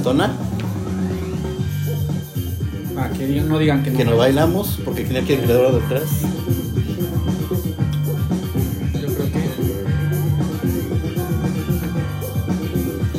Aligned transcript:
cantona. 0.00 0.32
Para 2.94 3.10
que 3.12 3.26
digan- 3.26 3.48
no 3.48 3.58
digan 3.58 3.82
que 3.82 3.90
no. 3.90 3.98
Que 3.98 4.04
no 4.06 4.16
bailamos, 4.16 4.78
porque 4.82 5.04
tiene 5.04 5.24
que 5.26 5.34
ir 5.34 5.40
alrededor 5.40 5.82
detrás. 5.82 6.08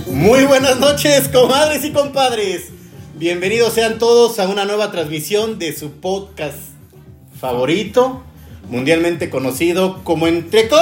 Que. 0.05 0.11
Muy 0.11 0.45
buenas 0.45 0.79
noches, 0.79 1.27
comadres 1.29 1.85
y 1.85 1.91
compadres. 1.91 2.69
Bienvenidos 3.15 3.73
sean 3.73 3.99
todos 3.99 4.39
a 4.39 4.47
una 4.47 4.65
nueva 4.65 4.91
transmisión 4.91 5.59
de 5.59 5.75
su 5.77 5.91
podcast 5.91 6.57
favorito, 7.39 8.21
mundialmente 8.69 9.29
conocido 9.29 10.03
como 10.03 10.27
Entre, 10.27 10.67
Com- 10.67 10.79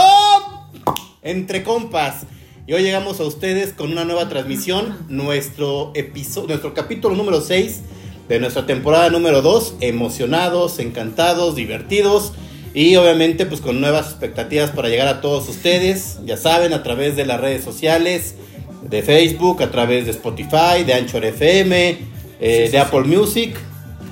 Entre 1.22 1.64
Compas. 1.64 2.24
Y 2.70 2.74
hoy 2.74 2.84
llegamos 2.84 3.20
a 3.20 3.24
ustedes 3.24 3.74
con 3.74 3.92
una 3.92 4.06
nueva 4.06 4.30
transmisión, 4.30 4.96
nuestro, 5.08 5.92
episodio, 5.96 6.50
nuestro 6.50 6.76
capítulo 6.76 7.16
número 7.16 7.42
6 7.42 7.80
de 8.28 8.40
nuestra 8.40 8.68
temporada 8.68 9.10
número 9.10 9.42
2. 9.42 9.78
Emocionados, 9.82 10.78
encantados, 10.78 11.56
divertidos 11.56 12.34
y 12.76 12.96
obviamente 12.96 13.48
pues 13.48 13.60
con 13.62 13.82
nuevas 13.82 14.12
expectativas 14.12 14.70
para 14.70 14.88
llegar 14.88 15.08
a 15.08 15.20
todos 15.20 15.50
ustedes. 15.50 16.20
Ya 16.26 16.38
saben, 16.38 16.74
a 16.74 16.84
través 16.84 17.16
de 17.16 17.26
las 17.26 17.42
redes 17.42 17.64
sociales, 17.64 18.36
de 18.84 19.02
Facebook, 19.02 19.64
a 19.64 19.72
través 19.72 20.06
de 20.06 20.12
Spotify, 20.12 20.84
de 20.86 20.94
Anchor 20.94 21.26
FM, 21.26 21.98
eh, 22.40 22.70
de 22.72 22.78
Apple 22.78 23.06
Music. 23.06 23.58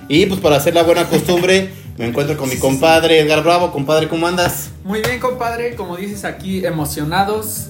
Y 0.10 0.26
pues 0.26 0.40
para 0.40 0.56
hacer 0.56 0.74
la 0.74 0.82
buena 0.82 1.08
costumbre, 1.08 1.70
me 2.00 2.08
encuentro 2.08 2.36
con 2.36 2.50
mi 2.50 2.58
compadre 2.58 3.20
Edgar 3.20 3.44
Bravo. 3.44 3.72
Compadre, 3.72 4.08
¿cómo 4.08 4.26
andas? 4.26 4.72
Muy 4.84 5.04
bien, 5.04 5.20
compadre. 5.20 5.76
Como 5.76 5.96
dices 5.96 6.26
aquí, 6.26 6.66
emocionados, 6.66 7.68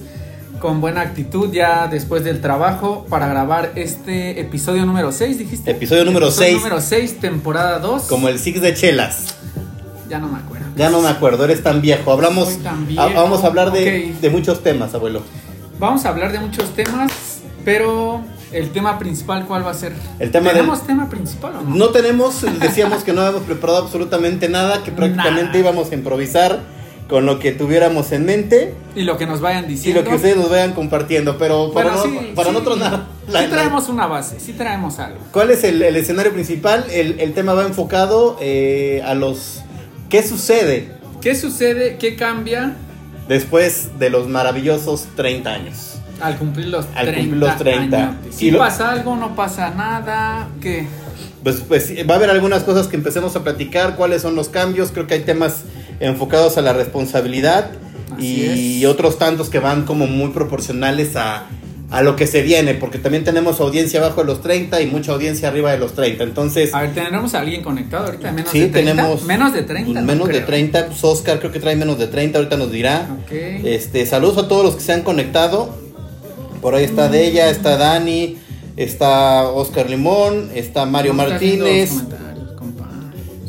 con 0.60 0.80
buena 0.80 1.02
actitud 1.02 1.52
ya 1.52 1.86
después 1.86 2.24
del 2.24 2.40
trabajo 2.40 3.06
para 3.08 3.28
grabar 3.28 3.72
este 3.76 4.40
episodio 4.40 4.84
número 4.86 5.12
6, 5.12 5.38
dijiste. 5.38 5.70
Episodio 5.70 6.04
número 6.04 6.30
seis. 6.30 6.56
número 6.56 6.80
6, 6.80 7.20
temporada 7.20 7.78
2. 7.78 8.02
Como 8.02 8.28
el 8.28 8.38
Six 8.38 8.60
de 8.60 8.74
Chelas. 8.74 9.36
Ya 10.08 10.18
no 10.18 10.28
me 10.28 10.38
acuerdo. 10.38 10.66
Ya 10.76 10.90
no 10.90 11.00
me 11.00 11.08
acuerdo, 11.08 11.44
eres 11.44 11.62
tan 11.62 11.80
viejo. 11.80 12.10
Hablamos, 12.12 12.58
tan 12.62 12.82
a- 12.84 12.86
viejo, 12.86 13.10
vamos 13.14 13.44
a 13.44 13.46
hablar 13.46 13.72
de, 13.72 14.14
de 14.20 14.30
muchos 14.30 14.62
temas, 14.62 14.94
abuelo. 14.94 15.22
Vamos 15.78 16.04
a 16.04 16.08
hablar 16.08 16.32
de 16.32 16.40
muchos 16.40 16.70
temas, 16.74 17.12
pero 17.64 18.22
el 18.50 18.70
tema 18.70 18.98
principal, 18.98 19.44
¿cuál 19.46 19.64
va 19.66 19.70
a 19.70 19.74
ser? 19.74 19.92
El 20.18 20.30
tema 20.32 20.50
¿Tenemos 20.50 20.78
del- 20.78 20.86
tema 20.88 21.08
principal 21.08 21.52
o 21.56 21.62
no? 21.62 21.76
No 21.76 21.88
tenemos, 21.90 22.42
decíamos 22.60 23.04
que 23.04 23.12
no 23.12 23.20
habíamos 23.20 23.42
preparado 23.46 23.78
absolutamente 23.78 24.48
nada, 24.48 24.82
que 24.82 24.90
prácticamente 24.90 25.58
íbamos 25.58 25.90
a 25.92 25.94
improvisar 25.94 26.60
con 27.08 27.24
lo 27.24 27.38
que 27.38 27.52
tuviéramos 27.52 28.12
en 28.12 28.26
mente 28.26 28.74
Y 28.94 29.02
lo 29.02 29.16
que 29.16 29.26
nos 29.26 29.40
vayan 29.40 29.64
y 29.64 29.68
diciendo. 29.68 30.02
lo 30.02 30.08
que 30.08 30.14
ustedes 30.16 30.36
nos 30.36 30.50
vayan 30.50 30.72
compartiendo, 30.74 31.38
pero 31.38 31.72
para, 31.72 31.92
Bueno, 31.96 32.12
no- 32.12 32.20
sí, 32.20 32.32
para 32.34 32.48
sí. 32.48 32.52
nosotros 32.52 32.78
nada. 32.78 33.06
La- 33.28 33.42
Sí 33.44 33.48
traemos 33.50 33.88
una 33.88 34.06
base, 34.06 34.38
sí 34.40 34.52
traemos 34.52 34.98
algo. 34.98 35.18
¿Cuál 35.32 35.50
es 35.50 35.64
el, 35.64 35.80
el 35.82 35.96
escenario 35.96 36.32
principal? 36.32 36.84
El, 36.90 37.18
el 37.20 37.32
tema 37.32 37.54
va 37.54 37.64
enfocado 37.64 38.36
eh, 38.40 39.02
a 39.06 39.14
los... 39.14 39.62
¿Qué 40.10 40.22
sucede 40.22 40.92
¿Qué 41.20 41.34
sucede? 41.34 41.96
¿Qué 41.98 42.14
cambia 42.14 42.74
después 43.26 43.98
de 43.98 44.10
los 44.10 44.28
maravillosos 44.28 45.06
30 45.16 45.50
años? 45.50 45.94
al 46.20 46.36
cumplir 46.36 46.66
los 46.68 46.84
Al 46.96 47.06
30? 47.06 47.14
cumplir 47.20 47.36
los 47.36 47.56
30. 47.58 47.96
añotes? 47.96 48.34
Si 48.34 48.48
Y 48.48 48.50
lo- 48.50 48.58
pasa 48.58 48.90
algo, 48.90 49.16
no 49.16 49.34
pasa 49.36 49.70
nada. 49.70 50.48
¿Qué? 50.60 50.86
Pues, 51.44 51.62
pues 51.66 51.92
va 52.10 52.14
a 52.14 52.16
haber 52.16 52.30
algunas 52.30 52.64
cosas 52.64 52.88
que 52.88 52.96
empecemos 52.96 53.36
a 53.36 53.44
platicar, 53.44 53.94
cuáles 53.96 54.22
son 54.22 54.34
los 54.34 54.48
cambios, 54.48 54.90
creo 54.90 55.06
que 55.06 55.14
hay 55.14 55.20
temas 55.20 55.62
enfocados 56.00 56.58
a 56.58 56.62
la 56.62 56.72
responsabilidad 56.72 57.70
Así 58.16 58.42
y 58.42 58.84
es. 58.84 58.86
otros 58.90 59.18
tantos 59.18 59.50
que 59.50 59.58
van 59.58 59.84
como 59.84 60.06
muy 60.06 60.30
proporcionales 60.30 61.16
a, 61.16 61.46
a 61.90 62.02
lo 62.02 62.16
que 62.16 62.26
se 62.26 62.42
viene, 62.42 62.74
porque 62.74 62.98
también 62.98 63.24
tenemos 63.24 63.60
audiencia 63.60 64.00
abajo 64.00 64.20
de 64.20 64.26
los 64.26 64.40
30 64.42 64.80
y 64.82 64.86
mucha 64.86 65.12
audiencia 65.12 65.48
arriba 65.48 65.72
de 65.72 65.78
los 65.78 65.94
30, 65.94 66.22
entonces... 66.24 66.74
A 66.74 66.82
ver, 66.82 66.94
¿tendremos 66.94 67.34
a 67.34 67.40
alguien 67.40 67.62
conectado 67.62 68.06
ahorita? 68.06 68.30
¿Menos 68.32 68.50
Sí, 68.50 68.60
de 68.60 68.68
30? 68.68 68.90
tenemos 68.92 69.24
Menos 69.24 69.52
de 69.52 69.62
30. 69.62 69.84
pues, 69.92 69.94
no 70.04 70.06
menos 70.06 70.28
de 70.28 70.34
creo. 70.34 70.46
30, 70.46 70.86
pues 70.86 71.04
Oscar 71.04 71.38
creo 71.38 71.50
que 71.52 71.60
trae 71.60 71.76
menos 71.76 71.98
de 71.98 72.06
30, 72.06 72.38
ahorita 72.38 72.56
nos 72.56 72.70
dirá. 72.70 73.08
Este, 73.30 74.04
saludos 74.06 74.38
a 74.44 74.48
todos 74.48 74.64
los 74.64 74.74
que 74.76 74.82
se 74.82 74.92
han 74.92 75.02
conectado. 75.02 75.74
Por 76.60 76.74
ahí 76.74 76.84
está 76.84 77.08
Della, 77.08 77.48
está 77.50 77.76
Dani, 77.76 78.36
está 78.76 79.48
Oscar 79.48 79.88
Limón, 79.88 80.50
está 80.54 80.84
Mario 80.86 81.14
Martínez. 81.14 81.92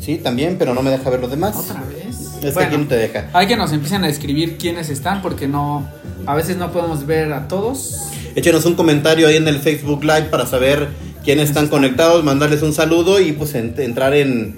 Sí, 0.00 0.16
también, 0.18 0.56
pero 0.58 0.72
no 0.74 0.82
me 0.82 0.90
deja 0.90 1.10
ver 1.10 1.20
los 1.20 1.30
demás. 1.30 1.56
¿Otra 1.56 1.82
vez? 1.82 1.99
Es 2.42 2.46
que 2.46 2.50
Bueno, 2.52 2.68
aquí 2.68 2.76
no 2.78 2.86
te 2.86 2.96
deja. 2.96 3.28
Hay 3.32 3.46
que 3.46 3.56
nos 3.56 3.72
empiecen 3.72 4.04
a 4.04 4.08
escribir 4.08 4.56
quiénes 4.58 4.88
están 4.90 5.22
porque 5.22 5.46
no... 5.48 5.88
A 6.26 6.34
veces 6.34 6.56
no 6.56 6.70
podemos 6.72 7.06
ver 7.06 7.32
a 7.32 7.48
todos. 7.48 8.08
Échenos 8.34 8.64
un 8.66 8.74
comentario 8.74 9.26
ahí 9.28 9.36
en 9.36 9.48
el 9.48 9.58
Facebook 9.58 10.02
Live 10.04 10.24
para 10.30 10.46
saber 10.46 10.88
quiénes 11.24 11.48
están 11.48 11.68
conectados, 11.68 12.24
mandarles 12.24 12.62
un 12.62 12.72
saludo 12.72 13.20
y 13.20 13.32
pues 13.32 13.54
en- 13.54 13.74
entrar 13.78 14.14
en, 14.14 14.56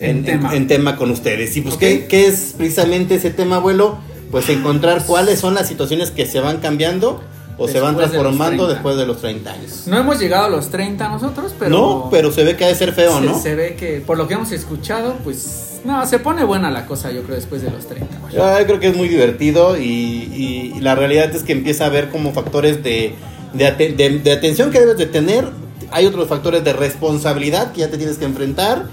En 0.00 0.18
en, 0.18 0.24
tema. 0.24 0.54
en 0.56 0.66
tema 0.66 0.96
con 0.96 1.10
ustedes. 1.10 1.56
Y 1.56 1.60
pues, 1.62 1.74
Ok. 1.74 1.80
¿qué, 1.80 2.06
qué 2.08 2.26
es 2.26 2.54
precisamente 2.56 3.14
ese 3.16 3.30
tema, 3.30 3.56
abuelo? 3.56 3.98
Pues 4.30 4.48
encontrar 4.48 5.04
cuáles 5.04 5.38
son 5.40 5.54
las 5.54 5.68
situaciones 5.68 6.10
que 6.10 6.24
se 6.26 6.40
van 6.40 6.58
cambiando 6.58 7.22
o 7.58 7.68
se 7.68 7.80
van 7.80 7.94
de 7.96 8.02
transformando 8.04 8.64
30. 8.66 8.68
después 8.74 8.96
de 8.96 9.06
los 9.06 9.20
30 9.20 9.52
años. 9.52 9.82
No 9.86 9.98
hemos 9.98 10.18
llegado 10.18 10.46
a 10.46 10.48
los 10.50 10.70
30 10.70 11.08
nosotros, 11.08 11.54
pero... 11.58 11.70
no, 11.70 12.08
pero 12.10 12.32
se 12.32 12.44
ve 12.44 12.56
que 12.56 12.64
ha 12.64 12.68
de 12.68 12.74
ser 12.74 12.92
feo, 12.92 13.18
se, 13.18 13.24
¿no? 13.26 13.38
se 13.38 13.54
ve 13.54 13.76
que, 13.76 14.00
por 14.04 14.16
lo 14.18 14.26
que 14.28 14.34
hemos 14.34 14.50
escuchado, 14.52 15.16
pues... 15.24 15.68
No, 15.84 16.06
se 16.06 16.18
pone 16.20 16.44
buena 16.44 16.70
la 16.70 16.86
cosa, 16.86 17.10
yo 17.10 17.22
creo, 17.24 17.34
después 17.34 17.60
de 17.62 17.70
los 17.70 17.86
30. 17.86 18.18
güey. 18.20 18.34
Yo 18.34 18.66
creo 18.66 18.78
que 18.80 18.86
es 18.88 18.96
muy 18.96 19.08
divertido 19.08 19.76
y, 19.76 19.82
y- 19.82 20.72
y 20.76 20.80
la 20.80 20.94
realidad 20.94 21.34
es 21.34 21.42
que 21.42 21.52
empieza 21.52 21.84
a 21.84 21.86
haber 21.88 22.08
como 22.10 22.32
factores 22.32 22.84
de, 22.84 23.14
de, 23.52 23.66
aten- 23.66 23.96
de- 23.96 24.18
de 24.20 24.32
atención 24.32 24.70
que 24.70 24.78
debes 24.78 24.96
de 24.96 25.06
tener. 25.06 25.44
Hay 25.90 26.06
otros 26.06 26.28
factores 26.28 26.62
de 26.62 26.72
responsabilidad 26.72 27.72
que 27.72 27.80
ya 27.80 27.90
te 27.90 27.98
tienes 27.98 28.16
que 28.16 28.24
enfrentar, 28.26 28.84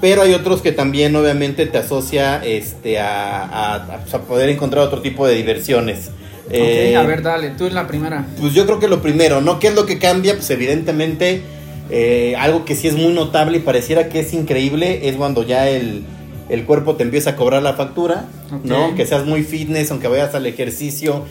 pero 0.00 0.22
hay 0.22 0.34
otros 0.34 0.62
que 0.62 0.70
también 0.72 1.16
obviamente 1.16 1.66
te 1.66 1.78
asocia 1.78 2.42
este, 2.44 3.00
a, 3.00 3.98
pues, 4.02 4.14
a 4.14 4.20
poder 4.22 4.48
encontrar 4.48 4.84
otro 4.84 5.02
tipo 5.02 5.26
de 5.26 5.34
diversiones. 5.34 6.10
Eh, 6.50 6.94
ok, 6.94 7.04
a 7.04 7.06
ver, 7.06 7.22
dale, 7.22 7.50
tú 7.50 7.66
es 7.66 7.72
la 7.72 7.86
primera. 7.86 8.26
pues 8.40 8.54
yo 8.54 8.66
creo 8.66 8.78
que 8.78 8.88
lo 8.88 9.02
primero, 9.02 9.40
¿no? 9.40 9.58
¿Qué 9.58 9.68
es 9.68 9.74
lo 9.74 9.84
que 9.86 9.98
cambia? 9.98 10.34
Pues 10.34 10.48
evidentemente 10.50 11.42
eh, 11.90 12.34
algo 12.38 12.64
que 12.64 12.74
sí 12.76 12.86
es 12.88 12.94
muy 12.94 13.12
notable 13.12 13.58
y 13.58 13.60
pareciera 13.60 14.08
que 14.08 14.20
es 14.20 14.32
increíble 14.32 15.08
es 15.08 15.16
cuando 15.16 15.42
ya 15.44 15.68
el, 15.68 16.02
el 16.48 16.64
cuerpo 16.64 16.94
te 16.96 17.02
empieza 17.02 17.30
a 17.30 17.36
cobrar 17.36 17.62
la 17.62 17.74
factura. 17.74 18.26
¿no? 18.62 18.94
Que 18.94 19.06
seas 19.06 19.24
muy 19.26 19.42
fitness, 19.42 19.90
aunque 19.90 20.06
vayas 20.08 20.34
al 20.36 20.46
ejercicio, 20.46 21.24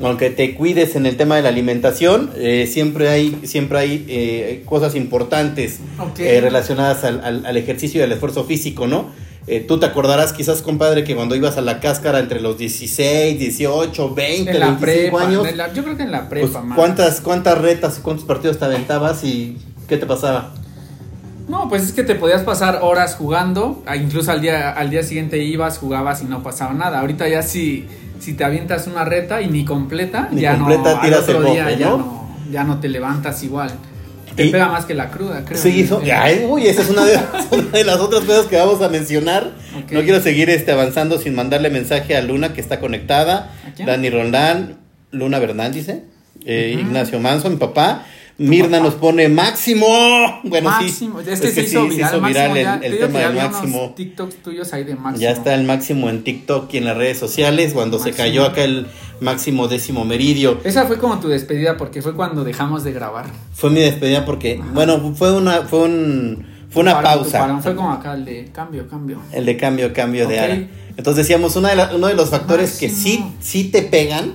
aunque 0.00 0.30
te 0.30 0.54
cuides 0.54 0.96
en 0.96 1.04
el 1.04 1.16
tema 1.18 1.36
de 1.36 1.42
la 1.42 1.50
alimentación, 1.50 2.30
eh, 2.36 2.66
siempre 2.70 3.10
hay, 3.10 3.36
siempre 3.44 3.78
hay 3.78 4.04
eh, 4.08 4.62
cosas 4.64 4.94
importantes 4.94 5.80
eh, 6.24 6.40
relacionadas 6.40 7.04
al, 7.04 7.20
al- 7.22 7.44
al 7.44 7.56
ejercicio 7.58 8.00
y 8.00 8.04
al 8.04 8.12
esfuerzo 8.12 8.44
físico, 8.44 8.86
¿no? 8.86 9.10
Eh, 9.48 9.60
tú 9.66 9.80
te 9.80 9.86
acordarás 9.86 10.32
quizás, 10.32 10.62
compadre, 10.62 11.02
que 11.02 11.16
cuando 11.16 11.34
ibas 11.34 11.56
a 11.58 11.62
la 11.62 11.80
cáscara 11.80 12.20
entre 12.20 12.40
los 12.40 12.56
16, 12.58 13.38
18, 13.38 14.14
20, 14.14 14.50
En 14.52 14.60
la 14.60 14.66
25 14.66 14.80
prepa, 14.80 15.26
años, 15.26 15.56
la- 15.56 15.72
yo 15.72 15.82
creo 15.82 15.96
que 15.96 16.04
en 16.04 16.12
la 16.12 16.28
pues, 16.28 16.42
prepa, 16.44 16.62
más. 16.62 16.78
¿cuántas, 16.78 17.20
¿Cuántas 17.20 17.58
retas 17.58 17.98
y 17.98 18.02
cuántos 18.02 18.24
partidos 18.24 18.58
te 18.58 18.64
aventabas 18.66 19.24
y 19.24 19.58
qué 19.88 19.96
te 19.96 20.06
pasaba? 20.06 20.52
No, 21.48 21.68
pues 21.68 21.82
es 21.82 21.92
que 21.92 22.04
te 22.04 22.14
podías 22.14 22.42
pasar 22.42 22.78
horas 22.82 23.16
jugando, 23.16 23.82
incluso 24.00 24.30
al 24.30 24.40
día, 24.40 24.70
al 24.70 24.90
día 24.90 25.02
siguiente 25.02 25.38
ibas, 25.42 25.78
jugabas 25.78 26.22
y 26.22 26.26
no 26.26 26.42
pasaba 26.44 26.72
nada. 26.72 27.00
Ahorita 27.00 27.26
ya 27.28 27.42
si, 27.42 27.86
si 28.20 28.34
te 28.34 28.44
avientas 28.44 28.86
una 28.86 29.04
reta 29.04 29.42
y 29.42 29.48
ni 29.48 29.64
completa, 29.64 30.28
Ni 30.30 30.42
ya 30.42 30.56
completa, 30.56 30.82
no, 30.94 31.00
al 31.00 31.00
tiras 31.00 31.22
otro 31.24 31.38
el 31.38 31.52
día 31.52 31.64
bote, 31.64 31.76
ya 31.78 31.90
¿no? 31.90 31.96
no, 31.98 32.28
ya 32.52 32.62
no 32.62 32.78
te 32.78 32.88
levantas 32.88 33.42
igual. 33.42 33.72
Te 34.36 34.46
Y- 34.46 34.50
pega 34.50 34.68
más 34.68 34.84
que 34.86 34.94
la 34.94 35.10
cruda, 35.10 35.44
creo. 35.44 35.60
Sí, 35.60 35.82
eso, 35.82 36.00
Eh, 36.02 36.06
ya, 36.06 36.30
eh, 36.30 36.46
uy, 36.48 36.66
esa 36.66 36.82
es 36.82 36.90
una 36.90 37.04
de, 37.04 37.18
una 37.50 37.70
de 37.70 37.84
las 37.84 37.98
otras 37.98 38.22
cosas 38.24 38.46
que 38.46 38.56
vamos 38.56 38.80
a 38.82 38.88
mencionar. 38.88 39.50
No 39.90 40.02
quiero 40.02 40.20
seguir 40.20 40.48
este, 40.50 40.72
avanzando 40.72 41.18
sin 41.18 41.34
mandarle 41.34 41.70
mensaje 41.70 42.16
a 42.16 42.22
Luna 42.22 42.52
que 42.54 42.60
está 42.60 42.80
conectada. 42.80 43.50
Dani 43.84 44.10
Rondán, 44.10 44.78
Luna 45.10 45.38
Bernal 45.38 45.72
dice, 45.72 46.04
eh. 46.46 46.76
Ignacio 46.80 47.20
Manso, 47.20 47.50
mi 47.50 47.56
papá. 47.56 48.06
Mirna 48.38 48.80
nos 48.80 48.94
pone 48.94 49.28
máximo. 49.28 49.86
Bueno, 50.44 50.70
Máximo, 50.70 51.20
sí. 51.22 51.30
es 51.30 51.40
que 51.40 51.50
se 51.52 51.62
hizo 51.62 51.82
sí, 51.84 51.90
viral, 51.96 52.10
se 52.10 52.16
hizo 52.16 52.26
viral 52.26 52.56
el, 52.82 52.98
tema 52.98 53.18
que 53.20 53.24
del 53.26 53.34
máximo. 53.34 53.92
TikToks 53.96 54.36
tuyos 54.36 54.72
ahí 54.72 54.84
de 54.84 54.94
máximo. 54.96 55.20
Ya 55.22 55.30
está 55.30 55.54
el 55.54 55.64
máximo 55.64 56.08
en 56.10 56.24
TikTok 56.24 56.72
y 56.74 56.78
en 56.78 56.86
las 56.86 56.96
redes 56.96 57.18
sociales 57.18 57.72
cuando 57.74 57.98
se 57.98 58.12
cayó 58.12 58.44
acá 58.44 58.64
el 58.64 58.86
máximo 59.20 59.68
décimo 59.68 60.04
meridio. 60.04 60.58
Esa 60.64 60.86
fue 60.86 60.98
como 60.98 61.20
tu 61.20 61.28
despedida 61.28 61.76
porque 61.76 62.02
fue 62.02 62.14
cuando 62.14 62.42
dejamos 62.42 62.84
de 62.84 62.92
grabar. 62.92 63.26
Fue 63.54 63.70
mi 63.70 63.80
despedida 63.80 64.24
porque, 64.24 64.60
bueno, 64.72 65.14
fue 65.14 65.32
una, 65.36 65.62
fue 65.62 65.80
un, 65.84 66.46
fue 66.70 66.82
una 66.82 66.94
parón, 66.94 67.20
pausa. 67.22 67.38
parón, 67.38 67.62
Fue 67.62 67.76
como 67.76 67.92
acá 67.92 68.14
el 68.14 68.24
de 68.24 68.50
cambio, 68.52 68.88
cambio. 68.88 69.18
El 69.32 69.44
de 69.46 69.56
cambio, 69.56 69.92
cambio 69.92 70.26
de 70.26 70.40
ara. 70.40 70.54
Entonces 70.96 71.26
decíamos, 71.26 71.54
una 71.56 71.70
de 71.70 71.76
la- 71.76 71.94
uno 71.94 72.08
de 72.08 72.14
los 72.14 72.30
factores 72.30 72.78
que 72.78 72.88
sí, 72.88 73.24
sí 73.40 73.64
te 73.64 73.82
pegan, 73.82 74.32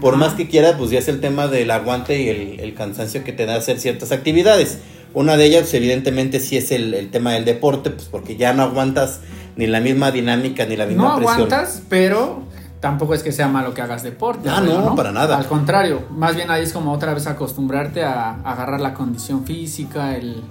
por 0.00 0.16
más 0.16 0.34
que 0.34 0.48
quieras, 0.48 0.74
pues 0.78 0.90
ya 0.90 0.98
es 0.98 1.08
el 1.08 1.20
tema 1.20 1.46
del 1.48 1.70
aguante 1.70 2.20
y 2.22 2.28
el, 2.28 2.60
el 2.60 2.74
cansancio 2.74 3.24
que 3.24 3.32
te 3.32 3.46
da 3.46 3.56
hacer 3.56 3.78
ciertas 3.80 4.12
actividades. 4.12 4.78
Una 5.14 5.36
de 5.36 5.46
ellas, 5.46 5.62
pues, 5.62 5.74
evidentemente, 5.74 6.38
sí 6.40 6.56
es 6.56 6.70
el, 6.70 6.94
el 6.94 7.10
tema 7.10 7.32
del 7.32 7.44
deporte, 7.44 7.90
pues 7.90 8.08
porque 8.10 8.36
ya 8.36 8.52
no 8.52 8.62
aguantas 8.62 9.20
ni 9.56 9.66
la 9.66 9.80
misma 9.80 10.10
dinámica 10.10 10.66
ni 10.66 10.76
la 10.76 10.86
misma 10.86 11.04
No 11.04 11.16
presión. 11.16 11.34
aguantas, 11.34 11.82
pero 11.88 12.42
tampoco 12.80 13.14
es 13.14 13.22
que 13.22 13.32
sea 13.32 13.48
malo 13.48 13.74
que 13.74 13.80
hagas 13.82 14.02
deporte. 14.02 14.48
Ah, 14.48 14.58
abuelo, 14.58 14.80
no, 14.80 14.94
para 14.94 15.10
nada. 15.10 15.36
Al 15.38 15.46
contrario, 15.46 16.02
más 16.10 16.36
bien 16.36 16.50
ahí 16.50 16.62
es 16.62 16.72
como 16.72 16.92
otra 16.92 17.14
vez 17.14 17.26
acostumbrarte 17.26 18.04
a, 18.04 18.30
a 18.44 18.52
agarrar 18.52 18.80
la 18.80 18.94
condición 18.94 19.44
física, 19.44 20.14
el... 20.16 20.42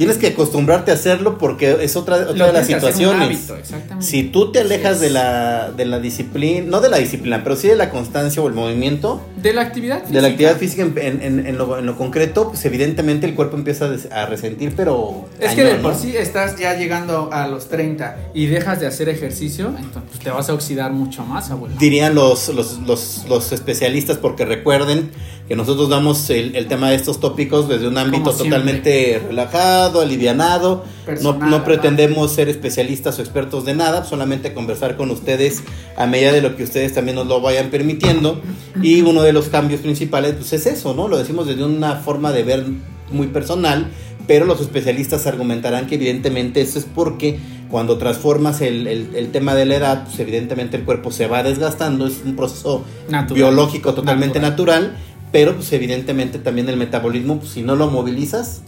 Tienes 0.00 0.16
que 0.16 0.28
acostumbrarte 0.28 0.90
a 0.92 0.94
hacerlo 0.94 1.36
porque 1.36 1.76
es 1.82 1.94
otra, 1.94 2.16
otra 2.30 2.46
de 2.46 2.52
las 2.54 2.66
situaciones. 2.66 3.20
hábito. 3.50 3.56
Si 4.00 4.22
tú 4.22 4.50
te 4.50 4.60
alejas 4.60 4.98
de 4.98 5.10
la, 5.10 5.72
de 5.72 5.84
la 5.84 5.98
disciplina, 5.98 6.64
no 6.66 6.80
de 6.80 6.88
la 6.88 6.96
disciplina, 6.96 7.42
pero 7.44 7.54
sí 7.54 7.68
de 7.68 7.76
la 7.76 7.90
constancia 7.90 8.40
o 8.40 8.48
el 8.48 8.54
movimiento, 8.54 9.20
De 9.36 9.52
la 9.52 9.60
actividad 9.60 9.98
física. 10.00 10.14
de 10.16 10.22
la 10.22 10.28
actividad 10.28 10.56
física 10.56 10.82
en, 10.84 10.96
en- 10.98 11.22
en- 11.22 11.46
en 11.46 11.58
lo, 11.58 11.78
en 11.78 11.84
lo 11.84 11.98
concreto, 11.98 12.48
pues 12.48 12.64
evidentemente 12.64 13.26
el 13.26 13.34
cuerpo 13.34 13.58
empieza 13.58 13.90
a, 14.10 14.24
resentir, 14.24 14.72
pero... 14.74 15.26
Es 15.38 15.52
que 15.54 15.64
de 15.64 15.74
por 15.74 15.92
¿no? 15.92 15.98
sí 15.98 16.16
estás 16.16 16.56
ya 16.58 16.78
llegando 16.78 17.28
a 17.30 17.46
los 17.46 17.68
30 17.68 18.16
y 18.32 18.46
dejas 18.46 18.80
de 18.80 18.86
hacer 18.86 19.10
ejercicio, 19.10 19.66
entonces 19.68 20.02
pues, 20.08 20.20
te 20.20 20.30
vas 20.30 20.48
a 20.48 20.54
oxidar 20.54 20.92
mucho 20.92 21.24
más, 21.26 21.50
abuelo. 21.50 21.74
Dirían 21.78 22.14
los, 22.14 22.48
los, 22.48 22.78
los, 22.86 23.26
los 23.28 23.52
especialistas, 23.52 24.16
porque 24.16 24.46
recuerden 24.46 25.10
que 25.50 25.56
nosotros 25.56 25.88
damos 25.88 26.30
el, 26.30 26.54
el 26.54 26.68
tema 26.68 26.90
de 26.90 26.94
estos 26.94 27.18
tópicos 27.18 27.68
desde 27.68 27.88
un 27.88 27.98
ámbito 27.98 28.30
totalmente 28.32 29.20
relajado, 29.26 30.00
alivianado. 30.00 30.84
No, 30.86 31.04
Personal, 31.06 31.50
no 31.50 31.64
pretendemos 31.64 32.30
ser 32.30 32.48
especialistas 32.48 33.18
o 33.18 33.22
expertos 33.22 33.64
de 33.64 33.74
nada, 33.74 34.04
solamente 34.04 34.54
conversar 34.54 34.96
con 34.96 35.10
ustedes 35.10 35.64
a 35.96 36.06
medida 36.06 36.30
de 36.30 36.40
lo 36.40 36.54
que 36.56 36.62
ustedes 36.62 36.94
también 36.94 37.16
nos 37.16 37.26
lo 37.26 37.40
vayan 37.40 37.68
permitiendo. 37.70 38.40
Y 38.80 39.02
uno 39.02 39.22
de 39.22 39.32
los 39.32 39.48
cambios 39.48 39.80
principales 39.80 40.34
pues 40.34 40.52
es 40.52 40.66
eso, 40.66 40.94
¿no? 40.94 41.08
Lo 41.08 41.18
decimos 41.18 41.48
desde 41.48 41.64
una 41.64 41.96
forma 41.96 42.30
de 42.30 42.44
ver 42.44 42.66
muy 43.10 43.26
personal, 43.26 43.88
pero 44.28 44.44
los 44.46 44.60
especialistas 44.60 45.26
argumentarán 45.26 45.88
que 45.88 45.96
evidentemente 45.96 46.60
eso 46.60 46.78
es 46.78 46.84
porque 46.94 47.40
cuando 47.68 47.98
transformas 47.98 48.60
el, 48.60 48.86
el- 48.86 49.16
el 49.16 49.32
tema 49.32 49.56
de 49.56 49.66
la 49.66 49.74
edad, 49.74 50.04
pues 50.04 50.20
evidentemente 50.20 50.76
el 50.76 50.84
cuerpo 50.84 51.10
se 51.10 51.26
va 51.26 51.42
desgastando, 51.42 52.06
es 52.06 52.20
un 52.24 52.36
proceso 52.36 52.84
Natural. 53.08 53.34
biológico 53.34 53.94
totalmente 53.94 54.38
natural. 54.38 54.96
Pero 55.32 55.54
pues 55.54 55.72
evidentemente 55.72 56.38
también 56.38 56.68
el 56.68 56.76
metabolismo, 56.76 57.38
pues 57.38 57.52
si 57.52 57.62
no 57.62 57.76
lo 57.76 57.90
movilizas, 57.90 58.62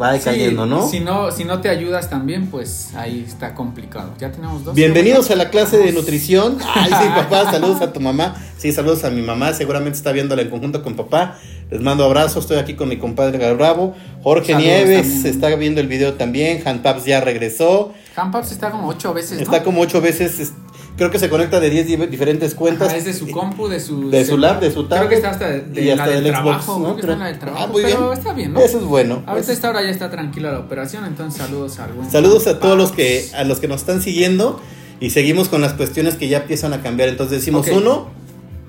va 0.00 0.12
decayendo, 0.12 0.64
Sí, 0.64 0.70
¿no? 0.70 0.88
Si 0.88 1.00
no, 1.00 1.30
si 1.30 1.44
no 1.44 1.60
te 1.60 1.68
ayudas 1.68 2.10
también, 2.10 2.48
pues 2.48 2.90
ahí 2.94 3.24
está 3.26 3.54
complicado. 3.54 4.12
Ya 4.18 4.32
tenemos 4.32 4.64
dos. 4.64 4.74
Bienvenidos 4.74 5.30
a 5.30 5.36
la 5.36 5.50
clase 5.50 5.78
de 5.78 5.92
nutrición. 5.92 6.58
Ay, 6.74 6.90
sí, 6.90 7.08
papá, 7.14 7.50
saludos 7.50 7.80
a 7.82 7.92
tu 7.92 8.00
mamá. 8.00 8.34
Sí, 8.58 8.72
saludos 8.72 9.04
a 9.04 9.10
mi 9.10 9.22
mamá. 9.22 9.52
Seguramente 9.52 9.96
está 9.96 10.12
viéndola 10.12 10.42
en 10.42 10.50
conjunto 10.50 10.82
con 10.82 10.94
papá. 10.94 11.38
Les 11.70 11.80
mando 11.80 12.04
abrazos. 12.04 12.44
Estoy 12.44 12.58
aquí 12.58 12.74
con 12.74 12.88
mi 12.88 12.98
compadre 12.98 13.52
Bravo. 13.54 13.94
Jorge 14.22 14.52
Saludos 14.52 14.64
Nieves 14.64 15.12
también. 15.12 15.34
está 15.34 15.56
viendo 15.56 15.80
el 15.80 15.88
video 15.88 16.14
también. 16.14 16.62
Han 16.66 16.82
Paps 16.82 17.04
ya 17.04 17.20
regresó. 17.20 17.92
Handpaps 18.14 18.52
está 18.52 18.70
como 18.70 18.88
ocho 18.88 19.14
veces. 19.14 19.38
¿no? 19.38 19.42
Está 19.44 19.62
como 19.62 19.80
ocho 19.80 20.00
veces. 20.00 20.52
Creo 20.96 21.10
que 21.10 21.18
se 21.18 21.28
conecta 21.30 21.58
de 21.58 21.70
10 21.70 21.86
di- 21.86 21.96
diferentes 22.06 22.54
cuentas. 22.54 22.88
Ajá, 22.88 22.96
es 22.98 23.04
de 23.06 23.14
su 23.14 23.30
compu, 23.30 23.66
de 23.66 23.80
su. 23.80 24.10
De 24.10 24.24
su 24.26 24.36
lab, 24.36 24.60
de 24.60 24.70
su 24.70 24.84
tablet. 24.84 24.98
Creo 24.98 25.08
que 25.08 25.14
está 25.16 25.30
hasta 25.30 25.48
de, 25.48 25.60
de 25.62 25.80
y 25.82 25.84
la 25.86 25.94
hasta 25.94 26.14
del, 26.14 26.24
del 26.24 26.32
trabajo. 26.32 26.74
Xbox, 26.74 26.78
¿no? 26.80 26.84
Creo 26.84 26.94
que 26.96 27.00
está 27.00 27.12
en 27.14 27.18
la 27.18 27.26
del 27.26 27.38
trabajo. 27.38 27.64
Ah, 27.64 27.66
muy 27.72 27.82
pero 27.82 28.00
bien. 28.08 28.12
está 28.18 28.32
bien, 28.34 28.52
¿no? 28.52 28.60
Eso 28.60 28.78
es 28.78 28.84
bueno. 28.84 29.14
Ahorita 29.26 29.40
Eso- 29.40 29.52
esta 29.52 29.70
hora 29.70 29.82
ya 29.82 29.88
está 29.88 30.10
tranquila 30.10 30.52
la 30.52 30.58
operación, 30.58 31.04
entonces 31.06 31.40
saludos 31.42 31.78
a 31.78 31.84
algún. 31.84 32.10
Saludos 32.10 32.46
a 32.46 32.58
todos 32.60 32.76
los 32.76 32.92
que 32.92 33.24
a 33.34 33.44
los 33.44 33.58
que 33.58 33.68
nos 33.68 33.80
están 33.80 34.02
siguiendo 34.02 34.60
y 35.00 35.10
seguimos 35.10 35.48
con 35.48 35.60
las 35.62 35.72
cuestiones 35.72 36.14
que 36.16 36.28
ya 36.28 36.38
empiezan 36.38 36.72
a 36.74 36.82
cambiar. 36.82 37.08
Entonces 37.08 37.38
decimos 37.38 37.66
uno, 37.68 38.08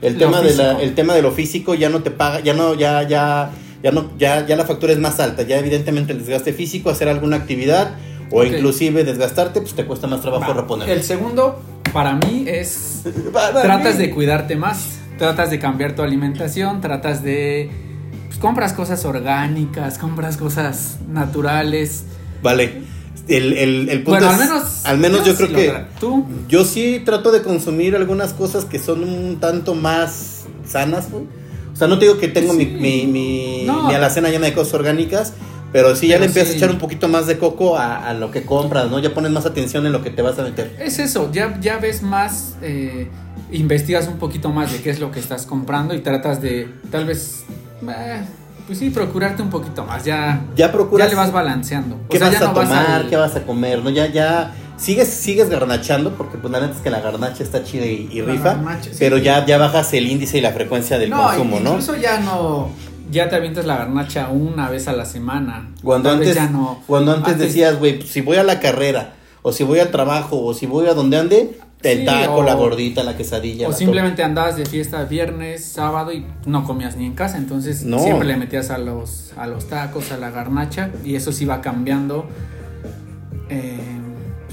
el 0.01 0.13
Lo 0.13 0.19
tema 0.19 0.41
de 0.41 0.55
la, 0.55 0.81
el 0.81 0.95
tema 0.95 1.13
de 1.15 1.21
lo 1.21 1.31
físico 1.31 1.75
ya 1.75 1.89
no 1.89 2.03
te 2.03 2.09
paga, 2.11 2.39
ya 2.39 2.53
no 2.53 2.73
ya 2.73 3.03
ya 3.07 3.51
ya 3.83 3.91
no 3.91 4.09
ya 4.17 4.45
ya 4.47 4.55
la 4.55 4.63
factura 4.65 4.93
es 4.93 4.99
más 4.99 5.19
alta, 5.19 5.43
ya 5.43 5.59
evidentemente 5.59 6.13
el 6.13 6.19
desgaste 6.19 6.53
físico, 6.53 6.89
hacer 6.89 7.09
alguna 7.09 7.35
actividad 7.35 7.95
o 8.31 8.43
inclusive 8.45 9.03
desgastarte, 9.03 9.59
pues 9.61 9.73
te 9.75 9.85
cuesta 9.85 10.07
más 10.07 10.21
trabajo 10.21 10.53
Va. 10.53 10.61
reponer. 10.61 10.89
El 10.89 11.03
segundo, 11.03 11.61
para 11.93 12.15
mí, 12.15 12.45
es. 12.47 13.03
Para 13.31 13.61
Tratas 13.61 13.95
mí. 13.97 14.03
de 14.07 14.09
cuidarte 14.11 14.55
más, 14.55 14.97
tratas 15.17 15.49
de 15.49 15.59
cambiar 15.59 15.95
tu 15.95 16.01
alimentación, 16.01 16.81
tratas 16.81 17.23
de. 17.23 17.69
Pues, 18.27 18.39
compras 18.39 18.73
cosas 18.73 19.05
orgánicas, 19.05 19.97
compras 19.97 20.37
cosas 20.37 20.97
naturales. 21.07 22.03
Vale. 22.41 22.81
El, 23.27 23.53
el, 23.53 23.89
el 23.89 24.03
punto 24.03 24.19
Bueno, 24.19 24.29
al 24.31 24.37
menos. 24.37 24.85
al 24.85 24.97
menos 24.97 25.23
yo, 25.25 25.33
creo 25.35 25.47
que 25.49 25.73
Tú. 25.99 26.25
Yo 26.49 26.65
sí 26.65 27.01
trato 27.05 27.31
de 27.31 27.41
consumir 27.41 27.95
algunas 27.95 28.33
cosas 28.33 28.65
que 28.65 28.79
son 28.79 29.01
un 29.03 29.39
tanto 29.39 29.75
más 29.75 30.41
sanas, 30.67 31.09
güey. 31.09 31.23
O 31.73 31.75
sea, 31.75 31.87
no 31.87 31.97
te 31.99 32.05
digo 32.05 32.17
que 32.19 32.27
tengo 32.27 32.51
mi, 32.53 32.65
mi, 32.65 33.05
mi, 33.07 33.63
No. 33.65 33.87
mi 33.87 33.93
alacena 33.93 34.29
llena 34.29 34.47
de 34.47 34.53
cosas 34.53 34.73
orgánicas, 34.73 35.33
pero 35.73 35.95
sí 35.95 36.07
ya 36.07 36.13
Pero 36.15 36.21
le 36.21 36.27
empiezas 36.27 36.49
sí. 36.49 36.53
a 36.53 36.57
echar 36.59 36.71
un 36.71 36.77
poquito 36.79 37.09
más 37.09 37.27
de 37.27 37.37
coco 37.37 37.75
a, 37.77 38.07
a 38.07 38.13
lo 38.13 38.31
que 38.31 38.43
compras, 38.43 38.89
¿no? 38.89 38.99
Ya 38.99 39.13
pones 39.13 39.31
más 39.31 39.45
atención 39.45 39.85
en 39.85 39.91
lo 39.91 40.01
que 40.01 40.11
te 40.11 40.21
vas 40.21 40.39
a 40.39 40.43
meter. 40.43 40.73
Es 40.79 40.99
eso, 40.99 41.29
ya, 41.33 41.59
ya 41.59 41.77
ves 41.79 42.01
más. 42.03 42.55
eh, 42.61 43.09
investigas 43.51 44.07
un 44.07 44.17
poquito 44.17 44.49
más 44.49 44.71
de 44.71 44.79
qué 44.81 44.89
es 44.89 44.99
lo 44.99 45.11
que 45.11 45.19
estás 45.19 45.45
comprando 45.45 45.93
y 45.93 45.99
tratas 45.99 46.41
de. 46.41 46.69
Tal 46.91 47.05
vez. 47.05 47.43
eh, 47.89 48.21
pues 48.65 48.79
sí, 48.79 48.89
procurarte 48.91 49.41
un 49.41 49.49
poquito 49.49 49.83
más. 49.85 50.05
Ya. 50.05 50.41
Ya 50.55 50.71
procuras 50.71 51.07
Ya 51.07 51.11
le 51.11 51.17
vas 51.17 51.31
balanceando. 51.33 51.95
O 51.95 52.09
qué 52.09 52.17
sea, 52.17 52.27
vas 52.29 52.39
ya 52.39 52.47
a 52.49 52.53
vas 52.53 52.69
tomar, 52.69 52.91
al- 52.91 53.09
qué 53.09 53.15
vas 53.17 53.35
a 53.35 53.43
comer, 53.43 53.83
¿no? 53.83 53.89
Ya, 53.89 54.07
ya 54.07 54.53
sigues, 54.77 55.09
sigues 55.09 55.49
garnachando, 55.49 56.15
porque 56.15 56.37
pues 56.37 56.51
la 56.51 56.61
neta 56.61 56.73
es 56.75 56.79
que 56.81 56.89
la 56.89 57.01
garnacha 57.01 57.43
está 57.43 57.63
chida 57.63 57.85
y, 57.85 58.21
rifa, 58.21 58.53
garnacha, 58.55 58.89
sí. 58.91 58.95
pero 58.99 59.17
ya, 59.17 59.45
ya 59.45 59.57
bajas 59.57 59.93
el 59.93 60.07
índice 60.07 60.37
y 60.37 60.41
la 60.41 60.51
frecuencia 60.51 60.97
del 60.97 61.09
no, 61.09 61.23
consumo, 61.23 61.59
¿no? 61.59 61.71
incluso 61.71 61.95
ya 61.97 62.19
no. 62.21 62.69
Ya 63.11 63.29
te 63.29 63.35
avientas 63.35 63.65
la 63.65 63.77
garnacha 63.77 64.29
una 64.29 64.69
vez 64.69 64.87
a 64.87 64.93
la 64.93 65.05
semana. 65.05 65.69
Cuando 65.83 66.09
Tal 66.09 66.19
antes, 66.19 66.35
ya 66.35 66.47
no. 66.49 66.81
cuando 66.87 67.11
antes, 67.13 67.37
decías, 67.37 67.77
güey, 67.77 67.97
pues, 67.99 68.09
si 68.09 68.21
voy 68.21 68.37
a 68.37 68.43
la 68.43 68.59
carrera, 68.59 69.13
o 69.41 69.51
si 69.51 69.63
voy 69.63 69.79
al 69.79 69.91
trabajo, 69.91 70.41
o 70.43 70.53
si 70.53 70.65
voy 70.65 70.87
a 70.87 70.93
donde 70.93 71.17
ande, 71.17 71.59
el 71.83 71.99
Sí, 71.99 72.05
taco, 72.05 72.35
o- 72.35 72.43
la 72.43 72.53
gordita, 72.53 73.03
la 73.03 73.17
quesadilla. 73.17 73.67
O 73.67 73.71
la 73.71 73.75
simplemente 73.77 74.23
andabas 74.23 74.55
de 74.55 74.65
fiesta 74.65 75.03
viernes, 75.03 75.65
sábado 75.65 76.13
y 76.13 76.25
no 76.45 76.63
comías 76.63 76.95
ni 76.95 77.05
en 77.05 77.13
casa, 77.13 77.37
entonces 77.37 77.83
No. 77.83 77.99
siempre 77.99 78.25
le 78.25 78.37
metías 78.37 78.69
a 78.69 78.77
los, 78.77 79.33
a 79.35 79.47
los 79.47 79.67
tacos, 79.67 80.13
a 80.13 80.17
la 80.17 80.29
garnacha 80.31 80.89
y 81.03 81.15
eso 81.15 81.33
sí 81.33 81.43
va 81.43 81.59
cambiando. 81.59 82.25
Eh, 83.49 83.77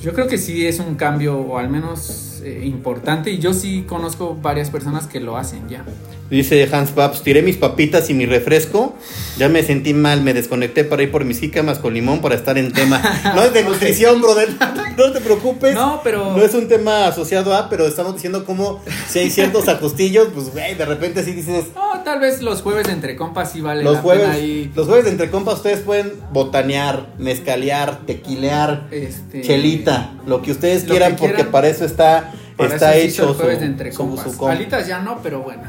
yo 0.03 0.13
creo 0.13 0.27
que 0.27 0.39
sí 0.39 0.67
es 0.67 0.81
un 0.81 0.97
cambio 0.97 1.39
o 1.39 1.57
al 1.59 1.69
menos 1.71 2.41
eh, 2.43 2.63
importante 2.65 3.31
y 3.31 3.39
yo 3.39 3.53
sí 3.53 3.85
conozco 3.87 4.35
varias 4.35 4.71
personas 4.71 5.07
que 5.07 5.21
lo 5.21 5.37
hacen 5.37 5.69
ya. 5.69 5.85
Dice 6.31 6.69
Hans 6.73 6.93
Paps, 6.93 7.23
tiré 7.23 7.43
mis 7.43 7.57
papitas 7.57 8.09
y 8.09 8.15
mi 8.15 8.25
refresco, 8.25 8.95
ya 9.37 9.49
me 9.49 9.65
sentí 9.65 9.95
mal, 9.95 10.23
me 10.23 10.33
desconecté 10.33 10.85
para 10.85 11.03
ir 11.03 11.11
por 11.11 11.25
mis 11.25 11.41
jícamas 11.41 11.81
con 11.81 11.93
limón 11.93 12.21
para 12.21 12.37
estar 12.37 12.57
en 12.57 12.73
tema. 12.73 13.03
No 13.35 13.43
es 13.43 13.53
de 13.53 13.65
nutrición, 13.65 14.21
brother, 14.23 14.49
no 14.97 15.11
te 15.13 15.21
preocupes. 15.21 15.75
No, 15.75 16.01
pero- 16.05 16.37
No 16.37 16.43
es 16.45 16.55
un 16.55 16.69
tema 16.69 17.07
asociado 17.09 17.53
a, 17.55 17.69
pero 17.69 17.85
estamos 17.87 18.15
diciendo 18.15 18.45
como 18.45 18.81
si 19.09 19.19
hay 19.19 19.31
ciertos 19.31 19.67
ajustillos, 19.69 20.29
pues, 20.33 20.53
güey, 20.53 20.77
de 20.77 20.85
repente 20.85 21.25
sí 21.25 21.33
dices... 21.33 21.65
No, 21.75 22.01
tal 22.05 22.21
vez 22.21 22.43
los 22.43 22.63
jueves 22.63 22.89
entre 22.89 23.17
compas 23.17 23.51
sí 23.51 23.61
vale 23.61 23.83
Los 23.83 23.95
la 23.95 24.01
jueves, 24.03 24.23
pena 24.23 24.35
ahí. 24.35 24.71
los 24.75 24.87
jueves 24.87 25.07
de 25.07 25.11
entre 25.11 25.31
compas 25.31 25.57
ustedes 25.57 25.81
pueden 25.81 26.13
botanear, 26.33 27.09
mezcalear, 27.19 28.01
tequilear, 28.07 28.87
Este, 28.93 29.41
chelita, 29.43 30.13
lo 30.27 30.43
que 30.43 30.53
ustedes 30.53 30.85
lo 30.85 30.91
quieran 30.91 31.17
que 31.17 31.27
porque 31.27 31.43
para 31.45 31.67
eso 31.69 31.85
está 31.85 32.33
para 32.57 32.75
está 32.75 32.95
eso 32.95 33.23
hecho 33.25 33.31
el 33.31 33.35
jueves 33.37 33.59
su, 33.59 33.65
entre 33.65 33.91
su- 33.91 33.99
compas. 33.99 34.31
su 34.31 34.37
comp. 34.39 34.53
Alitas 34.53 34.87
ya 34.87 35.01
no, 35.01 35.21
pero 35.23 35.41
bueno. 35.41 35.63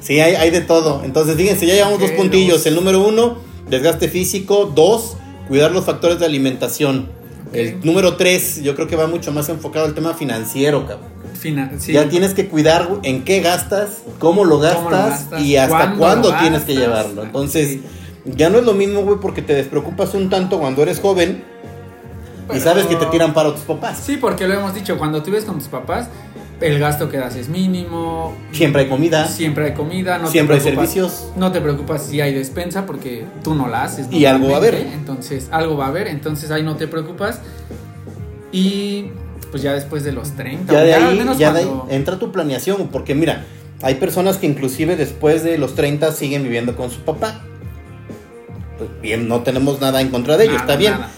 Sí, 0.00 0.18
hay, 0.20 0.34
hay 0.34 0.50
de 0.50 0.60
todo. 0.62 1.02
Entonces, 1.04 1.36
fíjense, 1.36 1.66
ya 1.66 1.74
llevamos 1.74 2.00
dos 2.00 2.10
puntillos. 2.12 2.58
dos. 2.58 2.66
El 2.66 2.74
número 2.74 3.06
uno, 3.06 3.38
desgaste 3.68 4.08
físico. 4.08 4.70
Dos, 4.74 5.16
cuidar 5.48 5.70
los 5.72 5.84
factores 5.84 6.18
de 6.18 6.26
alimentación. 6.26 7.08
El 7.52 7.80
número 7.84 8.16
tres, 8.16 8.62
yo 8.62 8.74
creo 8.76 8.86
que 8.86 8.96
va 8.96 9.06
mucho 9.08 9.32
más 9.32 9.48
enfocado 9.48 9.84
al 9.86 9.94
tema 9.94 10.14
financiero, 10.14 10.86
cabrón. 10.86 11.10
Fina- 11.38 11.70
sí. 11.78 11.92
Ya 11.92 12.08
tienes 12.08 12.34
que 12.34 12.48
cuidar 12.48 12.88
en 13.02 13.24
qué 13.24 13.40
gastas, 13.40 14.02
cómo 14.18 14.44
lo 14.44 14.58
gastas, 14.58 14.78
¿Cómo 14.84 14.90
lo 14.90 14.96
gastas? 14.96 15.40
y 15.42 15.56
hasta 15.56 15.94
¿Cuándo 15.96 16.34
tienes 16.38 16.62
que 16.62 16.74
llevarlo. 16.76 17.22
Entonces, 17.24 17.68
Sí. 17.68 17.82
ya 18.36 18.50
no 18.50 18.58
es 18.58 18.64
lo 18.64 18.74
mismo, 18.74 19.02
güey, 19.02 19.18
porque 19.20 19.40
te 19.42 19.54
despreocupas 19.54 20.12
un 20.14 20.28
tanto 20.28 20.58
cuando 20.60 20.82
eres 20.82 21.00
joven 21.00 21.42
y 22.54 22.60
sabes 22.60 22.86
que 22.86 22.96
te 22.96 23.06
tiran 23.06 23.32
paro 23.32 23.52
tus 23.54 23.62
papás. 23.62 23.98
Sí, 24.04 24.16
porque 24.18 24.46
lo 24.46 24.54
hemos 24.54 24.74
dicho, 24.74 24.98
cuando 24.98 25.22
tú 25.22 25.30
vives 25.30 25.44
con 25.44 25.58
tus 25.58 25.68
papás, 25.68 26.08
el 26.60 26.78
gasto 26.78 27.08
que 27.08 27.16
das 27.16 27.36
es 27.36 27.48
mínimo. 27.48 28.36
Siempre 28.52 28.82
hay 28.82 28.88
comida, 28.88 29.26
Siempre 29.26 29.66
hay 29.66 29.72
comida, 29.74 30.18
no 30.18 30.28
siempre 30.28 30.56
hay 30.56 30.60
servicios. 30.62 31.28
No 31.36 31.52
te 31.52 31.60
preocupas 31.60 32.02
si 32.04 32.20
hay 32.20 32.34
despensa 32.34 32.84
porque 32.86 33.24
tú 33.42 33.54
no 33.54 33.66
la 33.68 33.84
haces. 33.84 34.06
Y 34.10 34.24
algo 34.26 34.48
va 34.48 34.54
a 34.54 34.56
haber. 34.58 34.74
Entonces, 34.74 35.48
algo 35.50 35.76
va 35.76 35.86
a 35.86 35.88
haber, 35.88 36.06
entonces 36.08 36.50
ahí 36.50 36.62
no 36.62 36.76
te 36.76 36.86
preocupas. 36.86 37.40
Y 38.52 39.06
pues 39.50 39.62
ya 39.62 39.72
después 39.72 40.04
de 40.04 40.12
los 40.12 40.32
30, 40.32 40.72
Ya 40.72 40.80
de 40.82 40.94
ahí, 40.94 41.18
menos 41.18 41.38
ya 41.38 41.52
de 41.52 41.60
ahí 41.60 41.64
cuando- 41.66 41.86
entra 41.90 42.18
tu 42.18 42.30
planeación, 42.32 42.88
porque 42.88 43.14
mira, 43.14 43.44
hay 43.82 43.96
personas 43.96 44.36
que 44.36 44.46
inclusive 44.46 44.96
después 44.96 45.42
de 45.42 45.58
los 45.58 45.74
30 45.74 46.12
siguen 46.12 46.42
viviendo 46.42 46.76
con 46.76 46.90
su 46.90 47.00
papá. 47.00 47.40
Pues 48.78 48.90
bien, 49.02 49.28
no 49.28 49.40
tenemos 49.42 49.80
nada 49.80 50.00
en 50.00 50.08
contra 50.10 50.36
de 50.36 50.44
ello, 50.44 50.52
Nada, 50.54 50.64
está 50.64 50.76
bien. 50.76 50.92
nada. 50.92 51.10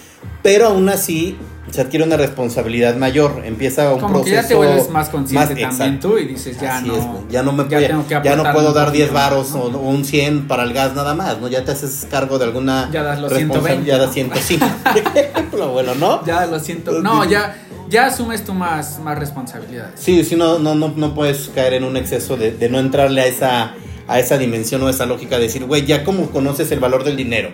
Pero 0.43 0.67
aún 0.69 0.89
así 0.89 1.37
se 1.73 1.81
adquiere 1.81 2.05
una 2.05 2.17
responsabilidad 2.19 2.95
mayor, 2.97 3.43
empieza 3.45 3.93
un 3.95 4.01
Como 4.01 4.23
que 4.23 4.31
proceso 4.31 4.43
ya 4.43 4.49
te 4.49 4.55
vuelves 4.55 4.91
más 4.91 5.09
consciente 5.09 5.55
más- 5.67 5.79
también 5.79 6.01
tú 6.01 6.19
y 6.19 6.27
dices, 6.27 6.61
ya 6.61 6.77
Así 6.77 6.87
no. 6.89 6.97
es, 6.97 7.05
ya 7.31 7.43
no 7.43 7.53
me 7.53 7.67
ya 7.69 7.79
a- 7.79 8.23
ya 8.23 8.37
no 8.37 8.53
puedo 8.53 8.73
dar 8.75 8.93
10 8.93 9.09
poquito 9.09 9.15
más, 9.21 9.31
varos 9.31 9.51
¿no? 9.53 9.61
o, 9.79 9.89
un 9.89 10.05
100 10.05 10.47
para 10.49 10.65
el 10.65 10.73
gas 10.75 10.95
nada 10.95 11.15
más, 11.15 11.41
¿no? 11.41 11.49
Ya 11.49 11.65
te 11.65 11.73
haces 11.73 12.07
cargo 12.11 12.39
de 12.39 12.45
alguna 12.45 12.91
Ya 12.93 13.03
das 13.03 13.19
los 13.21 13.33
responsa- 13.33 13.63
120, 13.63 13.87
ya 13.89 13.97
das 13.99 14.07
¿no? 14.09 14.13
105. 14.13 14.67
Por 14.85 15.19
ejemplo, 15.19 15.73
bueno, 15.73 15.95
¿no? 15.95 16.25
Ya 16.27 16.45
lo 16.47 16.61
siento. 16.61 17.01
No, 17.01 17.25
ya, 17.25 17.57
ya 17.89 18.07
asumes 18.07 18.45
tú 18.45 18.53
más, 18.53 18.99
más 19.01 19.19
responsabilidades. 19.19 19.99
Sí, 19.99 20.23
sí, 20.25 20.37
no, 20.37 20.59
no, 20.59 20.75
no, 20.75 20.93
no 20.95 21.15
puedes 21.15 21.49
caer 21.55 21.73
en 21.75 21.85
un 21.85 21.97
exceso 21.97 22.37
de, 22.37 22.53
de 22.53 22.69
no 22.69 22.79
entrarle 22.79 23.23
a 23.23 23.27
esa, 23.27 23.75
a 24.09 24.19
esa 24.19 24.37
dimensión 24.37 24.83
o 24.83 24.91
esa 24.91 25.07
lógica 25.07 25.37
de 25.37 25.45
decir, 25.45 25.65
güey, 25.65 25.87
ya 25.87 26.05
como 26.05 26.31
conoces 26.31 26.71
el 26.71 26.81
valor 26.81 27.03
del 27.05 27.17
dinero, 27.17 27.49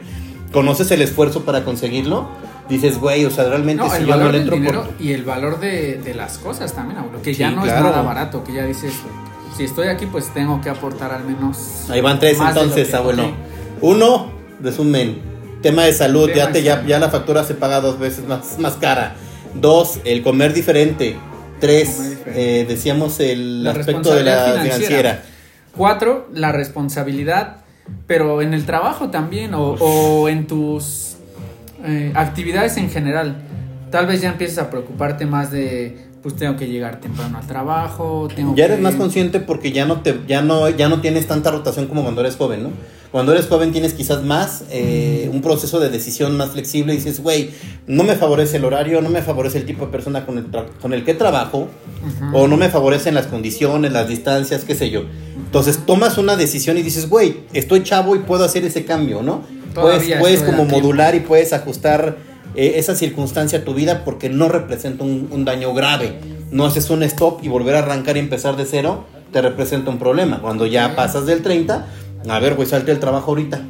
conoces 0.53 0.91
el 0.91 1.03
esfuerzo 1.03 1.45
para 1.45 1.65
conseguirlo, 1.65 2.27
dices, 2.69 2.99
güey, 2.99 3.25
o 3.25 3.31
sea, 3.31 3.45
realmente 3.45 3.83
No, 3.83 3.91
si 3.91 4.05
yo 4.05 4.17
no 4.17 4.31
le 4.31 4.39
entro 4.39 4.57
por... 4.63 4.91
y 5.01 5.13
el 5.13 5.25
valor 5.25 5.59
de, 5.61 5.99
de 6.03 6.15
las 6.15 6.39
cosas 6.39 6.73
también, 6.75 6.99
abuelo, 6.99 7.23
que 7.23 7.33
ya 7.35 7.51
no 7.51 7.63
claro. 7.63 7.79
es 7.79 7.85
nada 7.85 8.03
barato, 8.03 8.45
que 8.45 8.53
ya 8.53 8.65
dices, 8.65 8.93
si 9.57 9.65
estoy 9.65 9.89
aquí, 9.89 10.07
pues 10.07 10.33
tengo 10.35 10.61
que 10.61 10.69
aportar 10.71 11.13
al 11.13 11.25
menos. 11.25 11.87
Ahí 11.91 12.01
van 12.01 12.19
tres 12.19 12.39
entonces, 12.41 12.93
abuelo. 12.95 13.31
Uno, 13.81 14.31
resumen, 14.61 15.21
tema 15.63 15.85
de 15.85 15.93
salud, 15.93 16.27
Tema 16.27 16.37
ya, 16.37 16.53
te, 16.53 16.63
ya, 16.63 16.85
ya 16.87 16.99
la 16.99 17.09
factura 17.11 17.45
se 17.45 17.55
paga 17.55 17.81
dos 17.81 17.99
veces 17.99 18.27
más, 18.27 18.59
más 18.59 18.75
cara. 18.75 19.15
Dos, 19.55 20.01
el 20.05 20.23
comer 20.23 20.53
diferente. 20.53 21.17
Tres, 21.61 21.91
Comer 21.97 22.11
diferente. 22.11 22.61
eh, 22.61 22.65
decíamos 22.67 23.19
el 23.21 23.65
La 23.65 23.71
aspecto 23.73 24.15
de 24.15 24.23
la 24.23 24.37
financiera. 24.45 24.63
financiera. 24.75 25.23
Cuatro, 25.77 26.29
la 26.33 26.53
responsabilidad, 26.53 27.59
pero 28.07 28.43
en 28.43 28.53
el 28.55 28.65
trabajo 28.67 29.11
también 29.11 29.55
o, 29.55 29.73
o 29.75 30.29
en 30.29 30.47
tus 30.47 31.17
eh, 31.85 32.12
actividades 32.14 32.76
en 32.76 32.90
general. 32.90 33.37
Tal 33.90 34.06
vez 34.06 34.20
ya 34.20 34.30
empieces 34.30 34.58
a 34.58 34.68
preocuparte 34.70 35.25
más 35.26 35.50
de, 35.50 35.97
pues 36.23 36.37
tengo 36.37 36.56
que 36.56 36.66
llegar 36.68 37.00
temprano 37.00 37.38
al 37.38 37.47
trabajo, 37.47 38.28
tengo 38.35 38.54
Ya 38.54 38.66
eres 38.66 38.76
que- 38.78 38.82
más 38.82 38.94
consciente 38.97 39.40
porque 39.40 39.73
ya 39.73 39.87
no 39.87 40.00
te, 40.02 40.20
ya 40.26 40.42
no, 40.42 40.68
ya 40.68 40.88
no 40.88 41.00
tienes 41.00 41.26
tanta 41.26 41.50
rotación 41.50 41.87
como 41.87 42.02
cuando 42.02 42.20
eres 42.20 42.37
joven, 42.37 42.64
¿no? 42.64 42.70
Cuando 43.11 43.32
eres 43.32 43.47
joven 43.47 43.73
tienes 43.73 43.94
quizás 43.94 44.23
más 44.23 44.64
eh, 44.70 45.30
un 45.32 45.40
proceso 45.40 45.80
de 45.80 45.88
decisión 45.88 46.37
más 46.37 46.50
flexible 46.50 46.92
y 46.92 46.97
dices, 46.97 47.20
güey, 47.23 47.49
no 47.87 48.04
me 48.04 48.14
favorece 48.16 48.58
el 48.58 48.66
horario, 48.66 49.00
no 49.00 49.08
me 49.08 49.23
favorece 49.23 49.56
el 49.56 49.64
tipo 49.64 49.87
de 49.87 49.92
persona 49.92 50.26
con 50.26 50.37
el, 50.37 50.50
tra- 50.50 50.66
con 50.82 50.92
el 50.92 51.04
que 51.06 51.14
trabajo, 51.14 51.68
Ujú. 52.06 52.37
o 52.37 52.47
no 52.49 52.58
me 52.58 52.68
favorecen 52.68 53.14
las 53.14 53.26
condiciones, 53.26 53.92
las 53.92 54.08
distancias, 54.08 54.64
qué 54.66 54.75
sé 54.75 54.90
yo. 54.90 55.04
Entonces 55.37 55.78
tomas 55.87 56.18
una 56.18 56.37
decisión 56.37 56.76
y 56.76 56.82
dices, 56.82 57.08
güey, 57.08 57.38
estoy 57.54 57.82
chavo 57.82 58.14
y 58.14 58.18
puedo 58.18 58.44
hacer 58.44 58.66
ese 58.66 58.85
cambio, 58.85 59.23
¿no? 59.23 59.42
Puedes, 59.75 59.97
Todavía 59.99 60.19
puedes 60.21 60.43
como 60.43 60.65
modular 60.65 61.15
y 61.15 61.21
puedes 61.21 61.53
ajustar 61.53 62.17
eh, 62.55 62.75
esa 62.77 62.95
circunstancia 62.95 63.61
a 63.61 63.65
tu 63.65 63.75
vida 63.75 64.05
porque 64.05 64.29
no 64.29 64.49
representa 64.49 65.05
un, 65.05 65.29
un 65.31 65.45
daño 65.45 65.75
grave. 65.75 66.19
No 66.51 66.65
haces 66.67 66.89
un 66.91 67.03
stop 67.03 67.41
y 67.45 67.49
volver 67.49 67.75
a 67.77 67.81
arrancar 67.81 68.17
y 68.17 68.21
empezar 68.21 68.57
de 68.57 68.65
cero 68.65 69.05
te 69.33 69.43
representa 69.43 69.91
un 69.91 69.99
problema. 69.99 70.41
Cuando 70.41 70.65
ya 70.67 70.97
pasas 70.97 71.27
del 71.27 71.43
30, 71.43 71.87
a 72.29 72.39
ver, 72.41 72.55
güey, 72.55 72.67
salte 72.67 72.91
del 72.91 73.01
trabajo 73.01 73.31
ahorita. 73.33 73.61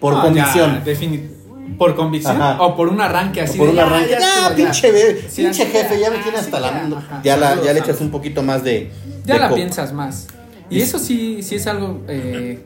Por 0.00 0.14
Ah, 0.14 0.22
convicción. 0.22 0.82
ya, 0.84 1.76
¿Por 1.78 1.94
convicción? 1.94 2.40
Ajá. 2.40 2.62
O 2.62 2.76
por 2.76 2.88
un 2.88 3.00
arranque 3.00 3.40
así 3.42 3.54
O 3.58 3.58
por 3.58 3.66
de, 3.66 3.72
un 3.72 3.76
"Ya, 3.76 3.86
arranque. 3.86 4.10
ya 4.10 4.18
Ya, 4.20 4.26
estuvo, 4.28 4.48
ya". 4.50 4.54
pinche, 4.56 4.90
bebé, 4.92 5.24
Sí, 5.28 5.42
pinche 5.42 5.66
jefe, 5.66 6.00
ya 6.00 6.08
ah, 6.08 6.10
me 6.10 6.18
tiene 6.18 6.38
sí, 6.38 6.44
hasta 6.44 6.60
la. 6.60 6.68
ajá. 6.68 7.20
Ya, 7.24 7.36
la, 7.36 7.48
Saludos, 7.48 7.66
ya 7.66 7.72
le 7.72 7.78
echas 7.80 8.00
un 8.00 8.10
poquito 8.10 8.42
más 8.42 8.64
de. 8.64 8.90
Ya 9.24 9.34
de 9.34 9.40
la 9.40 9.46
coco. 9.48 9.56
piensas 9.56 9.92
más. 9.92 10.26
Y 10.70 10.80
eso 10.80 10.98
sí, 10.98 11.42
sí 11.42 11.54
es 11.56 11.66
algo 11.68 12.00
eh, 12.08 12.60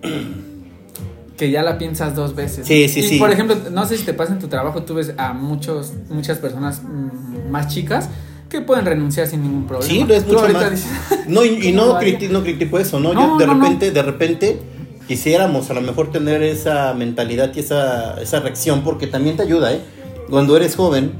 que 1.40 1.50
ya 1.50 1.62
la 1.62 1.78
piensas 1.78 2.14
dos 2.14 2.34
veces. 2.36 2.66
Sí, 2.66 2.86
sí, 2.86 3.00
y, 3.00 3.02
sí. 3.02 3.18
Por 3.18 3.30
ejemplo, 3.30 3.56
no 3.70 3.86
sé 3.86 3.96
si 3.96 4.04
te 4.04 4.12
pasa 4.12 4.34
en 4.34 4.38
tu 4.40 4.48
trabajo, 4.48 4.82
tú 4.82 4.92
ves 4.92 5.14
a 5.16 5.32
muchos, 5.32 5.94
muchas 6.10 6.36
personas 6.36 6.82
mm, 6.82 7.50
más 7.50 7.68
chicas 7.68 8.10
que 8.50 8.60
pueden 8.60 8.84
renunciar 8.84 9.26
sin 9.26 9.40
ningún 9.42 9.66
problema. 9.66 9.90
Sí, 9.90 10.04
lo 10.06 10.14
es 10.14 10.26
mucho 10.26 10.46
más. 10.50 10.70
dices, 10.70 10.86
No, 11.28 11.42
y, 11.42 11.48
y 11.66 11.72
¿cómo 11.74 11.94
no, 11.94 11.98
criti- 11.98 12.28
no 12.28 12.42
critico 12.42 12.78
eso, 12.78 13.00
¿no? 13.00 13.14
No, 13.14 13.38
Yo 13.38 13.38
de 13.38 13.46
no, 13.46 13.54
repente, 13.54 13.90
de 13.90 14.02
repente 14.02 14.60
quisiéramos 15.08 15.70
a 15.70 15.72
lo 15.74 15.80
mejor 15.80 16.12
tener 16.12 16.42
esa 16.42 16.92
mentalidad 16.92 17.50
y 17.54 17.60
esa, 17.60 18.20
esa 18.20 18.40
reacción 18.40 18.82
porque 18.82 19.06
también 19.06 19.38
te 19.38 19.42
ayuda, 19.44 19.72
¿eh? 19.72 19.80
Cuando 20.28 20.58
eres 20.58 20.76
joven, 20.76 21.12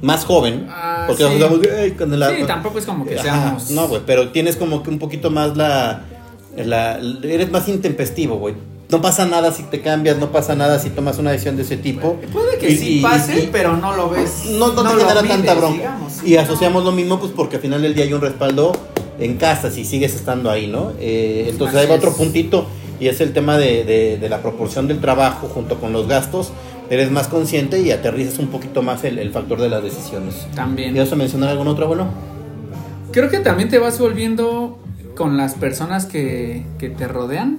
más 0.00 0.24
joven, 0.24 0.66
Ah, 0.70 1.06
porque 1.08 1.24
sí. 1.24 1.30
jugamos, 1.34 1.58
"Ay, 1.76 1.90
con 1.90 2.16
la- 2.20 2.30
Sí, 2.30 2.44
tampoco 2.46 2.78
es 2.78 2.86
como 2.86 3.04
que 3.04 3.14
Ajá, 3.18 3.22
seamos. 3.24 3.70
No, 3.72 3.88
güey, 3.88 4.02
pero 4.06 4.28
tienes 4.28 4.54
como 4.54 4.84
que 4.84 4.90
un 4.90 5.00
poquito 5.00 5.28
más 5.28 5.56
la, 5.56 6.04
la- 6.56 7.00
Eres 7.24 7.50
más 7.50 7.66
intempestivo, 7.68 8.36
güey. 8.38 8.54
No 8.90 9.00
pasa 9.00 9.26
nada 9.26 9.52
si 9.52 9.62
te 9.64 9.80
cambias, 9.80 10.16
no 10.18 10.32
pasa 10.32 10.54
nada 10.54 10.78
si 10.78 10.90
tomas 10.90 11.18
una 11.18 11.30
decisión 11.30 11.56
de 11.56 11.62
ese 11.62 11.76
tipo. 11.76 12.16
Puede 12.32 12.58
que 12.58 12.70
Y- 12.70 12.76
sí 12.76 12.98
y- 12.98 13.02
pase, 13.02 13.44
y- 13.44 13.48
pero 13.52 13.76
no 13.76 13.94
lo 13.94 14.10
ves. 14.10 14.46
no, 14.50 14.72
no, 14.72 14.82
te 14.82 14.88
genera 14.98 15.22
mides, 15.22 15.28
tanta 15.36 15.54
bronca. 15.54 15.76
digamos. 15.76 16.12
Y 16.24 16.36
asociamos 16.36 16.84
lo 16.84 16.92
mismo, 16.92 17.20
pues 17.20 17.32
porque 17.34 17.56
al 17.56 17.62
final 17.62 17.82
del 17.82 17.94
día 17.94 18.04
hay 18.04 18.12
un 18.12 18.20
respaldo 18.20 18.72
en 19.18 19.36
casa 19.36 19.70
si 19.70 19.84
sigues 19.84 20.14
estando 20.14 20.50
ahí, 20.50 20.66
¿no? 20.66 20.92
Eh, 20.98 21.46
entonces 21.50 21.76
Así 21.76 21.84
ahí 21.86 21.90
va 21.90 21.96
otro 21.98 22.12
puntito 22.14 22.66
y 22.98 23.08
es 23.08 23.20
el 23.20 23.32
tema 23.32 23.58
de, 23.58 23.84
de- 23.84 24.18
de 24.18 24.28
la 24.28 24.42
proporción 24.42 24.88
del 24.88 25.00
trabajo 25.00 25.48
junto 25.48 25.78
con 25.80 25.92
los 25.92 26.08
gastos. 26.08 26.50
Eres 26.90 27.12
más 27.12 27.28
consciente 27.28 27.80
y 27.80 27.92
aterrizas 27.92 28.40
un 28.40 28.48
poquito 28.48 28.82
más 28.82 29.04
el, 29.04 29.20
el 29.20 29.30
factor 29.30 29.60
de 29.60 29.68
las 29.68 29.82
decisiones. 29.84 30.34
También. 30.56 30.96
¿Y 30.96 30.98
vas 30.98 31.12
a 31.12 31.16
mencionar 31.16 31.50
algún 31.50 31.68
otro 31.68 31.84
abuelo? 31.84 32.06
Creo 33.12 33.30
que 33.30 33.38
también 33.38 33.68
te 33.68 33.78
vas 33.78 33.98
volviendo 34.00 34.78
con 35.16 35.36
las 35.36 35.54
personas 35.54 36.06
que, 36.06 36.64
que 36.78 36.88
te 36.88 37.06
rodean. 37.06 37.58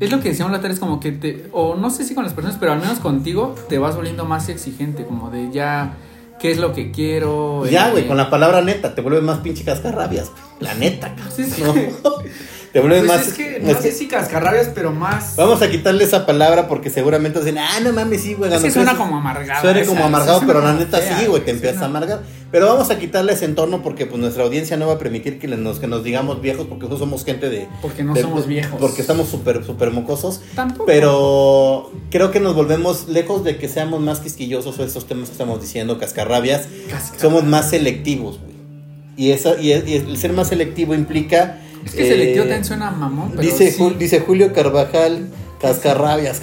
Es 0.00 0.10
lo 0.10 0.20
que 0.20 0.30
decíamos 0.30 0.52
la 0.52 0.58
otra 0.58 0.70
vez, 0.70 0.78
como 0.80 1.00
que 1.00 1.12
te, 1.12 1.48
o 1.52 1.74
no 1.76 1.90
sé 1.90 2.04
si 2.04 2.14
con 2.14 2.24
las 2.24 2.32
personas, 2.32 2.56
pero 2.58 2.72
al 2.72 2.80
menos 2.80 2.98
contigo 2.98 3.54
te 3.68 3.78
vas 3.78 3.96
volviendo 3.96 4.24
más 4.24 4.48
exigente, 4.48 5.04
como 5.04 5.30
de 5.30 5.50
ya, 5.52 5.94
¿qué 6.40 6.50
es 6.50 6.58
lo 6.58 6.72
que 6.72 6.90
quiero? 6.90 7.64
Ya, 7.66 7.88
Eh, 7.88 7.92
güey, 7.92 8.06
con 8.06 8.16
la 8.16 8.30
palabra 8.30 8.60
neta, 8.62 8.94
te 8.94 9.00
vuelves 9.00 9.22
más 9.22 9.38
pinche 9.38 9.64
cascarrabias. 9.64 10.30
La 10.60 10.74
neta. 10.74 11.14
Sí, 11.34 11.44
sí. 11.44 11.62
¿no? 11.62 11.74
te 12.72 12.80
vuelves 12.80 13.04
Pues 13.04 13.18
más. 13.18 13.26
es 13.28 13.34
que 13.34 13.60
no 13.60 13.80
sé 13.80 13.92
si 13.92 14.08
cascarrabias, 14.08 14.68
pero 14.74 14.92
más. 14.92 15.34
Vamos 15.36 15.62
a 15.62 15.70
quitarle 15.70 16.04
esa 16.04 16.26
palabra 16.26 16.68
porque 16.68 16.90
seguramente 16.90 17.38
dicen, 17.38 17.58
ah, 17.58 17.80
no 17.82 17.92
mames, 17.92 18.22
sí, 18.22 18.34
güey. 18.34 18.52
Es 18.52 18.62
que 18.62 18.70
suena 18.70 18.96
como 18.96 19.16
amargado. 19.16 19.60
Suena 19.62 19.84
como 19.86 20.04
amargado, 20.04 20.42
pero 20.46 20.60
la 20.60 20.74
neta 20.74 21.00
sí, 21.00 21.26
güey, 21.26 21.42
te 21.44 21.50
sí 21.52 21.56
empieza 21.56 21.82
a 21.82 21.84
amargar. 21.86 22.22
Pero 22.50 22.66
vamos 22.66 22.90
a 22.90 22.98
quitarle 22.98 23.34
ese 23.34 23.44
entorno 23.44 23.82
porque 23.82 24.06
pues 24.06 24.18
nuestra 24.20 24.42
audiencia 24.42 24.78
no 24.78 24.86
va 24.86 24.94
a 24.94 24.98
permitir 24.98 25.38
que 25.38 25.46
nos, 25.48 25.78
que 25.80 25.86
nos 25.86 26.02
digamos 26.02 26.40
viejos 26.40 26.66
porque 26.66 26.84
nosotros 26.84 27.00
somos 27.00 27.24
gente 27.24 27.50
de... 27.50 27.68
Porque 27.82 28.02
no 28.02 28.14
de- 28.14 28.22
somos 28.22 28.46
viejos. 28.46 28.80
Porque 28.80 29.02
estamos 29.02 29.28
súper, 29.28 29.64
súper 29.66 29.90
mocosos. 29.90 30.40
Tampoco. 30.54 30.86
Pero 30.86 31.92
creo 32.10 32.30
que 32.30 32.40
nos 32.40 32.54
volvemos 32.54 33.06
lejos 33.08 33.44
de 33.44 33.58
que 33.58 33.68
seamos 33.68 34.00
más 34.00 34.20
quisquillosos 34.20 34.78
o 34.78 34.84
esos 34.84 35.06
temas 35.06 35.26
que 35.28 35.32
estamos 35.32 35.60
diciendo, 35.60 35.98
cascarrabias. 35.98 36.62
Cascarrabias. 36.90 37.20
Somos 37.20 37.44
más 37.44 37.68
selectivos, 37.70 38.38
güey. 38.40 38.56
Y, 39.18 39.32
esa, 39.32 39.60
y, 39.60 39.72
y 39.72 39.94
el 39.94 40.16
ser 40.16 40.32
más 40.32 40.48
selectivo 40.48 40.94
implica... 40.94 41.60
Es 41.88 41.94
que 41.94 42.06
eh, 42.06 42.10
selectivo 42.10 42.44
también 42.44 42.64
suena 42.64 42.90
mamón, 42.90 43.30
pero 43.30 43.42
dice, 43.42 43.70
sí, 43.72 43.96
dice 43.98 44.20
Julio 44.20 44.52
Carvajal, 44.52 45.28
cascarrabias, 45.60 46.40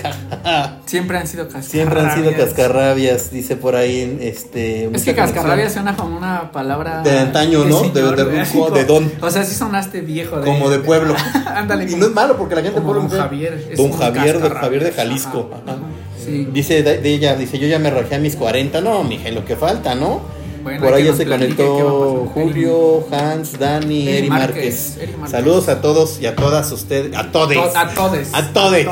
siempre 0.85 1.17
han 1.17 1.27
sido 1.27 1.45
cascarrabias. 1.45 1.71
Siempre 1.71 1.99
han 2.01 2.15
sido 2.15 2.35
cascarrabias, 2.35 3.31
dice 3.31 3.55
por 3.55 3.75
ahí, 3.75 4.17
este... 4.21 4.89
Es 4.93 5.03
que 5.03 5.15
cascarrabias 5.15 5.73
suena 5.73 5.95
como 5.95 6.17
una 6.17 6.51
palabra 6.51 7.01
De 7.01 7.17
antaño, 7.17 7.63
¿no? 7.65 7.81
De- 7.81 8.01
de 8.01 8.71
de 8.73 8.85
don. 8.85 9.11
O 9.21 9.29
sea, 9.29 9.43
sí 9.43 9.55
sonaste 9.55 10.01
viejo. 10.01 10.37
De, 10.39 10.45
Como 10.45 10.69
de 10.69 10.79
pueblo. 10.79 11.15
Ándale. 11.45 11.89
Y 11.89 11.95
no 11.95 12.07
es 12.07 12.11
malo 12.11 12.37
porque 12.37 12.55
la 12.55 12.61
gente 12.61 12.79
como 12.81 12.93
pueblo 12.93 13.09
Don 13.09 13.19
Javier. 13.19 13.53
es 13.71 13.77
Don 13.77 13.91
Javier, 13.91 14.33
Don 14.33 14.41
cascarrabias. 14.41 14.61
Javier 14.61 14.83
de 14.83 14.91
Jalisco. 14.91 15.49
Ajá, 15.51 15.61
Ajá. 15.63 15.71
ajá. 15.73 15.81
Sí. 16.25 16.47
Dice 16.51 16.81
de, 16.83 17.07
ella, 17.09 17.35
dice, 17.35 17.59
yo 17.59 17.67
ya 17.67 17.77
me 17.79 17.89
rajé 17.91 18.15
a 18.15 18.19
mis 18.19 18.35
40. 18.35 18.81
No, 18.81 19.03
mija, 19.03 19.29
lo 19.31 19.45
que 19.45 19.55
falta, 19.55 19.95
¿no? 19.95 20.21
Bueno, 20.65 20.81
Por 20.81 20.93
ahí 20.95 21.03
ya 21.03 21.13
se 21.13 21.23
a 21.23 21.27
conectó. 21.27 22.25
Julio, 22.33 23.05
Hans, 23.11 23.59
Dani, 23.59 24.07
Eri 24.07 24.17
Eri 24.17 24.29
Márquez, 24.29 24.55
Márquez. 24.55 24.97
Eri 24.99 25.11
Márquez. 25.13 25.29
Saludos 25.31 25.69
a 25.69 25.79
todos 25.79 26.19
y 26.19 26.25
a 26.25 26.35
todas 26.35 26.71
ustedes, 26.71 27.15
a 27.15 27.31
todes. 27.31 27.57
To- 27.57 27.77
A 27.77 27.93
todes. 27.93 28.29
A 28.33 28.51
todes. 28.51 28.87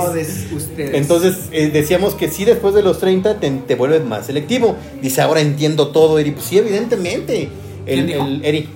ustedes. 0.55 0.93
Entonces 0.93 1.35
eh, 1.51 1.71
decíamos 1.73 2.13
que 2.13 2.29
sí, 2.29 2.45
después 2.45 2.75
de 2.75 2.83
los 2.83 2.99
30 2.99 3.39
te, 3.39 3.49
te 3.49 3.73
vuelves 3.75 4.05
más 4.05 4.27
selectivo. 4.27 4.75
Dice, 5.01 5.21
ahora 5.21 5.41
entiendo 5.41 5.87
todo, 5.87 6.19
Eri. 6.19 6.29
Pues 6.31 6.45
sí, 6.45 6.59
evidentemente. 6.59 7.49
¿Quién 7.87 8.09
El, 8.11 8.45
Eri. 8.45 8.69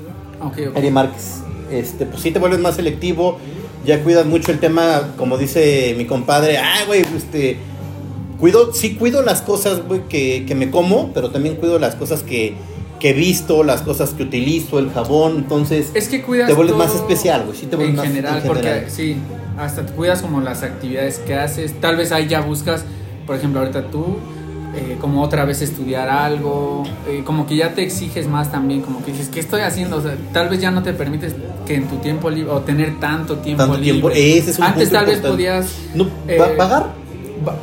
Eri 0.75 0.89
Márquez. 0.91 1.35
Este, 1.71 2.07
pues 2.07 2.21
sí 2.23 2.31
te 2.31 2.39
vuelves 2.39 2.59
más 2.59 2.77
selectivo, 2.77 3.37
ya 3.85 4.01
cuidas 4.01 4.25
mucho 4.25 4.51
el 4.51 4.59
tema, 4.59 5.13
como 5.17 5.37
dice 5.37 5.93
mi 5.97 6.05
compadre, 6.05 6.57
ah, 6.57 6.79
güey, 6.87 7.01
este, 7.15 7.57
cuido, 8.39 8.73
sí 8.73 8.95
cuido 8.95 9.21
las 9.21 9.41
cosas, 9.41 9.85
güey, 9.85 10.01
que, 10.07 10.45
que 10.47 10.55
me 10.55 10.71
como, 10.71 11.11
pero 11.13 11.29
también 11.29 11.55
cuido 11.57 11.77
las 11.77 11.95
cosas 11.95 12.23
que, 12.23 12.55
que 12.99 13.11
he 13.11 13.13
visto, 13.13 13.63
las 13.63 13.81
cosas 13.81 14.11
que 14.11 14.23
utilizo, 14.23 14.79
el 14.79 14.91
jabón, 14.91 15.37
entonces 15.37 15.91
Es 15.93 16.07
que 16.07 16.21
cuidas 16.21 16.47
te 16.47 16.53
vuelves 16.53 16.75
más 16.75 16.93
especial, 16.95 17.43
güey, 17.45 17.57
sí 17.57 17.65
te 17.67 17.75
vuelves 17.75 17.91
en 17.91 17.95
más 17.97 18.05
general, 18.07 18.35
en 18.37 18.41
general. 18.41 18.79
porque 18.81 18.89
sí, 18.91 19.17
hasta 19.57 19.85
te 19.85 19.93
cuidas 19.93 20.21
como 20.21 20.41
las 20.41 20.63
actividades 20.63 21.19
que 21.19 21.35
haces. 21.35 21.79
Tal 21.79 21.95
vez 21.95 22.11
ahí 22.11 22.27
ya 22.27 22.41
buscas, 22.41 22.83
por 23.25 23.35
ejemplo, 23.35 23.59
ahorita 23.59 23.89
tú, 23.91 24.17
eh, 24.75 24.97
como 25.01 25.23
otra 25.23 25.45
vez 25.45 25.61
estudiar 25.61 26.09
algo, 26.09 26.83
eh, 27.07 27.21
como 27.23 27.47
que 27.47 27.55
ya 27.55 27.73
te 27.73 27.83
exiges 27.83 28.27
más 28.27 28.51
también, 28.51 28.81
como 28.81 29.03
que 29.03 29.11
dices, 29.11 29.29
¿qué 29.29 29.39
estoy 29.39 29.61
haciendo? 29.61 29.97
O 29.97 30.01
sea, 30.01 30.15
tal 30.33 30.49
vez 30.49 30.59
ya 30.61 30.71
no 30.71 30.83
te 30.83 30.93
permites 30.93 31.33
que 31.65 31.75
en 31.75 31.87
tu 31.87 31.95
tiempo 31.97 32.29
libre, 32.29 32.51
o 32.51 32.59
tener 32.61 32.99
tanto 32.99 33.37
tiempo 33.37 33.63
Tanto 33.63 33.77
libre. 33.79 33.91
tiempo, 33.91 34.09
ese 34.11 34.51
es 34.51 34.57
un 34.59 34.63
Antes 34.65 34.89
punto 34.89 34.97
tal 34.99 35.05
vez 35.07 35.19
podías 35.19 35.67
No, 35.95 36.07
eh, 36.27 36.37
¿va- 36.39 36.53
¿Vagar? 36.57 36.87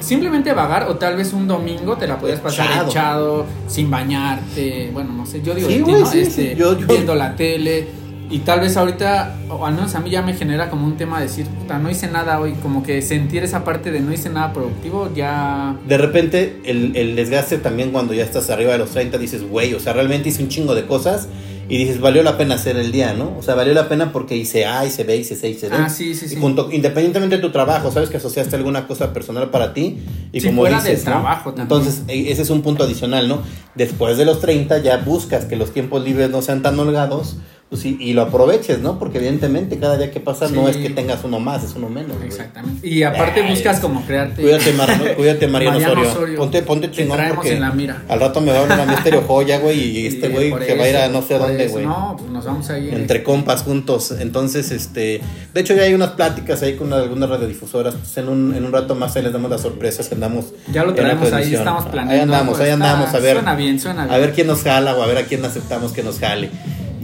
Simplemente 0.00 0.52
vagar, 0.52 0.88
o 0.88 0.96
tal 0.96 1.16
vez 1.16 1.32
un 1.32 1.46
domingo 1.48 1.96
te 1.96 2.06
la 2.06 2.18
podías 2.18 2.40
pasar 2.40 2.66
Echado. 2.66 2.90
echado, 2.90 3.46
sin 3.68 3.90
bañarte, 3.90 4.90
bueno, 4.92 5.12
no 5.12 5.26
sé, 5.26 5.42
yo 5.42 5.54
digo, 5.54 5.68
Sí, 5.68 5.78
¿no? 5.78 6.06
sí, 6.06 6.20
Este, 6.20 6.50
sí, 6.50 6.54
yo- 6.56 6.78
yo- 6.78 6.86
viendo 6.86 7.14
la 7.14 7.36
tele. 7.36 8.04
Y 8.30 8.38
tal 8.38 8.60
vez 8.60 8.76
ahorita, 8.78 9.36
o 9.50 9.66
al 9.66 9.74
menos 9.74 9.94
a 9.94 10.00
mí 10.00 10.08
ya 10.08 10.22
me 10.22 10.32
genera 10.32 10.70
como 10.70 10.86
un 10.86 10.96
tema 10.96 11.18
de 11.20 11.26
decir, 11.26 11.46
puta, 11.46 11.78
no 11.78 11.90
hice 11.90 12.08
nada 12.08 12.40
hoy, 12.40 12.54
como 12.54 12.82
que 12.82 13.02
sentir 13.02 13.44
esa 13.44 13.64
parte 13.64 13.92
de 13.92 14.00
no 14.00 14.12
hice 14.14 14.30
nada 14.30 14.52
productivo, 14.52 15.10
ya... 15.14 15.76
De 15.86 15.98
repente 15.98 16.58
el, 16.64 16.96
el 16.96 17.16
desgaste 17.16 17.58
también 17.58 17.90
cuando 17.92 18.14
ya 18.14 18.24
estás 18.24 18.48
arriba 18.48 18.72
de 18.72 18.78
los 18.78 18.90
30 18.90 19.18
dices, 19.18 19.42
güey, 19.48 19.74
o 19.74 19.78
sea, 19.78 19.92
realmente 19.92 20.30
hice 20.30 20.42
un 20.42 20.48
chingo 20.48 20.74
de 20.74 20.86
cosas 20.86 21.28
y 21.68 21.78
dices, 21.78 22.00
valió 22.00 22.22
la 22.22 22.36
pena 22.36 22.54
hacer 22.56 22.76
el 22.76 22.92
día, 22.92 23.14
¿no? 23.14 23.36
O 23.38 23.42
sea, 23.42 23.54
valió 23.54 23.72
la 23.74 23.88
pena 23.88 24.12
porque 24.12 24.36
hice 24.36 24.66
A, 24.66 24.84
hice 24.84 25.04
B, 25.04 25.16
hice 25.16 25.36
C, 25.36 25.48
hice 25.48 25.68
D. 25.70 25.76
Ah, 25.78 25.88
sí, 25.88 26.14
sí, 26.14 26.26
Y 26.26 26.28
sí. 26.30 26.36
junto, 26.40 26.70
independientemente 26.70 27.36
de 27.36 27.42
tu 27.42 27.50
trabajo, 27.50 27.90
sabes 27.90 28.10
que 28.10 28.18
asociaste 28.18 28.56
alguna 28.56 28.86
cosa 28.86 29.12
personal 29.12 29.50
para 29.50 29.72
ti 29.74 29.98
y 30.32 30.40
Sí, 30.40 30.46
como 30.48 30.62
fuera 30.62 30.76
dices, 30.76 31.04
del 31.04 31.12
¿no? 31.14 31.20
trabajo 31.20 31.50
también. 31.54 31.62
Entonces, 31.62 32.02
e- 32.08 32.30
ese 32.30 32.42
es 32.42 32.50
un 32.50 32.62
punto 32.62 32.84
adicional, 32.84 33.28
¿no? 33.28 33.42
Después 33.74 34.16
de 34.18 34.24
los 34.24 34.40
30 34.40 34.78
ya 34.78 34.98
buscas 34.98 35.44
que 35.46 35.56
los 35.56 35.72
tiempos 35.72 36.04
libres 36.04 36.30
no 36.30 36.42
sean 36.42 36.62
tan 36.62 36.78
holgados 36.78 37.36
pues, 37.74 37.84
y, 37.86 37.96
y 38.00 38.12
lo 38.12 38.22
aproveches, 38.22 38.78
¿no? 38.80 38.98
Porque 38.98 39.18
evidentemente 39.18 39.78
cada 39.78 39.96
día 39.96 40.10
que 40.12 40.20
pasa 40.20 40.48
no 40.48 40.68
es 40.68 40.76
que 40.76 40.90
tengas 40.90 41.24
uno 41.24 41.40
más, 41.40 41.64
es 41.64 41.74
uno 41.74 41.88
menos. 41.88 42.16
güey. 42.16 42.28
Exactamente. 42.28 42.86
Y 42.86 43.02
aparte 43.02 43.40
Ay, 43.42 43.50
buscas 43.50 43.80
como 43.80 44.04
crearte. 44.06 44.42
Cuídate, 44.42 44.72
Mar- 44.74 45.14
cuídate 45.16 45.48
Mariano, 45.48 45.78
Mariano 45.80 46.00
Osorio. 46.02 46.12
Osorio. 46.12 46.38
Ponte, 46.38 46.62
ponte 46.62 46.88
Te 46.88 46.94
chingón 46.96 47.18
porque 47.34 47.52
en 47.54 47.60
la 47.60 47.72
mira. 47.72 48.02
al 48.08 48.20
rato 48.20 48.40
me 48.40 48.52
va 48.52 48.58
a 48.58 48.62
hablar 48.62 48.80
a 48.80 48.86
Misterio 48.86 49.22
Joya, 49.22 49.58
güey, 49.58 49.80
y 49.80 50.06
este 50.06 50.28
güey 50.28 50.52
se 50.64 50.74
va 50.76 50.84
a 50.84 50.88
ir 50.88 50.96
a 50.96 51.08
no 51.08 51.22
sé 51.22 51.36
dónde, 51.38 51.64
eso. 51.64 51.72
güey. 51.74 51.86
No, 51.86 52.14
pues 52.18 52.30
nos 52.30 52.44
vamos 52.44 52.70
a 52.70 52.78
ir. 52.78 52.94
Entre 52.94 53.22
compas 53.22 53.62
juntos. 53.62 54.12
Entonces, 54.18 54.70
este. 54.70 55.20
De 55.52 55.60
hecho, 55.60 55.74
ya 55.74 55.82
hay 55.82 55.94
unas 55.94 56.10
pláticas 56.10 56.62
ahí 56.62 56.76
con 56.76 56.92
algunas 56.92 57.28
radiodifusoras. 57.28 57.94
Pues 57.96 58.16
en, 58.18 58.28
un, 58.28 58.54
en 58.54 58.64
un 58.64 58.72
rato 58.72 58.94
más 58.94 59.16
ahí 59.16 59.22
les 59.24 59.32
damos 59.32 59.50
las 59.50 59.60
sorpresas 59.62 60.08
que 60.08 60.14
andamos. 60.14 60.46
Ya 60.72 60.84
lo 60.84 60.94
traemos 60.94 61.32
ahí, 61.32 61.52
estamos 61.54 61.86
planeando. 61.86 62.12
Ahí 62.14 62.20
andamos, 62.20 62.54
algo, 62.60 62.64
ahí 62.64 62.70
está- 62.70 62.74
andamos, 62.92 63.14
a 63.14 63.18
ver. 63.18 63.34
Suena 63.36 63.54
bien, 63.56 63.80
suena 63.80 64.04
bien. 64.04 64.14
A 64.14 64.18
ver 64.18 64.32
quién 64.32 64.46
nos 64.46 64.62
jala 64.62 64.94
o 64.94 65.02
a 65.02 65.06
ver 65.06 65.18
a 65.18 65.22
quién 65.24 65.44
aceptamos 65.44 65.92
que 65.92 66.02
nos 66.04 66.18
jale. 66.20 66.50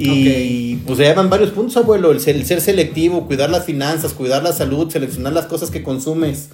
Y 0.03 0.77
pues 0.87 0.99
ya 0.99 1.13
van 1.15 1.31
varios 1.31 1.51
puntos, 1.51 1.77
abuelo. 1.77 2.11
El 2.11 2.21
ser, 2.21 2.37
el 2.37 2.47
ser 2.47 2.61
selectivo, 2.61 3.27
cuidar 3.27 3.51
las 3.51 3.65
finanzas, 3.65 4.13
cuidar 4.13 4.43
la 4.43 4.53
salud, 4.53 4.91
seleccionar 4.91 5.33
las 5.33 5.47
cosas 5.47 5.71
que 5.71 5.83
consumes, 5.83 6.49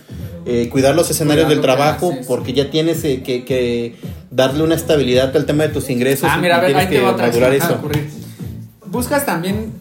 eh, 0.46 0.68
cuidar 0.70 0.94
los 0.94 1.10
escenarios 1.10 1.46
Cuidar 1.46 1.62
del 1.62 1.70
lo 1.70 1.76
trabajo, 1.76 2.12
porque 2.26 2.52
ya 2.52 2.70
tienes 2.70 3.04
eh, 3.04 3.22
que, 3.22 3.44
que 3.44 3.96
darle 4.30 4.62
una 4.62 4.74
estabilidad 4.74 5.36
al 5.36 5.46
tema 5.46 5.64
de 5.64 5.70
tus 5.70 5.90
ingresos. 5.90 6.28
Ah, 6.30 6.38
mira, 6.38 6.58
a 6.58 6.60
ver, 6.60 6.76
ahí 6.76 6.88
te 6.88 7.00
va 7.00 7.12
de 7.14 7.56
eso. 7.56 7.80
Buscas 8.86 9.26
también 9.26 9.72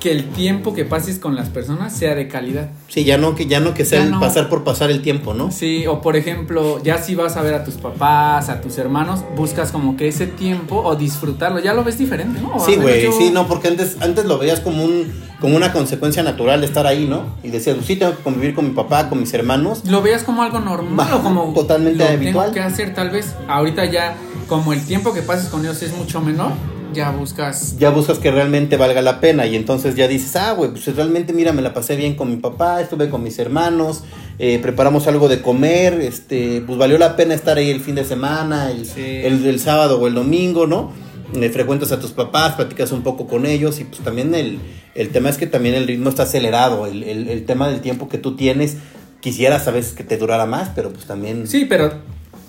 que 0.00 0.12
el 0.12 0.28
tiempo 0.28 0.74
que 0.74 0.84
pases 0.84 1.18
con 1.18 1.34
las 1.34 1.48
personas 1.48 1.92
sea 1.92 2.14
de 2.14 2.28
calidad. 2.28 2.68
Sí, 2.86 3.04
ya 3.04 3.18
no 3.18 3.34
que 3.34 3.46
ya 3.46 3.58
no 3.58 3.74
que 3.74 3.84
sea 3.84 4.04
el 4.04 4.12
no. 4.12 4.20
pasar 4.20 4.48
por 4.48 4.62
pasar 4.62 4.90
el 4.92 5.02
tiempo, 5.02 5.34
¿no? 5.34 5.50
Sí, 5.50 5.86
o 5.88 6.00
por 6.00 6.14
ejemplo, 6.16 6.80
ya 6.82 6.98
si 7.02 7.16
vas 7.16 7.36
a 7.36 7.42
ver 7.42 7.54
a 7.54 7.64
tus 7.64 7.74
papás, 7.74 8.48
a 8.48 8.60
tus 8.60 8.78
hermanos, 8.78 9.24
buscas 9.36 9.72
como 9.72 9.96
que 9.96 10.06
ese 10.06 10.26
tiempo 10.28 10.76
o 10.84 10.94
disfrutarlo, 10.94 11.58
ya 11.58 11.74
lo 11.74 11.82
ves 11.82 11.98
diferente, 11.98 12.40
¿no? 12.40 12.60
Sí, 12.64 12.76
güey, 12.76 13.02
yo- 13.02 13.12
sí, 13.12 13.30
no, 13.32 13.48
porque 13.48 13.68
antes, 13.68 13.96
antes 14.00 14.24
lo 14.24 14.38
veías 14.38 14.60
como 14.60 14.84
un, 14.84 15.12
como 15.40 15.56
una 15.56 15.72
consecuencia 15.72 16.22
natural 16.22 16.60
de 16.60 16.66
estar 16.66 16.86
ahí, 16.86 17.06
¿no? 17.08 17.24
Y 17.42 17.48
decías, 17.50 17.74
pues 17.74 17.86
sí, 17.88 17.96
tengo 17.96 18.16
que 18.16 18.22
convivir 18.22 18.54
con 18.54 18.66
mi 18.66 18.74
papá, 18.74 19.08
con 19.08 19.18
mis 19.20 19.34
hermanos. 19.34 19.82
Lo 19.84 20.00
veías 20.00 20.22
como 20.22 20.42
algo 20.44 20.60
normal 20.60 21.12
o 21.12 21.22
como 21.22 21.52
totalmente 21.54 21.98
lo 21.98 22.04
habitual. 22.08 22.44
tengo 22.46 22.54
que 22.54 22.60
hacer 22.60 22.94
tal 22.94 23.10
vez. 23.10 23.34
Ahorita 23.48 23.84
ya 23.86 24.14
como 24.48 24.72
el 24.72 24.84
tiempo 24.86 25.12
que 25.12 25.22
pases 25.22 25.48
con 25.48 25.62
ellos 25.62 25.82
es 25.82 25.92
mucho 25.92 26.20
menor, 26.20 26.52
ya 26.92 27.10
buscas 27.10 27.78
Ya 27.78 27.90
buscas 27.90 28.18
que 28.18 28.30
realmente 28.30 28.76
valga 28.76 29.02
la 29.02 29.20
pena 29.20 29.46
y 29.46 29.56
entonces 29.56 29.94
ya 29.94 30.08
dices, 30.08 30.36
ah, 30.36 30.52
güey, 30.52 30.70
pues 30.70 30.86
realmente, 30.94 31.32
mira, 31.32 31.52
me 31.52 31.62
la 31.62 31.74
pasé 31.74 31.96
bien 31.96 32.14
con 32.14 32.30
mi 32.30 32.36
papá, 32.36 32.80
estuve 32.80 33.08
con 33.10 33.22
mis 33.22 33.38
hermanos, 33.38 34.04
eh, 34.38 34.58
preparamos 34.60 35.06
algo 35.06 35.28
de 35.28 35.42
comer, 35.42 36.00
este, 36.00 36.62
pues 36.66 36.78
valió 36.78 36.98
la 36.98 37.16
pena 37.16 37.34
estar 37.34 37.58
ahí 37.58 37.70
el 37.70 37.80
fin 37.80 37.94
de 37.94 38.04
semana, 38.04 38.70
el, 38.70 38.86
Sí. 38.86 39.02
el, 39.04 39.44
el 39.46 39.60
sábado 39.60 40.00
o 40.00 40.06
el 40.06 40.14
domingo, 40.14 40.66
¿no? 40.66 40.92
Eh, 41.34 41.50
frecuentas 41.50 41.92
a 41.92 42.00
tus 42.00 42.12
papás, 42.12 42.54
platicas 42.54 42.90
un 42.90 43.02
poco 43.02 43.26
con 43.26 43.44
ellos 43.44 43.80
y 43.80 43.84
pues 43.84 44.00
también 44.00 44.34
el, 44.34 44.58
el 44.94 45.10
tema 45.10 45.28
es 45.28 45.36
que 45.36 45.46
también 45.46 45.74
el 45.74 45.86
ritmo 45.86 46.08
está 46.08 46.22
acelerado, 46.22 46.86
el, 46.86 47.02
el, 47.02 47.44
tema 47.44 47.68
del 47.68 47.82
tiempo 47.82 48.08
que 48.08 48.16
tú 48.16 48.34
tienes, 48.34 48.78
quisieras 49.20 49.68
a 49.68 49.72
veces 49.72 49.92
que 49.92 50.04
te 50.04 50.16
durara 50.16 50.46
más, 50.46 50.70
pero 50.74 50.90
pues 50.90 51.04
también... 51.04 51.46
Sí, 51.46 51.66
pero 51.66 51.92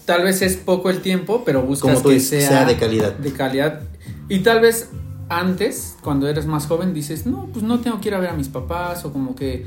tal 0.06 0.24
vez 0.24 0.42
es 0.42 0.56
poco 0.56 0.90
el 0.90 1.02
tiempo, 1.02 1.44
pero 1.46 1.62
buscas 1.62 1.92
Como 1.92 2.02
tú 2.02 2.10
que 2.10 2.16
dices, 2.16 2.46
sea, 2.46 2.60
sea 2.60 2.66
de 2.66 2.78
calidad. 2.78 3.14
De 3.18 3.34
calidad. 3.34 3.82
Y 4.30 4.40
tal 4.40 4.62
vez 4.62 4.90
antes, 5.28 5.98
cuando 6.02 6.28
eres 6.28 6.46
más 6.46 6.68
joven, 6.68 6.94
dices, 6.94 7.26
no, 7.26 7.50
pues 7.52 7.64
no 7.64 7.80
tengo 7.80 8.00
que 8.00 8.10
ir 8.10 8.16
a 8.16 8.20
ver 8.20 8.30
a 8.30 8.34
mis 8.34 8.48
papás 8.48 9.04
o 9.06 9.12
como 9.12 9.36
que 9.36 9.66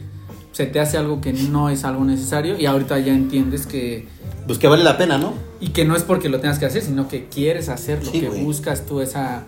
se 0.53 0.67
te 0.67 0.81
hace 0.81 0.99
algo 0.99 1.21
que 1.21 1.33
no 1.33 1.69
es 1.69 1.85
algo 1.85 2.05
necesario 2.05 2.59
y 2.59 2.67
ahorita 2.67 2.99
ya 2.99 3.15
entiendes 3.15 3.67
que 3.67 4.07
Pues 4.47 4.59
que 4.59 4.69
vale 4.69 4.85
la 4.85 4.99
pena, 4.99 5.19
¿no? 5.19 5.35
y 5.61 5.69
que 5.69 5.85
no 5.85 5.97
es 5.97 6.03
porque 6.03 6.29
lo 6.29 6.41
tengas 6.41 6.59
que 6.59 6.67
hacer, 6.67 6.83
sino 6.83 7.09
que 7.09 7.27
quieres 7.29 7.69
hacerlo, 7.69 8.11
Sí, 8.11 8.21
que 8.21 8.29
buscas 8.29 8.85
tú 8.87 9.01
esa 9.01 9.45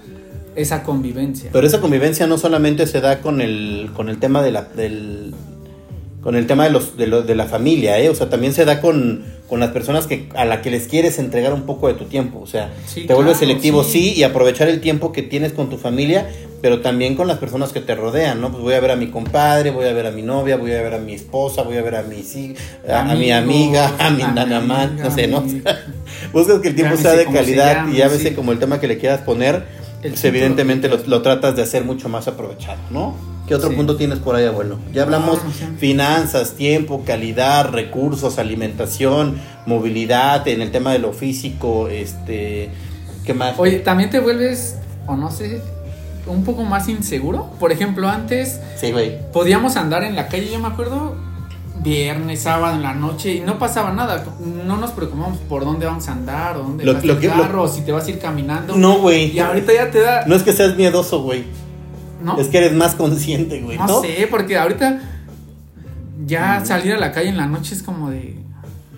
esa 0.57 0.85
convivencia. 0.85 1.51
Pero 1.53 1.67
esa 1.67 1.81
convivencia 1.81 2.27
no 2.29 2.39
solamente 2.39 2.87
se 2.87 3.01
da 3.01 3.21
con 3.21 3.41
el, 3.41 3.91
con 3.95 4.09
el 4.09 4.19
tema 4.19 4.41
de 4.41 4.53
la, 4.53 4.63
del, 4.63 5.35
con 6.25 6.35
el 6.37 6.47
tema 6.49 6.65
de 6.65 6.71
los, 6.71 6.97
de, 6.97 7.07
lo- 7.07 7.23
de 7.23 7.35
la 7.37 7.45
familia, 7.45 8.01
¿eh? 8.01 8.09
O 8.09 8.15
sea, 8.15 8.29
también 8.31 8.53
se 8.55 8.65
da 8.65 8.81
con, 8.81 9.23
con 9.49 9.61
las 9.61 9.71
personas 9.71 10.07
que, 10.07 10.29
a 10.35 10.45
la 10.47 10.61
que 10.63 10.71
les 10.71 10.89
quieres 10.89 11.19
entregar 11.21 11.53
un 11.53 11.63
poco 11.63 11.87
de 11.87 11.95
tu 11.95 12.07
tiempo. 12.07 12.41
O 12.41 12.47
sea, 12.47 12.73
Sí, 12.87 13.03
te 13.07 13.13
vuelves 13.15 13.37
selectivo, 13.37 13.85
sí. 13.85 13.91
sí. 14.15 14.15
y 14.17 14.23
aprovechar 14.25 14.69
el 14.69 14.81
tiempo 14.81 15.13
que 15.13 15.23
tienes 15.23 15.53
con 15.53 15.69
tu 15.71 15.77
familia, 15.77 16.27
pero 16.63 16.81
también 16.81 17.15
con 17.15 17.27
las 17.29 17.37
personas 17.39 17.73
que 17.73 17.81
te 17.83 17.95
rodean, 17.95 18.41
¿no? 18.41 18.51
Pues 18.51 18.63
voy 18.63 18.73
a 18.73 18.81
ver 18.81 18.91
a 18.93 18.97
mi 18.97 19.09
compadre, 19.09 19.71
voy 19.71 19.85
a 19.87 19.93
ver 19.93 20.07
a 20.07 20.11
mi 20.11 20.23
novia, 20.23 20.57
voy 20.57 20.73
a 20.73 20.81
ver 20.81 20.95
a 20.95 20.99
mi 20.99 21.13
esposa, 21.13 21.61
voy 21.61 21.77
a 21.77 21.83
ver 21.83 21.95
a 21.97 22.03
mi, 22.03 22.23
sí, 22.23 22.55
a, 22.89 23.03
a 23.11 23.15
mi 23.15 23.31
amiga, 23.31 23.93
a 23.99 24.09
mi 24.09 24.23
amiga, 24.23 24.87
no 24.97 25.11
sé, 25.11 25.27
¿no? 25.29 25.45
Buscas 26.33 26.61
que 26.61 26.69
el 26.69 26.75
tiempo 26.75 26.97
sea 26.97 27.13
de 27.13 27.27
calidad 27.27 27.89
y 27.89 28.01
a 28.01 28.09
veces 28.09 28.29
sí. 28.31 28.35
como 28.35 28.51
el 28.53 28.59
tema 28.59 28.81
que 28.81 28.89
le 28.89 28.97
quieras 28.97 29.21
poner, 29.21 29.65
pues 30.01 30.25
evidentemente 30.25 30.89
lo, 30.89 30.99
lo 31.07 31.21
tratas 31.23 31.55
de 31.55 31.63
hacer 31.63 31.85
mucho 31.85 32.09
más 32.09 32.29
aprovechado, 32.29 32.79
¿no? 32.91 33.34
¿Qué 33.47 33.55
otro 33.55 33.69
Sí. 33.71 33.77
punto 33.77 33.97
tienes 33.97 34.19
por 34.21 34.37
ahí, 34.37 34.47
abuelo? 34.47 34.79
Ya 34.93 35.03
hablamos 35.03 35.39
finanzas, 35.79 36.53
tiempo, 36.55 37.03
calidad, 37.05 37.69
recursos, 37.71 38.39
alimentación, 38.39 39.39
movilidad, 39.67 40.47
en 40.49 40.63
el 40.63 40.71
tema 40.71 40.93
de 40.93 40.99
lo 40.99 41.13
físico, 41.13 41.89
este, 41.89 42.71
¿qué 43.27 43.35
más? 43.35 43.55
Oye, 43.59 43.81
también 43.81 44.09
te 44.11 44.21
vuelves 44.21 44.77
o 45.07 45.17
no 45.17 45.31
sé, 45.31 45.61
un 46.27 46.43
poco 46.45 46.63
más 46.65 46.89
inseguro. 46.89 47.51
Por 47.61 47.71
ejemplo, 47.71 48.09
antes 48.09 48.61
Sí, 48.81 48.93
güey. 48.93 49.19
podíamos 49.33 49.77
andar 49.77 50.05
en 50.05 50.17
la 50.17 50.29
calle, 50.29 50.51
yo 50.51 50.59
me 50.59 50.69
acuerdo, 50.69 51.15
viernes, 51.83 52.41
sábado 52.41 52.75
en 52.77 52.83
la 52.83 52.95
noche 52.95 53.35
y 53.35 53.41
no 53.41 53.59
pasaba 53.59 53.93
nada. 53.93 54.25
No 54.65 54.79
nos 54.79 54.93
preocupamos 54.93 55.37
por 55.51 55.67
dónde 55.67 55.85
vamos 55.85 56.09
a 56.09 56.13
andar 56.13 56.57
o 56.57 56.61
dónde 56.63 56.85
Lo- 56.87 56.95
vas 56.95 57.05
lo 57.05 57.13
en 57.13 57.21
que- 57.21 57.27
lo- 57.29 57.35
carro 57.43 57.63
o 57.65 57.69
si 57.69 57.83
te 57.83 57.93
vas 57.93 58.07
a 58.07 58.11
ir 58.11 58.19
caminando. 58.19 58.75
No, 58.75 59.01
güey. 59.01 59.33
Y 59.33 59.39
ahorita 59.39 59.71
ya 59.75 59.91
te 59.91 60.01
da. 60.01 60.25
No 60.25 60.35
es 60.35 60.43
que 60.43 60.55
seas 60.55 60.77
miedoso, 60.77 61.21
güey. 61.23 61.45
No, 62.25 62.39
Es 62.41 62.49
que 62.49 62.59
eres 62.59 62.73
más 62.73 62.95
consciente, 62.95 63.61
güey, 63.61 63.77
no 63.79 63.87
¿no? 63.87 64.01
sé, 64.01 64.27
porque 64.31 64.57
ahorita 64.57 65.01
ya 66.27 66.65
salir 66.65 66.95
a 66.95 66.99
la 66.99 67.13
calle 67.13 67.29
en 67.29 67.37
la 67.37 67.47
noche 67.47 67.75
es 67.75 67.83
como 67.83 68.11
de. 68.11 68.37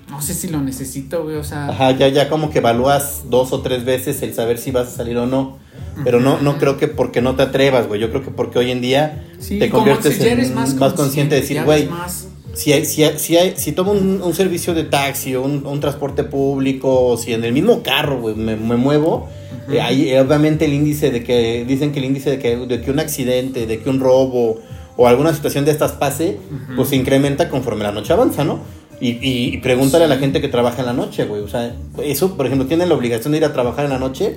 No 0.09 0.23
sé 0.23 0.35
si 0.35 0.49
lo 0.49 0.61
necesito, 0.63 1.25
güey. 1.25 1.37
O 1.37 1.45
sea, 1.45 1.69
Ajá, 1.69 1.91
ya, 1.93 2.09
ya 2.09 2.29
como 2.29 2.51
que 2.51 2.59
evalúas 2.59 3.23
dos 3.29 3.53
o 3.53 3.61
tres 3.61 3.85
veces 3.85 4.23
el 4.23 4.33
saber 4.35 4.59
si 4.59 4.71
vas 4.71 4.89
a 4.89 4.91
salir 4.91 5.17
o 5.19 5.27
no. 5.27 5.59
Pero 6.05 6.21
no, 6.21 6.39
no 6.41 6.59
creo 6.59 6.77
que 6.77 6.89
porque 6.89 7.23
no 7.23 7.37
te 7.37 7.43
atrevas, 7.43 7.89
güey. 7.89 8.01
Yo 8.01 8.11
creo 8.11 8.23
que 8.23 8.31
porque 8.31 8.59
hoy 8.59 8.71
en 8.71 8.81
día 8.83 9.25
sí, 9.39 9.59
te 9.59 9.71
como 9.71 9.85
conviertes 9.85 10.17
si 10.17 10.29
en 10.29 10.55
más, 10.55 10.75
más 10.75 10.93
consciente 10.93 11.35
de 11.35 11.41
decir, 11.41 11.63
güey, 11.65 11.89
más- 11.89 12.29
si, 12.57 12.73
hay- 12.73 12.85
si, 12.85 13.05
hay- 13.05 13.19
si, 13.19 13.37
hay- 13.37 13.55
si 13.57 13.73
tomo 13.73 13.93
un, 13.93 14.21
un 14.23 14.35
servicio 14.35 14.75
de 14.75 14.85
taxi 14.85 15.35
o 15.35 15.43
un, 15.43 15.67
un 15.67 15.81
transporte 15.81 16.25
público, 16.25 17.07
o 17.09 17.17
si 17.17 17.33
en 17.33 17.45
el 17.45 17.53
mismo 17.53 17.83
carro, 17.83 18.21
güey, 18.21 18.35
me, 18.35 18.57
me 18.57 18.77
muevo, 18.77 19.29
eh, 19.71 19.81
hay 19.81 20.09
eh, 20.11 20.21
obviamente 20.21 20.65
el 20.65 20.73
índice 20.73 21.11
de 21.11 21.23
que, 21.23 21.65
dicen 21.67 21.93
que 21.93 21.99
el 21.99 22.07
índice 22.07 22.31
de 22.31 22.39
que, 22.39 22.57
de 22.57 22.81
que 22.81 22.91
un 22.91 22.99
accidente, 23.01 23.67
de 23.67 23.79
que 23.81 23.91
un 23.91 24.01
robo 24.01 24.59
o 24.97 25.07
alguna 25.07 25.35
situación 25.35 25.65
de 25.65 25.73
estas 25.73 25.93
pase, 25.93 26.39
Ujú. 26.51 26.77
pues 26.77 26.89
se 26.89 26.97
incrementa 26.97 27.49
conforme 27.51 27.83
la 27.85 27.93
noche 27.93 28.13
avanza, 28.13 28.45
¿no? 28.45 28.61
Y, 29.01 29.11
y, 29.11 29.55
y 29.55 29.59
pregúntale 29.59 30.05
a 30.05 30.09
la 30.09 30.17
gente 30.17 30.41
que 30.41 30.49
trabaja 30.49 30.81
en 30.81 30.87
la 30.87 30.95
noche, 30.95 31.25
güey. 31.27 31.43
O 31.43 31.49
sea, 31.49 31.75
eso, 32.03 32.35
por 32.37 32.47
ejemplo, 32.47 32.67
tienen 32.67 32.89
la 32.89 32.95
obligación 32.95 33.33
de 33.33 33.39
ir 33.39 33.45
a 33.45 33.53
trabajar 33.53 33.85
en 33.85 33.91
la 33.91 33.99
noche 33.99 34.37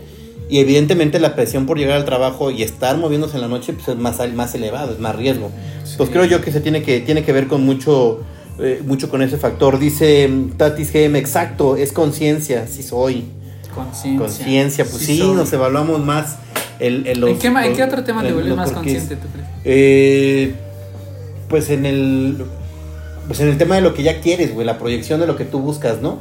y 0.49 0.59
evidentemente 0.59 1.19
la 1.19 1.35
presión 1.35 1.65
por 1.65 1.77
llegar 1.77 1.95
al 1.97 2.05
trabajo 2.05 2.49
y 2.51 2.63
estar 2.63 2.97
moviéndose 2.97 3.35
en 3.35 3.41
la 3.41 3.47
noche 3.47 3.73
pues 3.73 3.87
es 3.87 3.95
más, 3.97 4.17
más 4.33 4.55
elevado, 4.55 4.91
es 4.93 4.99
más 4.99 5.15
riesgo. 5.15 5.51
Pues 5.97 6.09
creo 6.09 6.25
yo 6.25 6.41
que 6.41 6.51
se 6.51 6.59
tiene 6.59 6.81
que, 6.81 6.99
tiene 7.01 7.23
que 7.23 7.31
ver 7.31 7.47
con 7.47 7.63
mucho, 7.65 8.21
eh, 8.59 8.81
mucho 8.85 9.09
con 9.09 9.21
ese 9.21 9.37
factor. 9.37 9.77
Dice 9.79 10.27
mm, 10.27 10.51
Tatis 10.57 10.91
GM, 10.91 11.15
exacto, 11.17 11.75
es 11.77 11.91
conciencia, 11.93 12.67
sí 12.67 12.81
soy. 12.83 13.25
Conciencia. 13.75 14.17
Conciencia, 14.19 14.85
pues 14.85 15.03
sí, 15.05 15.19
nos 15.19 15.53
evaluamos 15.53 16.03
más 16.03 16.37
el, 16.79 17.05
el- 17.05 17.19
los- 17.19 17.29
¿En, 17.29 17.37
qué, 17.39 17.47
en 17.47 17.75
qué 17.75 17.83
otro 17.83 18.03
tema 18.03 18.21
te 18.23 18.29
el- 18.29 18.33
vuelves 18.33 18.55
más 18.55 18.71
consciente, 18.71 19.15
tú 19.17 19.27
crees? 19.31 19.47
Eh, 19.65 20.53
pues 21.47 21.69
en 21.69 21.85
el 21.85 22.43
pues 23.27 23.39
en 23.41 23.49
el 23.49 23.57
tema 23.59 23.75
de 23.75 23.81
lo 23.81 23.93
que 23.93 24.01
ya 24.01 24.21
quieres, 24.21 24.53
güey, 24.55 24.65
la 24.65 24.79
proyección 24.79 25.19
de 25.19 25.27
lo 25.27 25.35
que 25.35 25.45
tú 25.45 25.59
buscas, 25.59 26.01
¿no? 26.01 26.19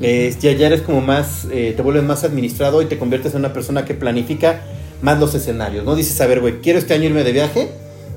Eh, 0.00 0.34
ya, 0.40 0.52
ya 0.52 0.66
eres 0.66 0.82
como 0.82 1.00
más, 1.00 1.46
eh, 1.52 1.72
te 1.76 1.82
vuelves 1.82 2.02
más 2.02 2.24
administrado 2.24 2.82
y 2.82 2.86
te 2.86 2.98
conviertes 2.98 3.32
en 3.34 3.38
una 3.40 3.52
persona 3.52 3.84
que 3.84 3.94
planifica 3.94 4.60
más 5.02 5.18
los 5.20 5.34
escenarios, 5.34 5.84
¿no? 5.84 5.94
Dices, 5.94 6.20
a 6.20 6.26
ver, 6.26 6.40
güey, 6.40 6.60
quiero 6.60 6.78
este 6.78 6.94
año 6.94 7.04
irme 7.04 7.22
de 7.24 7.32
viaje, 7.32 7.68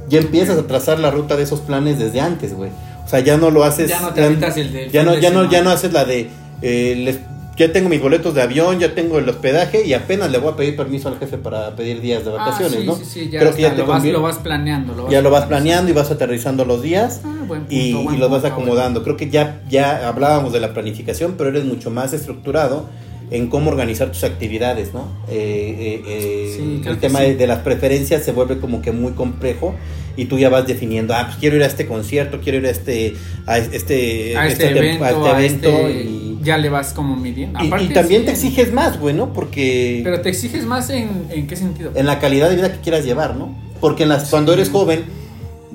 ya 0.09 0.19
empiezas 0.19 0.57
a 0.57 0.65
trazar 0.67 0.99
la 0.99 1.11
ruta 1.11 1.35
de 1.35 1.43
esos 1.43 1.59
planes 1.61 1.99
desde 1.99 2.19
antes, 2.21 2.53
güey. 2.53 2.71
O 3.05 3.09
sea, 3.09 3.19
ya 3.19 3.37
no 3.37 3.51
lo 3.51 3.63
haces. 3.63 3.89
Ya 3.89 4.01
no 4.01 4.09
te 4.13 4.23
avientas 4.23 4.57
el 4.57 4.73
del 4.73 4.91
ya 4.91 5.03
no, 5.03 5.11
de 5.15 5.21
ya 5.21 5.29
no, 5.29 5.49
ya 5.51 5.61
no 5.61 5.69
haces 5.69 5.93
la 5.93 6.03
de 6.05 6.29
eh, 6.61 6.95
les- 6.97 7.19
ya 7.57 7.71
tengo 7.73 7.89
mis 7.89 8.01
boletos 8.01 8.35
de 8.35 8.41
avión, 8.43 8.79
ya 8.79 8.93
tengo 8.93 9.17
el 9.17 9.27
hospedaje 9.27 9.83
y 9.85 9.93
apenas 9.93 10.29
le 10.31 10.37
voy 10.37 10.53
a 10.53 10.55
pedir 10.55 10.75
permiso 10.75 11.09
al 11.09 11.17
jefe 11.17 11.37
para 11.37 11.75
pedir 11.75 12.01
días 12.01 12.23
de 12.23 12.31
vacaciones, 12.31 12.75
ah, 12.77 12.81
sí, 12.81 12.85
¿no? 12.85 12.95
Sí, 12.97 13.05
sí, 13.05 13.29
ya, 13.31 13.39
Creo 13.39 13.55
que 13.55 13.61
ya 13.63 13.71
te 13.71 13.77
lo, 13.77 13.87
vas, 13.87 14.03
convier- 14.03 14.11
lo 14.13 14.21
vas 14.21 14.37
planeando. 14.37 14.93
Lo 14.95 15.03
vas 15.03 15.11
ya 15.11 15.21
lo 15.21 15.31
vas 15.31 15.45
planeando 15.45 15.89
y 15.91 15.93
vas 15.93 16.11
aterrizando 16.11 16.65
los 16.65 16.81
días 16.83 17.21
Ah, 17.25 17.33
buen 17.47 17.61
punto, 17.61 17.73
y, 17.75 17.93
buen 17.93 18.15
y 18.15 18.17
los 18.19 18.29
vas 18.29 18.45
acomodando. 18.45 19.03
Creo 19.03 19.17
que 19.17 19.29
ya, 19.29 19.61
ya 19.69 20.07
hablábamos 20.07 20.53
de 20.53 20.59
la 20.59 20.73
planificación, 20.73 21.33
pero 21.37 21.49
eres 21.49 21.65
mucho 21.65 21.89
más 21.89 22.13
estructurado 22.13 22.85
en 23.31 23.47
cómo 23.49 23.69
organizar 23.71 24.09
tus 24.11 24.23
actividades, 24.23 24.93
¿no? 24.93 25.11
Eh, 25.29 25.75
eh, 25.79 26.03
eh, 26.07 26.53
Sí, 26.55 26.81
el 26.87 26.97
tema 26.99 27.19
sí. 27.19 27.25
de, 27.25 27.35
de 27.35 27.47
las 27.47 27.59
preferencias 27.59 28.23
se 28.23 28.31
vuelve 28.31 28.59
como 28.59 28.81
que 28.81 28.91
muy 28.93 29.11
complejo 29.13 29.75
y 30.15 30.25
tú 30.25 30.39
ya 30.39 30.49
vas 30.49 30.65
definiendo, 30.65 31.13
ah, 31.13 31.25
pues 31.25 31.37
quiero 31.37 31.57
ir 31.57 31.63
a 31.63 31.65
este 31.65 31.85
concierto, 31.87 32.39
quiero 32.41 32.59
ir 32.59 32.65
a 32.67 32.69
este, 32.69 33.15
a 33.45 33.57
este, 33.57 34.37
a 34.37 34.47
este 34.47 34.71
tem- 34.73 34.77
evento, 34.77 35.03
a 35.03 35.09
este 35.11 35.27
a 35.29 35.39
evento 35.39 35.69
este- 35.69 36.03
y, 36.03 36.26
ya 36.47 36.57
le 36.57 36.69
vas 36.69 36.93
como 36.93 37.15
midiendo. 37.15 37.59
Aparte, 37.59 37.85
y 37.85 37.89
también 37.93 38.21
sí, 38.21 38.25
te 38.25 38.31
exiges 38.31 38.73
más, 38.73 38.99
güey, 38.99 39.13
¿no? 39.13 39.33
Porque 39.33 40.01
Pero 40.03 40.21
te 40.21 40.29
exiges 40.29 40.65
más 40.65 40.89
en, 40.89 41.27
en 41.29 41.45
qué 41.47 41.55
sentido. 41.55 41.91
en 41.93 42.05
la 42.07 42.19
calidad 42.19 42.49
de 42.49 42.55
vida 42.55 42.71
que 42.71 42.79
quieras 42.79 43.05
llevar, 43.05 43.35
¿no? 43.35 43.55
Porque 43.79 44.03
en 44.03 44.09
las, 44.09 44.29
cuando 44.29 44.53
eres 44.53 44.69
joven, 44.69 45.05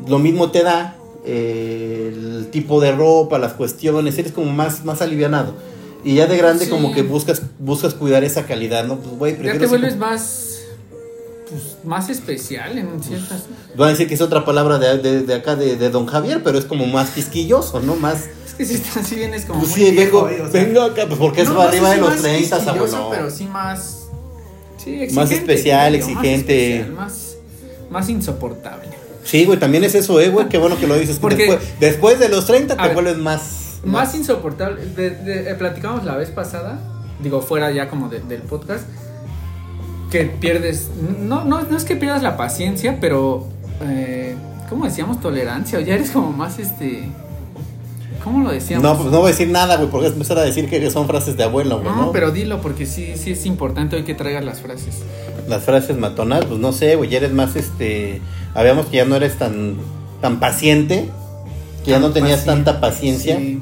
lo 0.08 0.18
mismo 0.18 0.50
te 0.50 0.64
da 0.64 0.96
eh, 1.24 2.11
el 2.12 2.48
tipo 2.50 2.80
de 2.80 2.90
ropa, 2.92 3.38
las 3.38 3.52
cuestiones, 3.52 4.18
eres 4.18 4.32
como 4.32 4.50
más, 4.50 4.85
más 4.85 5.00
alivianado. 5.02 5.54
Y 6.04 6.16
ya 6.16 6.26
de 6.26 6.37
grande 6.37 6.64
Sí. 6.64 6.70
como 6.70 6.92
que 6.92 7.02
buscas, 7.02 7.42
buscas 7.61 7.94
cuidar 7.94 8.24
esa 8.24 8.44
calidad, 8.46 8.85
¿no? 8.87 8.96
Pues, 8.98 9.16
güey, 9.18 9.42
ya 9.44 9.56
te 9.58 9.66
vuelves 9.66 9.94
como- 9.94 10.06
más 10.06 10.48
pues, 11.48 11.76
más 11.85 12.08
especial 12.08 12.78
en 12.78 13.02
ciertas 13.02 13.44
Van 13.76 13.88
a 13.88 13.90
decir 13.92 14.08
que 14.08 14.14
es 14.14 14.20
otra 14.22 14.44
palabra 14.44 14.78
de, 14.78 14.98
de- 14.98 15.22
de 15.22 15.35
acá 15.35 15.54
de, 15.54 15.76
de 15.76 15.90
Don 15.90 16.06
Javier, 16.06 16.42
pero 16.42 16.58
es 16.58 16.64
como 16.64 16.87
más 16.87 17.11
quisquilloso, 17.11 17.80
¿no? 17.80 17.94
Más... 17.94 18.24
es 18.52 18.54
que 18.58 18.64
si 18.66 18.74
estás 18.74 19.06
si 19.06 19.14
vienes 19.16 19.44
como 19.44 19.60
Pues 19.60 19.72
muy 19.72 19.80
sí, 19.80 19.90
viejo, 19.92 20.24
vengo, 20.24 20.28
eh, 20.28 20.48
o 20.48 20.50
sea, 20.50 20.64
vengo 20.64 20.82
acá, 20.82 21.06
pues 21.06 21.18
porque 21.18 21.42
es 21.42 21.48
no, 21.48 21.60
arriba 21.60 21.88
si 21.90 21.94
de 21.94 22.00
los 22.00 22.10
más 22.10 22.22
30, 22.22 22.56
quisquilloso, 22.58 22.96
abuelo. 22.96 23.10
pero 23.10 23.30
sí 23.30 23.44
más 23.46 24.08
sí, 24.78 24.90
exigente, 25.02 25.14
Más 25.14 25.30
especial, 25.30 25.92
digo, 25.92 26.04
más 26.06 26.14
exigente. 26.16 26.74
especial, 26.76 26.94
más 26.96 27.36
más 27.90 28.08
insoportable 28.08 28.88
Sí, 29.24 29.44
güey, 29.44 29.58
también 29.58 29.84
es 29.84 29.94
eso, 29.94 30.18
eh, 30.20 30.30
güey, 30.30 30.48
qué 30.48 30.58
bueno 30.58 30.76
que 30.78 30.86
lo 30.88 30.96
dices. 30.98 31.16
que 31.16 31.20
Porque- 31.20 31.46
después, 31.46 31.80
después 31.80 32.18
de 32.18 32.28
los 32.28 32.44
30 32.46 32.74
A 32.74 32.76
te 32.76 32.82
ver, 32.82 32.94
vuelves 32.94 33.18
más... 33.18 33.78
más 33.84 34.14
insoportable. 34.16 34.84
De, 34.86 35.10
de- 35.10 35.50
eh, 35.50 35.54
platicamos 35.54 36.04
la 36.04 36.16
vez 36.16 36.30
pasada, 36.30 36.80
digo, 37.22 37.40
fuera 37.40 37.70
ya 37.70 37.88
como 37.88 38.08
de- 38.08 38.18
del 38.20 38.42
podcast, 38.42 38.84
que 40.10 40.24
pierdes. 40.24 40.88
No, 41.20 41.44
no, 41.44 41.62
no 41.62 41.76
es 41.76 41.84
que 41.84 41.94
pierdas 41.96 42.22
la 42.22 42.36
paciencia, 42.36 42.98
pero. 43.00 43.46
Eh, 43.82 44.34
¿Cómo 44.68 44.84
decíamos? 44.86 45.20
Tolerancia. 45.20 45.78
O 45.78 45.82
ya 45.82 45.94
eres 45.94 46.10
como 46.10 46.32
más 46.32 46.58
este. 46.58 47.08
¿Cómo 48.24 48.44
lo 48.44 48.50
decíamos? 48.52 48.82
No, 48.85 48.96
pues 48.96 49.11
no 49.11 49.18
voy 49.18 49.28
a 49.28 49.30
decir 49.32 49.48
nada, 49.48 49.76
güey, 49.76 49.88
porque 49.90 50.06
es 50.06 50.12
empezar 50.12 50.38
a 50.38 50.42
decir 50.42 50.68
que 50.70 50.90
son 50.90 51.06
frases 51.06 51.37
de 51.37 51.42
abuelo, 51.44 51.80
güey, 51.80 51.90
No, 51.94 52.02
¿no? 52.06 52.12
pero 52.12 52.30
dilo 52.30 52.61
porque 52.61 52.87
sí, 52.87 53.12
sí 53.16 53.32
es 53.32 53.46
importante 53.46 53.96
hoy 53.96 54.04
que 54.04 54.14
traigas 54.14 54.44
las 54.44 54.61
frases. 54.61 54.98
Las 55.48 55.64
frases 55.64 55.96
matonas, 55.96 56.44
pues 56.44 56.61
no 56.61 56.72
sé, 56.72 56.94
güey, 56.96 57.11
ya 57.11 57.18
eres 57.18 57.32
más, 57.32 57.56
este... 57.56 58.20
Habíamos 58.54 58.87
que 58.87 58.98
ya 58.98 59.04
no 59.04 59.16
eres 59.16 59.38
tan, 59.38 59.76
tan 60.20 60.38
paciente, 60.38 61.08
que 61.85 61.90
ya 61.90 61.98
no 61.98 62.11
tenías 62.12 62.40
paciente, 62.40 62.64
tanta 62.64 62.80
paciencia. 62.80 63.37
sí. 63.38 63.61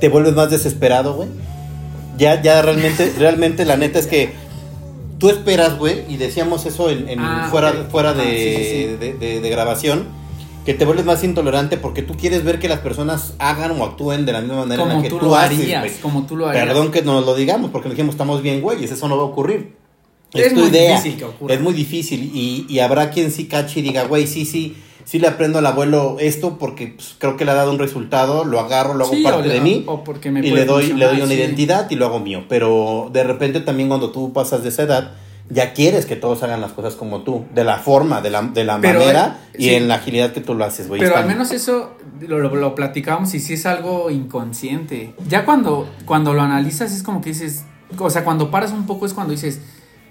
te 0.00 0.08
vuelves 0.08 0.34
más 0.34 0.50
desesperado, 0.50 1.14
güey. 1.14 1.28
Ya, 2.16 2.40
ya 2.40 2.62
realmente, 2.62 3.12
realmente 3.18 3.64
la 3.64 3.76
neta 3.76 3.98
es 3.98 4.06
que 4.06 4.32
tú 5.18 5.28
esperas, 5.30 5.76
güey, 5.78 6.04
y 6.08 6.16
decíamos 6.16 6.64
eso 6.64 6.88
en, 6.90 7.08
en- 7.08 7.18
Ah, 7.20 7.48
fuera, 7.50 7.72
fuera 7.90 8.10
Ah, 8.10 8.14
de, 8.14 8.24
sí, 8.24 8.64
sí, 8.64 8.70
sí. 8.70 8.96
De, 8.98 9.12
de- 9.14 9.40
de 9.40 9.50
grabación, 9.50 10.04
que 10.68 10.74
te 10.74 10.84
vuelves 10.84 11.06
más 11.06 11.24
intolerante 11.24 11.78
porque 11.78 12.02
tú 12.02 12.14
quieres 12.14 12.44
ver 12.44 12.58
que 12.58 12.68
las 12.68 12.80
personas 12.80 13.32
hagan 13.38 13.70
o 13.80 13.84
actúen 13.86 14.26
de 14.26 14.32
la 14.32 14.42
misma 14.42 14.56
manera 14.66 14.82
en 14.82 14.88
Como 14.90 15.00
la 15.00 15.02
que 15.02 15.08
tú, 15.08 15.18
lo 15.18 15.34
haces, 15.34 15.58
harías, 15.60 15.92
como 16.02 16.26
tú 16.26 16.36
lo 16.36 16.46
harías. 16.46 16.66
Perdón 16.66 16.90
que 16.90 17.00
nos 17.00 17.24
lo 17.24 17.34
digamos, 17.34 17.70
porque 17.70 17.88
dijimos 17.88 18.16
estamos 18.16 18.42
bien, 18.42 18.60
güey, 18.60 18.84
eso 18.84 19.08
no 19.08 19.16
va 19.16 19.22
a 19.22 19.26
ocurrir. 19.26 19.76
Es 20.34 20.52
tu 20.52 20.60
muy 20.60 20.68
idea. 20.68 20.96
difícil 20.98 21.18
que 21.18 21.24
ocurra. 21.24 21.54
Es 21.54 21.60
muy 21.62 21.72
difícil 21.72 22.30
y, 22.34 22.66
y 22.68 22.80
habrá 22.80 23.08
quien 23.08 23.30
sí 23.30 23.46
cache 23.46 23.80
y 23.80 23.82
diga, 23.82 24.04
güey, 24.04 24.26
sí, 24.26 24.44
sí, 24.44 24.76
sí 25.06 25.18
le 25.18 25.26
aprendo 25.28 25.58
al 25.58 25.64
abuelo 25.64 26.18
esto 26.20 26.58
porque 26.58 26.88
pues, 26.88 27.14
creo 27.18 27.38
que 27.38 27.46
le 27.46 27.52
ha 27.52 27.54
dado 27.54 27.70
un 27.70 27.78
resultado, 27.78 28.44
lo 28.44 28.60
agarro, 28.60 28.92
lo 28.92 29.04
hago 29.06 29.14
Sí, 29.14 29.22
parte 29.22 29.48
le- 29.48 29.54
de 29.54 29.60
mí 29.62 29.84
o 29.86 30.04
porque 30.04 30.30
me 30.30 30.40
y 30.46 30.50
le 30.50 30.66
doy, 30.66 30.92
le 30.92 31.06
doy 31.06 31.16
una 31.22 31.28
sí. 31.28 31.32
identidad 31.40 31.90
y 31.90 31.94
lo 31.94 32.04
hago 32.04 32.20
mío. 32.20 32.44
Pero 32.46 33.08
de 33.10 33.24
repente 33.24 33.60
también 33.60 33.88
cuando 33.88 34.10
tú 34.10 34.34
pasas 34.34 34.62
de 34.62 34.68
esa 34.68 34.82
edad, 34.82 35.12
ya 35.50 35.72
quieres 35.72 36.06
que 36.06 36.16
todos 36.16 36.42
hagan 36.42 36.60
las 36.60 36.72
cosas 36.72 36.94
como 36.94 37.22
tú, 37.22 37.46
de 37.54 37.64
la 37.64 37.78
forma, 37.78 38.20
de 38.20 38.30
la, 38.30 38.42
de 38.42 38.64
la 38.64 38.80
Pero, 38.80 39.00
manera 39.00 39.38
eh, 39.54 39.56
y 39.58 39.64
sí. 39.64 39.74
en 39.74 39.88
la 39.88 39.94
agilidad 39.96 40.32
que 40.32 40.40
tú 40.40 40.54
lo 40.54 40.64
haces, 40.64 40.88
güey. 40.88 41.00
Pero 41.00 41.16
al 41.16 41.26
menos 41.26 41.50
eso 41.52 41.96
lo, 42.20 42.38
lo, 42.38 42.54
lo 42.54 42.74
platicamos 42.74 43.32
y 43.34 43.40
sí 43.40 43.54
es 43.54 43.66
algo 43.66 44.10
inconsciente. 44.10 45.14
Ya 45.28 45.44
cuando, 45.44 45.88
cuando 46.04 46.34
lo 46.34 46.42
analizas 46.42 46.92
es 46.92 47.02
como 47.02 47.20
que 47.20 47.30
dices, 47.30 47.64
o 47.98 48.10
sea, 48.10 48.24
cuando 48.24 48.50
paras 48.50 48.72
un 48.72 48.86
poco 48.86 49.06
es 49.06 49.14
cuando 49.14 49.32
dices, 49.32 49.60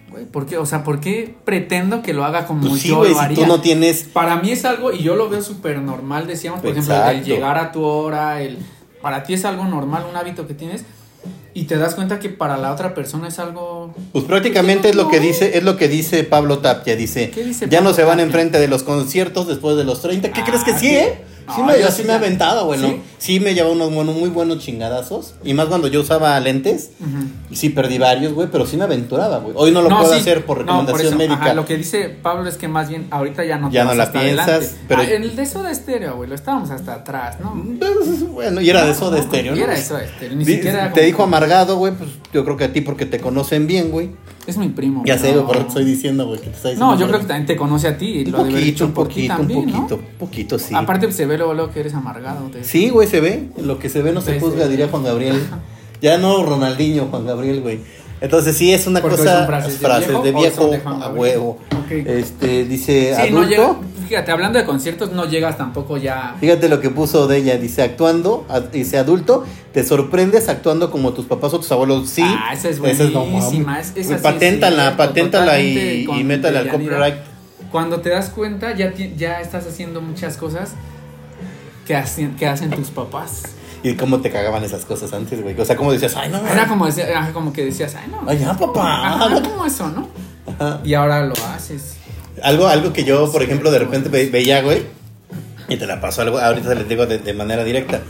güey, 0.09 0.25
¿por 0.25 0.45
qué? 0.47 0.57
O 0.57 0.65
sea, 0.65 0.83
¿por 0.83 0.99
qué 0.99 1.35
pretendo 1.45 2.01
que 2.01 2.13
lo 2.13 2.25
haga 2.25 2.45
como 2.47 2.67
Pues 2.67 2.81
sí, 2.81 2.89
yo 2.89 2.97
güey, 2.97 3.11
lo 3.11 3.17
si 3.17 3.23
haría? 3.25 3.35
tú 3.37 3.45
no 3.45 3.61
tienes... 3.61 4.03
Para 4.05 4.37
mí 4.37 4.51
es 4.51 4.65
algo, 4.65 4.91
y 4.91 5.03
yo 5.03 5.15
lo 5.15 5.29
veo 5.29 5.41
súper 5.41 5.79
normal, 5.81 6.25
decíamos, 6.25 6.61
por 6.61 6.71
ejemplo, 6.71 6.95
el 7.09 7.23
llegar 7.23 7.57
a 7.57 7.71
tu 7.71 7.83
hora, 7.83 8.41
el 8.41 8.57
para 9.01 9.23
ti 9.23 9.33
es 9.33 9.45
algo 9.45 9.63
normal, 9.65 10.05
un 10.09 10.15
hábito 10.17 10.47
que 10.47 10.53
tienes, 10.55 10.83
y 11.53 11.63
te 11.63 11.77
das 11.77 11.95
cuenta 11.95 12.19
que 12.19 12.29
para 12.29 12.57
la 12.57 12.71
otra 12.71 12.93
persona 12.93 13.27
es 13.29 13.39
algo... 13.39 13.93
Pues 14.11 14.25
prácticamente 14.25 14.89
es 14.89 14.95
lo 14.95 15.09
que 15.09 15.19
dice, 15.19 15.57
es 15.57 15.63
lo 15.63 15.75
que 15.75 15.87
dice 15.87 16.23
Pablo 16.23 16.59
Tapia, 16.59 16.95
dice, 16.95 17.31
¿Qué 17.31 17.43
dice 17.43 17.67
ya 17.69 17.81
no 17.81 17.93
se 17.93 18.03
van 18.03 18.17
Tapia? 18.17 18.25
enfrente 18.25 18.59
de 18.59 18.67
los 18.67 18.83
conciertos 18.83 19.47
después 19.47 19.75
de 19.75 19.83
los 19.83 20.01
30. 20.01 20.31
¿Qué 20.31 20.41
Ah, 20.41 20.45
crees 20.45 20.63
que 20.63 20.73
sí, 20.73 20.79
sí. 20.87 20.95
eh? 20.95 21.21
Sí, 21.55 21.61
No, 21.61 21.65
me, 21.67 21.79
yo 21.79 21.89
sí 21.91 22.03
me 22.03 22.13
aventado, 22.13 22.65
güey, 22.65 22.79
¿no? 22.79 22.87
¿Sí? 22.89 23.01
Sí 23.19 23.39
me 23.39 23.53
lleva 23.53 23.69
unos 23.69 23.93
buenos, 23.93 24.15
muy 24.15 24.29
buenos 24.29 24.59
chingadazos. 24.59 25.35
Y 25.43 25.53
más 25.53 25.67
cuando 25.67 25.87
yo 25.87 26.01
usaba 26.01 26.37
lentes, 26.41 26.91
sí 27.53 27.69
perdí 27.69 27.97
varios, 27.97 28.33
güey, 28.33 28.49
pero 28.51 28.65
sí 28.67 28.75
me 28.77 28.83
aventuraba, 28.83 29.37
güey. 29.39 29.53
Hoy 29.57 29.71
no 29.71 29.81
lo 29.81 29.89
puedo 29.89 30.13
sí. 30.13 30.19
hacer 30.19 30.45
por 30.45 30.57
No, 30.57 30.63
recomendación 30.63 31.07
eso. 31.07 31.17
médica. 31.17 31.35
Ajá, 31.45 31.53
lo 31.53 31.65
que 31.65 31.77
dice 31.77 32.09
Pablo 32.21 32.49
es 32.49 32.57
que 32.57 32.67
más 32.67 32.89
bien 32.89 33.07
ahorita 33.11 33.45
ya 33.45 33.57
no 33.57 33.69
te 33.69 33.75
Ya 33.75 33.85
no 33.85 33.93
la 33.93 34.11
piensas, 34.11 34.47
adelante. 34.47 34.75
pero- 34.87 35.01
Ah, 35.01 35.05
en 35.05 35.23
el 35.23 35.35
de 35.35 35.45
Soda 35.45 35.71
Estéreo, 35.71 36.15
güey, 36.17 36.29
lo 36.29 36.35
estábamos 36.35 36.69
hasta 36.69 36.93
atrás, 36.95 37.37
¿no? 37.39 37.53
Entonces, 37.55 38.27
Bueno, 38.29 38.59
y 38.61 38.69
era 38.69 38.83
de 38.85 38.91
eso 38.91 39.09
de 39.09 39.17
No, 39.19 39.23
estéreo, 39.23 39.55
y 39.55 39.59
¿no? 39.59 39.63
era 39.63 39.73
de 39.73 39.81
Soda 39.83 40.01
Stereo, 40.05 40.35
ni 40.37 40.45
siquiera 40.45 40.83
Te 40.87 40.91
como- 40.91 41.05
dijo 41.05 41.23
amargado, 41.23 41.77
güey, 41.77 41.93
pues 41.93 42.09
yo 42.33 42.43
creo 42.43 42.57
que 42.57 42.65
a 42.65 42.73
ti 42.73 42.81
porque 42.81 43.05
te 43.05 43.19
conocen 43.19 43.67
bien, 43.67 43.89
güey. 43.89 44.11
Es 44.47 44.57
mi 44.57 44.69
primo. 44.69 45.03
Ya 45.05 45.17
sé, 45.17 45.33
no. 45.35 45.45
por 45.45 45.57
eso 45.57 45.65
te 45.65 45.67
estoy 45.69 45.85
diciendo, 45.85 46.25
güey, 46.25 46.39
que 46.39 46.45
te 46.49 46.55
está 46.55 46.69
diciendo. 46.69 46.93
No, 46.93 46.99
yo 46.99 47.07
creo 47.07 47.19
que 47.19 47.25
también 47.25 47.45
te 47.45 47.55
conoce 47.57 47.87
a 47.89 47.97
ti 47.97 48.21
y 48.21 48.25
Un 48.25 48.31
lo 48.31 48.37
poquito, 48.39 48.57
dicho 48.57 48.85
un 48.85 48.91
poquito, 48.93 49.33
un 49.33 49.37
también, 49.39 49.65
¿no? 49.65 49.73
poquito, 49.73 49.95
un 49.95 50.17
poquito, 50.17 50.57
sí. 50.59 50.73
Aparte 50.73 51.11
se 51.11 51.25
ve 51.25 51.37
luego, 51.37 51.53
luego 51.53 51.71
que 51.71 51.81
eres 51.81 51.93
amargado. 51.93 52.45
te- 52.47 52.63
Sí, 52.63 52.89
güey, 52.89 53.07
se 53.07 53.19
ve. 53.19 53.49
Lo 53.61 53.77
que 53.77 53.89
se 53.89 54.01
ve 54.01 54.13
no 54.13 54.21
se 54.21 54.39
juzga, 54.39 54.67
diría 54.67 54.87
Juan 54.87 55.03
Gabriel. 55.03 55.39
Ya 55.99 56.19
no 56.19 56.43
Ronaldinho, 56.43 57.07
Juan 57.09 57.25
Gabriel, 57.25 57.61
güey. 57.61 57.79
Entonces 58.21 58.55
sí, 58.55 58.71
es 58.71 58.85
una 58.87 59.01
Porque 59.01 59.17
cosa, 59.17 59.47
frases 59.47 59.79
de 59.81 59.87
viejo 59.87 60.21
de 60.23 60.31
viejo, 60.31 60.71
a 61.01 61.09
huevo. 61.09 61.57
Ok. 61.71 61.91
Este, 61.91 62.65
dice 62.65 63.15
Sí, 63.15 63.31
no 63.31 63.39
adulto. 63.39 63.49
llega, 63.49 63.75
fíjate, 64.07 64.31
hablando 64.31 64.57
de 64.59 64.65
conciertos, 64.65 65.11
no 65.11 65.25
llegas 65.25 65.57
tampoco 65.57 65.97
ya. 65.97 66.35
Fíjate 66.39 66.69
lo 66.69 66.79
que 66.81 66.89
puso 66.89 67.27
de 67.27 67.37
ella, 67.37 67.57
dice 67.57 67.81
actuando, 67.83 68.45
a- 68.49 68.59
dice 68.61 68.97
adulto, 68.97 69.45
te 69.73 69.83
sorprendes 69.83 70.49
actuando 70.49 70.89
como 70.91 71.13
tus 71.13 71.25
papás 71.25 71.53
o 71.53 71.59
tus 71.59 71.71
abuelos. 71.71 72.09
Sí, 72.09 72.23
Ah, 72.25 72.51
esa 72.53 72.69
es 72.69 72.79
buenísima, 72.79 73.79
es- 73.79 73.89
esa 73.95 74.07
Güey, 74.07 74.17
sí 74.17 74.23
paténtala, 74.23 74.97
paténtala 74.97 75.59
y, 75.59 75.77
y 76.01 76.05
con 76.05 76.25
métale 76.25 76.59
al 76.59 76.69
copyright. 76.69 77.15
Cuando 77.71 77.99
te 78.01 78.09
das 78.09 78.29
cuenta, 78.29 78.73
ya, 78.75 78.93
ya 78.95 79.41
estás 79.41 79.67
haciendo 79.67 79.99
muchas 80.01 80.37
cosas 80.37 80.71
que 81.85 81.95
hacen, 81.95 82.35
que 82.35 82.47
hacen 82.47 82.69
tus 82.71 82.89
papás. 82.89 83.43
Y 83.83 83.93
cómo 83.95 84.19
te 84.21 84.31
cagaban 84.31 84.63
esas 84.63 84.85
cosas 84.85 85.13
antes, 85.13 85.41
güey. 85.43 85.59
O 85.59 85.63
sea, 85.65 85.75
como 85.75 85.91
decías, 85.91 86.15
ay, 86.15 86.29
no, 86.29 86.45
Era 86.47 86.67
como, 86.67 86.85
decía- 86.87 87.29
como 87.33 87.53
que 87.53 87.65
decías, 87.65 87.93
ay, 87.95 88.09
no. 88.09 88.21
Ay, 88.27 88.39
ya, 88.39 88.53
papá. 88.57 89.07
Ajá, 89.25 89.41
como 89.41 89.65
eso, 89.65 89.87
¿no? 89.89 90.07
Ajá. 90.47 90.79
Y 90.83 90.93
ahora 90.93 91.25
lo 91.25 91.33
haces. 91.53 91.96
Algo, 92.43 92.67
algo 92.67 92.93
que 92.93 93.03
yo, 93.03 93.31
por 93.31 93.41
ejemplo, 93.43 93.71
de 93.71 93.79
repente 93.79 94.09
ve- 94.09 94.29
veía, 94.29 94.61
güey, 94.61 94.83
y 95.69 95.75
te 95.77 95.85
la 95.87 95.99
paso 95.99 96.21
algo, 96.21 96.37
ahorita 96.39 96.69
se 96.69 96.75
les 96.75 96.87
digo 96.89 97.05
de, 97.05 97.19
de 97.19 97.33
manera 97.33 97.63
directa. 97.63 98.01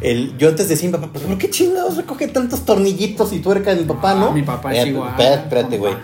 El, 0.00 0.36
yo 0.38 0.48
antes 0.48 0.68
decía, 0.68 0.88
mi 0.88 0.92
papá, 0.94 1.10
pues, 1.12 1.24
¿por 1.24 1.38
qué 1.38 1.48
chingados 1.50 1.96
recoge 1.96 2.26
tantos 2.28 2.64
tornillitos 2.64 3.32
y 3.32 3.38
tuerca 3.40 3.74
de 3.74 3.80
mi 3.82 3.86
papá, 3.86 4.12
Ah, 4.12 4.14
no? 4.16 4.32
mi 4.32 4.42
papá 4.42 4.72
es 4.72 4.78
Espérate, 4.78 4.90
igual, 4.90 5.20
Espérate, 5.42 5.78
güey. 5.78 5.94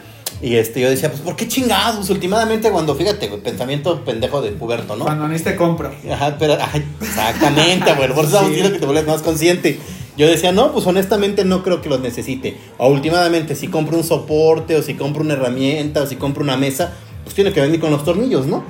Y 0.41 0.55
este, 0.55 0.81
yo 0.81 0.89
decía, 0.89 1.11
pues, 1.11 1.21
¿por 1.23 1.35
qué 1.35 1.49
chingados? 1.49 2.09
Últimamente, 2.11 2.71
cuando, 2.71 2.95
fíjate, 2.95 3.27
güey, 3.27 3.41
pensamiento 3.43 4.05
pendejo 4.05 4.41
de 4.41 4.53
puberto, 4.53 4.95
¿no? 4.95 5.05
Cuando 5.05 5.29
te 5.37 5.57
compro. 5.57 5.91
Ajá, 6.13 6.37
pero, 6.39 6.53
ajá, 6.55 6.79
exactamente, 7.01 7.93
güey. 7.95 8.09
Por 8.15 8.25
eso 8.25 8.37
estamos 8.37 8.47
Sí. 8.51 8.55
diciendo 8.55 8.73
que 8.73 8.79
te 8.79 8.87
vuelves 8.87 9.07
más 9.07 9.23
consciente. 9.23 9.81
Yo 10.17 10.27
decía, 10.29 10.53
no, 10.53 10.73
pues 10.73 10.87
honestamente 10.87 11.45
no 11.45 11.63
creo 11.65 11.81
que 11.83 11.89
los 11.89 12.01
necesite. 12.01 12.57
O 12.77 12.89
últimamente, 12.89 13.57
si 13.57 13.67
compro 13.69 13.97
un 13.97 14.05
soporte, 14.05 14.77
o 14.77 14.83
si 14.83 14.95
compro 14.95 15.23
una 15.23 15.35
herramienta, 15.35 16.03
o 16.03 16.07
si 16.07 16.15
compro 16.17 16.43
una 16.45 16.57
mesa, 16.57 16.93
pues 17.29 17.35
tiene 17.35 17.53
que 17.53 17.61
venir 17.61 17.79
con 17.79 17.91
los 17.91 18.05
tornillos, 18.07 18.47
¿no? 18.47 18.65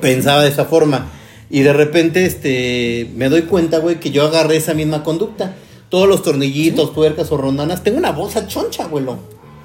Pensaba 0.00 0.42
de 0.42 0.48
esa 0.48 0.64
forma. 0.64 1.06
Y 1.48 1.60
de 1.60 1.72
repente, 1.72 2.26
este, 2.26 3.08
me 3.14 3.28
doy 3.28 3.42
cuenta, 3.42 3.78
güey, 3.78 4.00
que 4.00 4.10
yo 4.10 4.24
agarré 4.24 4.56
esa 4.56 4.74
misma 4.74 5.04
conducta. 5.04 5.54
Todos 5.88 6.08
los 6.08 6.24
tornillitos, 6.24 6.92
tuercas 6.92 7.30
o 7.30 7.36
rondanas. 7.36 7.84
Tengo 7.84 7.98
una 7.98 8.10
bolsa 8.10 8.48
choncha, 8.48 8.84
abuelo. 8.84 9.18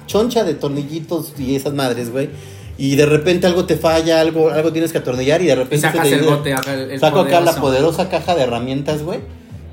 Choncha 0.06 0.44
de 0.44 0.54
tornillitos 0.54 1.32
y 1.36 1.56
esas 1.56 1.74
madres, 1.74 2.12
güey. 2.12 2.30
Y 2.78 2.94
de 2.94 3.06
repente 3.06 3.48
algo 3.48 3.64
te 3.64 3.74
falla, 3.76 4.20
algo, 4.20 4.50
algo 4.50 4.72
tienes 4.72 4.92
que 4.92 4.98
atornillar 4.98 5.42
y 5.42 5.46
de 5.46 5.52
Y 5.52 5.56
repente... 5.56 5.78
se 5.78 5.92
sacas 5.92 6.06
el 6.06 6.22
bote, 6.22 6.54
el, 6.68 6.90
el 6.92 7.00
Saco 7.00 7.20
acá 7.20 7.40
la 7.40 7.56
poderosa 7.56 8.08
caja 8.08 8.36
de 8.36 8.42
herramientas, 8.42 9.02
güey. 9.02 9.18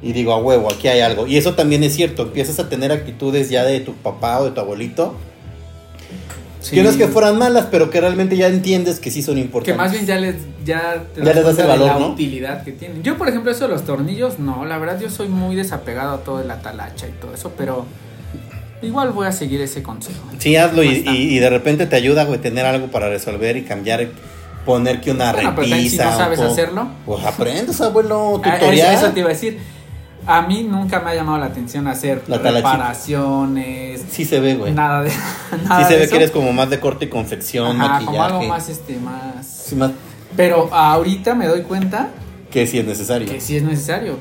Y 0.02 0.14
digo, 0.14 0.34
a 0.34 0.38
huevo, 0.38 0.72
aquí 0.72 0.88
hay 0.88 1.02
algo. 1.02 1.28
Y 1.28 1.38
eso 1.38 1.54
también 1.54 1.84
es 1.84 1.96
cierto. 1.96 2.24
Empiezas 2.24 2.58
a 2.58 2.68
tener 2.68 2.92
actitudes 2.92 3.52
ya 3.52 3.64
de 3.64 3.80
tu 3.80 3.94
papá 3.94 4.40
o 4.40 4.46
de 4.46 4.52
tu 4.52 4.60
abuelito. 4.60 5.14
Sí. 6.64 6.76
Que 6.78 6.82
no 6.84 6.90
es 6.90 6.96
que 6.96 7.08
fueran 7.10 7.38
malas, 7.38 7.68
pero 7.70 7.90
que 7.90 8.00
realmente 8.00 8.38
ya 8.38 8.48
entiendes 8.48 9.00
que 9.02 9.12
sí 9.12 9.22
son 9.22 9.36
Que 9.36 9.42
importantes. 9.42 9.78
más 9.78 9.92
bien 9.92 10.06
ya 10.06 10.16
les 10.18 10.36
ya 10.66 11.04
te 11.14 11.20
Ya 11.22 11.34
les 11.34 11.44
das 11.44 11.52
el 11.52 11.58
de 11.58 11.64
valor, 11.68 11.88
la 11.88 12.00
¿no? 12.00 12.08
utilidad 12.10 12.64
que 12.64 12.72
tienen. 12.72 13.04
Yo, 13.04 13.18
por 13.18 13.28
ejemplo, 13.28 13.52
eso 13.52 13.68
de 13.68 13.74
los 13.74 13.84
tornillos, 13.84 14.40
no, 14.40 14.64
la 14.66 14.78
verdad 14.78 14.98
yo 15.00 15.10
soy 15.10 15.28
muy 15.28 15.56
desapegado 15.58 16.14
a 16.16 16.18
todo 16.24 16.38
de 16.40 16.46
la 16.46 16.62
talacha 16.62 17.06
y 17.08 17.12
todo 17.12 17.34
eso, 17.34 17.52
pero 17.58 17.86
igual 18.82 19.12
voy 19.12 19.28
a 19.28 19.32
seguir 19.34 19.60
ese 19.62 19.84
consejo. 19.84 20.20
Sí, 20.40 20.56
hazlo 20.56 20.84
y, 20.84 21.04
y- 21.06 21.36
y 21.36 21.40
de 21.40 21.50
repente 21.50 21.86
te 21.86 21.96
ayuda, 21.98 22.24
güey, 22.24 22.40
tener 22.40 22.66
algo 22.66 22.88
para 22.88 23.10
resolver 23.10 23.58
y 23.58 23.64
cambiar, 23.64 24.08
poner 24.66 25.02
que 25.02 25.12
una 25.12 25.34
Bueno, 25.34 25.54
pero 25.56 25.68
también 25.68 25.90
si 25.90 25.98
no 25.98 26.04
repisa. 26.04 26.18
sabes 26.18 26.40
hacerlo. 26.40 26.88
Pues 27.06 27.26
aprendes, 27.26 27.82
abuelo, 27.82 28.42
Ah, 28.44 28.54
tutorial. 28.60 28.94
Eso, 28.96 29.06
eso 29.08 29.14
te 29.14 29.20
iba 29.20 29.30
a 29.30 29.34
decir. 29.34 29.60
A 30.26 30.42
mí 30.44 30.64
nunca 30.64 31.00
me 31.02 31.12
ha 31.12 31.16
llamado 31.16 31.38
la 31.38 31.48
atención 31.48 31.88
hacer 31.88 32.22
La 32.28 32.38
reparaciones, 32.38 34.02
Sí 34.10 34.26
se 34.26 34.40
ve, 34.40 34.56
güey. 34.56 34.74
nada 34.74 35.02
de 35.04 35.10
Sí 35.12 35.18
nada 35.68 35.84
se 35.88 35.94
de 35.94 36.00
ve 36.00 36.06
eso. 36.06 36.12
que 36.12 36.18
eres 36.18 36.32
como 36.32 36.54
más 36.54 36.70
de 36.70 36.80
corte 36.80 37.06
y 37.06 37.10
confección, 37.10 37.80
Ajá, 37.82 37.94
maquillaje. 37.94 38.06
como 38.06 38.24
algo 38.24 38.44
más 38.44 38.70
este 38.70 38.98
más. 38.98 39.46
Sí, 39.46 39.76
más 39.76 39.92
Pero 40.36 40.74
ahorita 40.74 41.36
me 41.36 41.48
doy 41.48 41.62
cuenta 41.64 42.10
que 42.52 42.66
sí 42.68 42.80
es 42.80 42.86
necesario. 42.86 43.28
que 43.32 43.42
sí 43.42 43.58
es 43.58 43.64
necesario. 43.64 44.18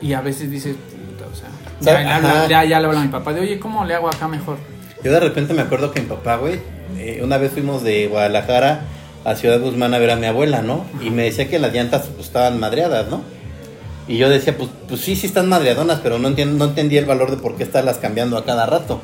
Y 0.00 0.12
a 0.12 0.20
veces 0.20 0.50
dices, 0.50 0.76
puta, 0.76 1.24
o 1.32 1.34
sea, 1.34 1.48
ya, 1.80 2.18
le 2.20 2.48
ya, 2.48 2.64
ya 2.64 2.80
le 2.80 2.86
hablo 2.86 2.98
a 2.98 3.02
mi 3.02 3.08
papá 3.08 3.32
de, 3.32 3.40
oye, 3.40 3.58
¿cómo 3.58 3.84
le 3.84 3.94
hago 3.94 4.08
acá 4.08 4.28
mejor? 4.28 4.58
Yo 5.02 5.12
de 5.12 5.20
repente 5.20 5.54
me 5.54 5.62
acuerdo 5.62 5.90
que 5.92 6.00
mi 6.02 6.06
papá, 6.06 6.36
güey, 6.36 6.60
eh, 6.98 7.20
una 7.22 7.38
vez 7.38 7.52
fuimos 7.52 7.82
de 7.82 8.08
Guadalajara 8.08 8.80
a 9.24 9.34
Ciudad 9.36 9.60
Guzmán 9.60 9.94
a 9.94 9.98
ver 9.98 10.10
a 10.10 10.16
mi 10.16 10.26
abuela, 10.26 10.62
¿no? 10.62 10.84
Y 11.00 11.10
me 11.10 11.22
decía 11.24 11.48
que 11.48 11.58
las 11.58 11.72
llantas 11.72 12.06
pues, 12.14 12.26
estaban 12.26 12.60
madreadas, 12.60 13.08
¿no? 13.08 13.22
Y 14.08 14.18
yo 14.18 14.28
decía, 14.28 14.56
pues, 14.56 14.70
pues 14.88 15.00
sí, 15.00 15.16
sí 15.16 15.26
están 15.26 15.48
madreadonas, 15.48 16.00
pero 16.02 16.18
no, 16.18 16.28
entiendo, 16.28 16.56
no 16.58 16.70
entendía 16.70 17.00
el 17.00 17.06
valor 17.06 17.30
de 17.30 17.38
por 17.38 17.56
qué 17.56 17.64
estarlas 17.64 17.98
cambiando 17.98 18.36
a 18.36 18.44
cada 18.44 18.66
rato. 18.66 19.00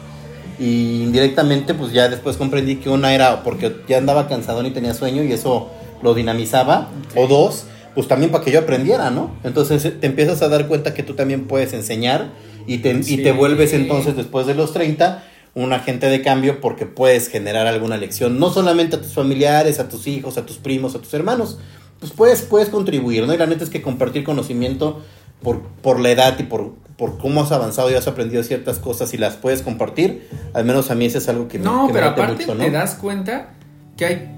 Y 0.59 1.03
indirectamente, 1.03 1.75
pues 1.75 1.93
ya 1.93 2.09
después 2.09 2.37
comprendí 2.37 2.77
que 2.77 2.89
una 2.89 3.15
era 3.15 3.43
porque 3.43 3.75
ya 3.89 3.99
andaba 3.99 4.29
cansadón 4.29 4.67
y 4.67 4.71
tenía 4.71 4.95
sueño 4.95 5.25
y 5.25 5.33
eso 5.33 5.71
lo 6.03 6.15
dinamizaba. 6.15 6.89
O 7.17 7.27
dos, 7.27 7.65
pues 7.95 8.07
también 8.07 8.31
para 8.31 8.45
que 8.45 8.53
yo 8.53 8.61
aprendiera, 8.61 9.11
¿no? 9.11 9.33
Entonces 9.45 9.85
eh, 9.85 9.91
te 9.91 10.07
empiezas 10.07 10.41
a 10.43 10.49
dar 10.49 10.69
cuenta 10.69 10.95
que 10.95 11.03
tú 11.03 11.15
también 11.15 11.47
puedes 11.47 11.73
enseñar 11.73 12.31
y 12.67 12.79
te, 12.79 13.01
y 13.07 13.19
te 13.19 13.33
vuelves 13.33 13.73
entonces 13.73 14.17
después 14.17 14.47
de 14.47 14.55
los 14.55 14.73
30 14.73 15.25
un 15.55 15.73
agente 15.73 16.07
de 16.09 16.23
cambio 16.23 16.61
porque 16.61 16.87
puedes 16.87 17.29
generar 17.29 17.67
alguna 17.67 17.99
lección, 17.99 18.39
no 18.39 18.51
solamente 18.51 18.97
a 18.97 19.01
tus 19.03 19.13
familiares, 19.13 19.81
a 19.81 19.89
tus 19.89 20.07
hijos, 20.07 20.39
a 20.39 20.47
tus 20.47 20.57
primos, 20.57 20.95
a 20.95 20.99
tus 20.99 21.13
hermanos, 21.13 21.59
pues 22.03 22.13
puedes, 22.13 22.43
puedes 22.43 22.69
contribuir, 22.69 23.27
¿no? 23.27 23.33
Y 23.33 23.39
la 23.39 23.47
neta 23.47 23.63
es 23.65 23.71
que 23.71 23.81
compartir 23.81 24.25
conocimiento 24.25 25.01
por, 25.43 25.63
por 25.63 26.01
la 26.01 26.11
edad 26.11 26.37
y 26.39 26.43
por, 26.43 26.73
por 26.99 27.17
cómo 27.19 27.43
has 27.43 27.53
avanzado 27.53 27.91
y 27.91 27.95
has 27.95 28.09
aprendido 28.09 28.43
ciertas 28.43 28.79
cosas 28.81 29.15
y 29.15 29.19
las 29.19 29.35
puedes 29.37 29.63
compartir, 29.63 30.29
al 30.53 30.65
menos 30.65 30.91
a 30.91 30.97
mí 30.97 31.07
eso 31.07 31.19
es 31.19 31.29
algo 31.29 31.47
que 31.49 31.59
me 31.59 31.65
No, 31.65 31.87
me 31.87 31.93
pero 31.93 32.07
late 32.07 32.21
aparte 32.23 32.43
mucho, 32.47 32.55
¿no? 32.57 32.65
te 32.65 32.71
das 32.73 32.95
cuenta 32.97 33.51
que 33.97 34.05
hay 34.05 34.29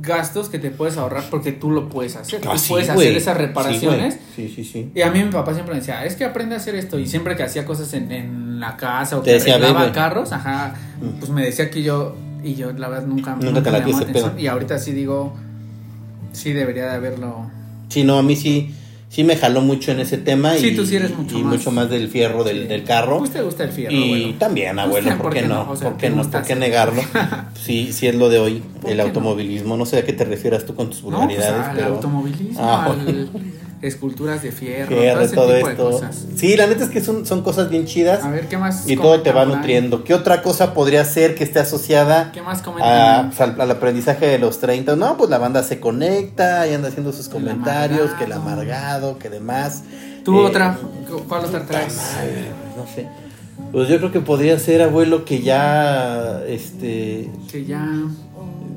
gastos 0.00 0.48
que 0.48 0.58
te 0.58 0.70
puedes 0.70 0.96
ahorrar 0.96 1.24
porque 1.30 1.52
tú 1.52 1.70
lo 1.70 1.88
puedes 1.88 2.16
hacer. 2.16 2.40
Ah, 2.46 2.52
tú 2.52 2.58
sí, 2.58 2.68
puedes 2.70 2.90
hacer 2.90 3.16
esas 3.16 3.36
reparaciones. 3.38 4.18
Sí, 4.36 4.52
sí, 4.54 4.64
sí. 4.64 4.90
y 4.94 5.00
a 5.02 5.10
mí 5.10 5.22
mi 5.24 5.30
papá 5.30 5.54
siempre 5.54 5.74
me 5.74 5.80
decía, 5.80 6.04
es 6.04 6.14
que 6.16 6.24
aprende 6.24 6.56
a 6.56 6.58
hacer 6.58 6.74
esto. 6.74 6.98
Y 6.98 7.06
siempre 7.06 7.36
que 7.36 7.42
hacía 7.44 7.64
cosas 7.64 7.92
en, 7.94 8.10
en 8.12 8.60
la 8.60 8.76
casa 8.76 9.16
o 9.16 9.20
Te 9.22 9.30
que 9.30 9.34
decía, 9.34 9.58
carros, 9.92 10.32
ajá, 10.32 10.74
Mm. 11.00 11.18
pues 11.20 11.30
me 11.30 11.44
decía 11.44 11.70
que 11.70 11.82
yo, 11.82 12.16
y 12.42 12.54
yo 12.54 12.72
la 12.72 12.88
verdad 12.88 13.06
nunca, 13.06 13.34
Nunca 13.40 13.62
te 13.62 13.70
la 13.70 13.78
me 13.80 13.86
llamó 13.86 13.98
atención. 14.02 14.30
pedo. 14.32 14.38
Y 14.40 14.46
ahorita 14.46 14.78
sí 14.78 14.92
digo, 14.92 15.34
sí 16.34 16.52
debería 16.52 16.84
de 16.86 16.90
haberlo. 16.96 17.50
Sí, 17.88 18.04
no, 18.04 18.18
a 18.18 18.22
mí 18.22 18.36
sí, 18.36 18.74
sí 19.08 19.24
me 19.24 19.36
jaló 19.36 19.60
mucho 19.60 19.92
en 19.92 20.00
ese 20.00 20.18
tema. 20.18 20.54
Sí, 20.54 20.68
y, 20.68 20.76
tú 20.76 20.84
sí 20.84 20.96
eres 20.96 21.16
mucho 21.16 21.38
y 21.38 21.42
más. 21.42 21.54
mucho 21.56 21.70
más 21.70 21.88
del 21.90 22.08
fierro 22.08 22.44
del, 22.44 22.62
Sí. 22.62 22.68
del 22.68 22.84
carro. 22.84 23.18
Pues 23.18 23.30
te 23.30 23.42
gusta 23.42 23.64
el 23.64 23.70
fierro, 23.70 23.94
y 23.94 24.04
abuelo. 24.04 24.34
también, 24.38 24.78
abuelo, 24.78 25.08
Pues, 25.08 25.20
¿por 25.20 25.32
qué 25.32 25.42
no? 25.42 25.70
O 25.70 25.76
sea, 25.76 25.90
¿Por 25.90 25.98
qué 25.98 26.10
no? 26.10 26.22
¿Por 26.30 26.42
qué 26.42 26.54
negarlo? 26.56 27.02
Sí, 27.60 27.92
sí 27.92 28.06
es 28.08 28.14
lo 28.14 28.28
de 28.28 28.38
hoy, 28.40 28.62
¿Por 28.82 28.90
el 28.90 28.98
no? 28.98 29.04
automovilismo. 29.04 29.76
No 29.76 29.86
sé 29.86 29.98
a 29.98 30.04
qué 30.04 30.12
te 30.12 30.24
refieras 30.24 30.66
tú 30.66 30.74
con 30.74 30.90
tus 30.90 31.02
No, 31.04 31.10
pues 31.10 31.20
vulgaridades, 31.28 31.66
al 31.68 31.76
pero... 31.76 31.88
automovilismo, 31.94 32.60
Ah, 32.62 32.84
al 32.90 33.28
esculturas 33.86 34.42
de 34.42 34.50
fierro, 34.52 34.88
fierro, 34.96 35.14
todo 35.14 35.24
ese 35.24 35.34
todo 35.34 35.54
tipo 35.54 35.66
de 35.66 35.72
esto. 35.72 35.90
cosas. 35.90 36.24
Sí, 36.36 36.56
la 36.56 36.66
neta 36.66 36.84
es 36.84 36.90
que 36.90 37.00
son, 37.00 37.26
son 37.26 37.42
cosas 37.42 37.68
bien 37.70 37.84
chidas 37.84 38.24
A 38.24 38.30
ver, 38.30 38.48
¿qué 38.48 38.56
más? 38.56 38.88
y 38.88 38.96
todo 38.96 39.20
te 39.22 39.32
va 39.32 39.44
nutriendo. 39.44 40.04
¿Qué 40.04 40.14
otra 40.14 40.42
cosa 40.42 40.74
podría 40.74 41.04
ser 41.04 41.34
que 41.34 41.44
esté 41.44 41.58
asociada 41.60 42.32
¿Qué 42.32 42.42
más 42.42 42.62
a, 42.80 43.26
pues, 43.28 43.40
al, 43.40 43.60
al 43.60 43.70
aprendizaje 43.70 44.26
de 44.26 44.38
los 44.38 44.58
30? 44.60 44.96
No, 44.96 45.16
pues 45.16 45.30
la 45.30 45.38
banda 45.38 45.62
se 45.62 45.80
conecta 45.80 46.66
y 46.66 46.74
anda 46.74 46.88
haciendo 46.88 47.12
sus 47.12 47.28
comentarios, 47.28 48.10
que 48.12 48.24
el 48.24 48.32
amargado. 48.32 48.60
amargado, 48.62 49.18
que 49.18 49.28
demás. 49.30 49.82
¿Tú 50.24 50.40
Eh, 50.40 50.44
otra? 50.46 50.78
¿Cuál 51.28 51.44
otra 51.44 51.64
traes? 51.66 51.96
Madre, 51.96 52.46
no 52.76 52.86
sé. 52.94 53.06
Pues 53.70 53.88
yo 53.88 53.98
creo 53.98 54.10
que 54.12 54.20
podría 54.20 54.58
ser, 54.58 54.82
abuelo, 54.82 55.24
que 55.24 55.42
ya, 55.42 56.42
este, 56.46 57.30
Que 57.50 57.64
ya... 57.64 57.84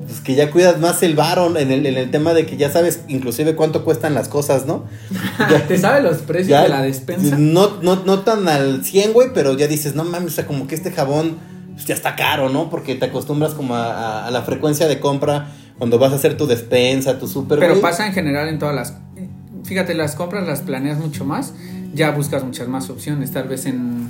pues 0.08 0.22
que 0.22 0.36
ya 0.36 0.50
cuidas 0.52 0.80
más 0.80 1.04
el 1.04 1.15
varón 1.15 1.58
en 1.58 1.70
el, 1.72 1.86
en 1.86 1.98
el 1.98 2.10
tema 2.12 2.34
de 2.34 2.46
que 2.46 2.56
ya 2.58 2.72
sabes 2.72 3.02
inclusive 3.10 3.56
cuánto 3.56 3.84
cuestan 3.84 4.13
las 4.13 4.30
cosas, 4.30 4.65
¿no? 4.65 4.86
¿Te 5.67 5.78
sabe 5.78 6.02
los 6.02 6.17
precios 6.20 6.48
Ya, 6.50 6.63
de 6.63 6.70
la 6.70 6.82
despensa? 6.82 7.36
No, 7.38 7.82
no, 7.82 7.98
no 8.06 8.20
tan 8.20 8.48
al 8.48 8.84
100, 8.86 9.13
güey, 9.13 9.30
pero 9.34 9.56
ya 9.58 9.67
dices, 9.67 9.96
no 9.96 10.04
mames, 10.06 10.32
o 10.32 10.36
sea, 10.36 10.48
como 10.48 10.65
que 10.67 10.76
este 10.76 10.91
jabón 10.91 11.38
pues, 11.74 11.86
ya 11.86 11.93
está 11.93 12.15
caro, 12.15 12.50
¿no? 12.50 12.70
Porque 12.70 12.96
te 12.96 13.06
acostumbras 13.06 13.54
como 13.54 13.76
a, 13.76 13.91
a- 13.93 14.28
a 14.28 14.32
la 14.32 14.41
frecuencia 14.43 14.88
de 14.88 15.00
compra 15.00 15.50
cuando 15.78 16.00
vas 16.00 16.12
a 16.13 16.15
hacer 16.15 16.38
tu 16.38 16.48
despensa, 16.48 17.20
tu 17.20 17.28
súper, 17.28 17.60
Pero 17.60 17.80
pasa 17.82 18.08
en 18.08 18.13
general 18.13 18.48
en 18.48 18.58
todas 18.60 18.74
las... 18.74 18.93
Fíjate, 19.65 19.93
las 19.93 20.15
compras 20.15 20.48
las 20.48 20.62
planeas 20.62 20.98
mucho 20.98 21.26
más, 21.26 21.54
ya 21.93 22.12
buscas 22.12 22.43
muchas 22.46 22.67
más 22.70 22.89
opciones, 22.89 23.32
tal 23.32 23.48
vez 23.50 23.65
en... 23.65 24.08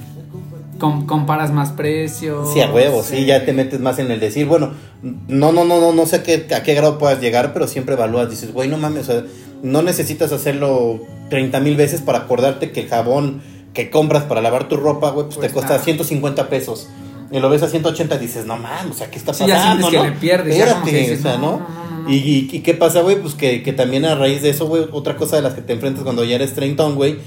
com- 0.79 1.05
comparas 1.07 1.51
más 1.51 1.71
precios. 1.71 2.53
Sí, 2.53 2.61
a 2.61 2.71
huevo, 2.71 3.01
sí, 3.03 3.15
eh, 3.17 3.25
ya 3.25 3.43
te 3.45 3.53
metes 3.53 3.79
más 3.79 3.97
en 3.99 4.11
el 4.11 4.19
decir, 4.19 4.45
bueno, 4.45 4.71
no, 5.01 5.51
no, 5.51 5.63
no, 5.65 5.79
no, 5.79 5.93
no 5.93 6.05
sé 6.05 6.17
a 6.17 6.23
qué, 6.23 6.47
a 6.55 6.63
qué 6.63 6.73
grado 6.73 6.97
puedas 6.97 7.21
llegar, 7.21 7.53
pero 7.53 7.67
siempre 7.67 7.95
evalúas, 7.95 8.29
dices, 8.29 8.53
güey, 8.53 8.67
no 8.69 8.77
mames, 8.77 9.09
o 9.09 9.11
sea, 9.11 9.23
no 9.63 9.81
necesitas 9.81 10.31
hacerlo 10.31 10.99
30 11.29 11.59
mil 11.59 11.75
veces 11.75 12.01
para 12.01 12.19
acordarte 12.19 12.71
que 12.71 12.81
el 12.81 12.87
jabón 12.89 13.41
que 13.73 13.89
compras 13.91 14.23
para 14.23 14.41
lavar 14.41 14.67
tu 14.67 14.77
ropa, 14.77 15.11
güey, 15.11 15.25
pues 15.27 15.35
te 15.39 15.49
Cuesta- 15.49 15.67
cuesta 15.67 15.83
150 15.83 16.49
pesos. 16.49 16.87
Y 17.31 17.39
lo 17.39 17.49
ves 17.49 17.61
a 17.61 17.67
180 17.69 18.15
y 18.15 18.19
dices, 18.19 18.45
no 18.45 18.57
mames, 18.57 18.91
o 18.91 18.97
sea, 18.97 19.11
¿qué 19.11 19.17
está 19.17 19.33
Sí, 19.33 19.45
ya 19.45 19.55
pasando? 19.55 19.89
sientes 19.89 20.01
que 20.01 20.07
no? 20.07 20.13
le 20.15 20.19
pierdes, 20.19 20.57
ya 20.57 20.63
que 20.65 20.69
Espérate, 20.71 20.97
dices, 20.99 21.19
o 21.19 21.23
sea, 21.23 21.37
no, 21.37 21.61
y, 22.07 22.15
y 22.51 22.59
qué 22.61 22.73
pasa, 22.73 23.01
güey, 23.01 23.21
pues 23.21 23.33
que, 23.35 23.61
que 23.63 23.73
también 23.73 24.05
a 24.05 24.15
raíz 24.15 24.41
de 24.41 24.49
eso, 24.49 24.65
güey, 24.67 24.85
otra 24.93 25.17
cosa 25.17 25.35
de 25.35 25.41
las 25.41 25.53
que 25.53 25.61
te 25.61 25.73
enfrentas 25.73 26.03
cuando 26.03 26.23
ya 26.23 26.35
eres 26.35 26.53
treintón, 26.53 26.95
güey, 26.95 27.17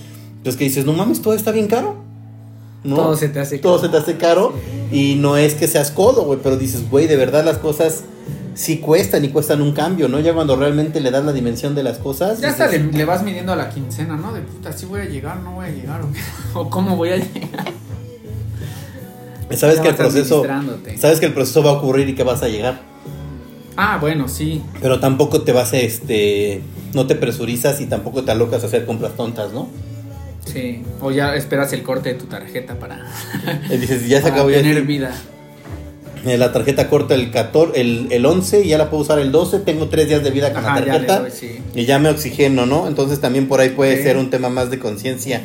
pues 0.43 0.57
que 0.57 0.65
dices, 0.65 0.87
no 0.87 0.95
mames, 0.95 1.21
todo 1.21 1.35
está 1.35 1.53
bien 1.53 1.67
caro. 1.67 1.97
¿No? 2.85 2.97
Todo 2.97 3.17
se 3.17 3.29
te 3.29 3.41
hace 3.41 3.59
Todo 3.59 3.77
caro. 3.77 3.87
se 3.87 3.93
te 3.93 3.97
hace 3.99 4.17
caro. 4.17 4.53
Y 4.93 5.15
no 5.17 5.37
es 5.37 5.55
que 5.55 5.69
seas 5.69 5.91
codo, 5.91 6.25
güey, 6.25 6.41
pero 6.43 6.57
dices, 6.57 6.91
güey, 6.91 7.07
de 7.07 7.17
verdad 7.17 7.45
las 7.45 7.59
cosas 7.59 8.05
sí 8.55 8.79
cuestan 8.79 9.25
y 9.25 9.29
cuestan 9.29 9.63
un 9.63 9.73
cambio, 9.73 10.09
¿no? 10.09 10.21
Ya 10.21 10.35
cuando 10.35 10.57
realmente 10.57 11.01
le 11.01 11.11
das 11.11 11.25
la 11.25 11.33
dimensión 11.33 11.75
de 11.75 11.83
las 11.83 11.99
cosas. 11.99 12.41
Ya 12.41 12.51
hasta 12.51 12.69
le, 12.69 13.05
vas 13.05 13.23
midiendo 13.23 13.53
a 13.53 13.57
la 13.57 13.71
quincena, 13.71 14.17
¿no? 14.17 14.33
De 14.33 14.43
puta, 14.43 14.73
sí 14.73 14.87
voy 14.87 15.01
a 15.01 15.05
llegar, 15.05 15.41
no 15.41 15.53
voy 15.53 15.67
a 15.67 15.71
llegar, 15.71 16.03
o, 16.55 16.69
cómo 16.69 16.97
voy 16.97 17.11
a 17.11 17.17
llegar. 17.17 17.73
Sabes 19.57 19.77
Ya 19.77 19.83
que 19.83 19.89
el 19.89 19.95
proceso. 19.97 20.45
Sabes 20.99 21.21
que 21.21 21.27
el 21.27 21.33
proceso 21.33 21.63
va 21.63 21.71
a 21.71 21.75
ocurrir 21.75 22.09
y 22.09 22.15
que 22.15 22.23
vas 22.23 22.43
a 22.43 22.49
llegar. 22.49 22.83
Ah, 23.77 23.99
bueno, 24.01 24.29
sí. 24.29 24.63
Pero 24.81 25.01
tampoco 25.01 25.43
te 25.43 25.53
vas 25.53 25.73
a, 25.73 25.79
este. 25.79 26.63
No 26.95 27.07
te 27.07 27.15
presurizas 27.15 27.81
y 27.81 27.87
tampoco 27.87 28.25
te 28.25 28.31
alocas 28.31 28.63
a 28.63 28.67
hacer 28.67 28.85
compras 28.87 29.13
tontas, 29.17 29.53
¿no? 29.53 29.69
Sí. 30.53 30.83
O 31.01 31.11
ya 31.11 31.35
esperas 31.37 31.73
el 31.73 31.83
corte 31.83 32.11
de 32.11 32.15
tu 32.17 32.27
tarjeta 32.27 32.79
para, 32.79 33.05
Y 33.71 33.77
dices, 33.77 34.09
ya 34.09 34.19
se 34.19 34.23
para 34.25 34.35
acabó 34.35 34.51
ya. 34.51 34.59
tener 34.59 34.83
vida. 34.83 35.13
Eh, 36.27 36.37
La 36.37 36.53
tarjeta 36.53 36.89
corta 36.91 37.15
el 37.15 37.31
14, 37.31 37.81
el, 37.81 38.09
el 38.11 38.27
11 38.27 38.63
y 38.65 38.69
ya 38.69 38.79
la 38.79 38.91
puedo 38.91 39.03
usar 39.03 39.19
el 39.21 39.33
12. 39.33 39.61
Tengo 39.61 39.89
tres 39.89 40.09
días 40.09 40.23
de 40.23 40.31
vida 40.31 40.53
con 40.53 40.65
Ajá, 40.65 40.81
la 40.81 40.87
ya 40.87 40.93
tarjeta. 40.93 41.21
doy, 41.21 41.31
sí. 41.31 41.61
Y 41.75 41.87
ya 41.87 41.99
me 41.99 42.11
oxigeno, 42.11 42.67
¿no? 42.67 42.89
Entonces 42.89 43.21
también 43.21 43.49
por 43.49 43.61
ahí 43.61 43.71
puede 43.71 44.03
ser 44.03 44.17
un 44.19 44.29
tema 44.31 44.49
más 44.51 44.71
de 44.71 44.79
conciencia. 44.79 45.41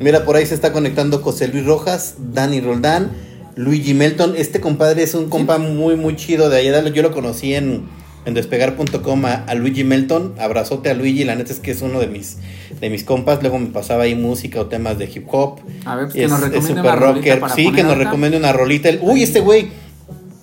Mira, 0.00 0.24
por 0.24 0.36
ahí 0.36 0.44
se 0.46 0.54
está 0.54 0.72
conectando 0.72 1.18
José 1.20 1.48
Luis 1.48 1.64
Rojas, 1.64 2.16
Dani 2.18 2.60
Roldán, 2.60 3.10
Luigi 3.56 3.94
Melton. 3.94 4.34
Este 4.36 4.60
compadre 4.60 5.02
es 5.02 5.14
un 5.14 5.28
compa 5.30 5.58
muy, 5.58 5.96
muy 5.96 6.14
chido 6.14 6.50
de 6.50 6.58
allá. 6.58 6.86
Yo 6.90 7.02
lo 7.02 7.10
conocí 7.12 7.54
en, 7.54 7.84
en 8.24 8.34
despegar.com 8.34 9.24
a, 9.26 9.34
a 9.44 9.54
Luigi 9.54 9.84
Melton. 9.84 10.34
Abrazote 10.38 10.90
a 10.90 10.94
Luigi, 10.94 11.24
la 11.24 11.34
neta 11.36 11.52
es 11.52 11.60
que 11.60 11.70
es 11.70 11.80
uno 11.82 12.00
de 12.00 12.06
mis, 12.08 12.38
de 12.80 12.90
mis 12.90 13.04
compas. 13.04 13.40
Luego 13.42 13.58
me 13.58 13.66
pasaba 13.68 14.04
ahí 14.04 14.14
música 14.14 14.60
o 14.60 14.66
temas 14.66 14.98
de 14.98 15.06
hip 15.06 15.26
hop. 15.30 15.60
A 15.84 15.96
ver, 15.96 16.04
pues 16.06 16.14
que 16.14 16.24
Es, 16.24 16.30
nos 16.30 16.40
es 16.40 16.44
recomiende 16.46 16.68
super 16.82 16.92
una 16.92 16.94
rocker. 17.12 17.40
para 17.40 17.54
Sí, 17.54 17.72
que 17.72 17.82
nos 17.84 17.96
recomiende 17.96 18.36
una 18.36 18.52
rolita. 18.52 18.88
El- 18.88 19.00
Uy, 19.02 19.22
este 19.22 19.40
güey, 19.40 19.68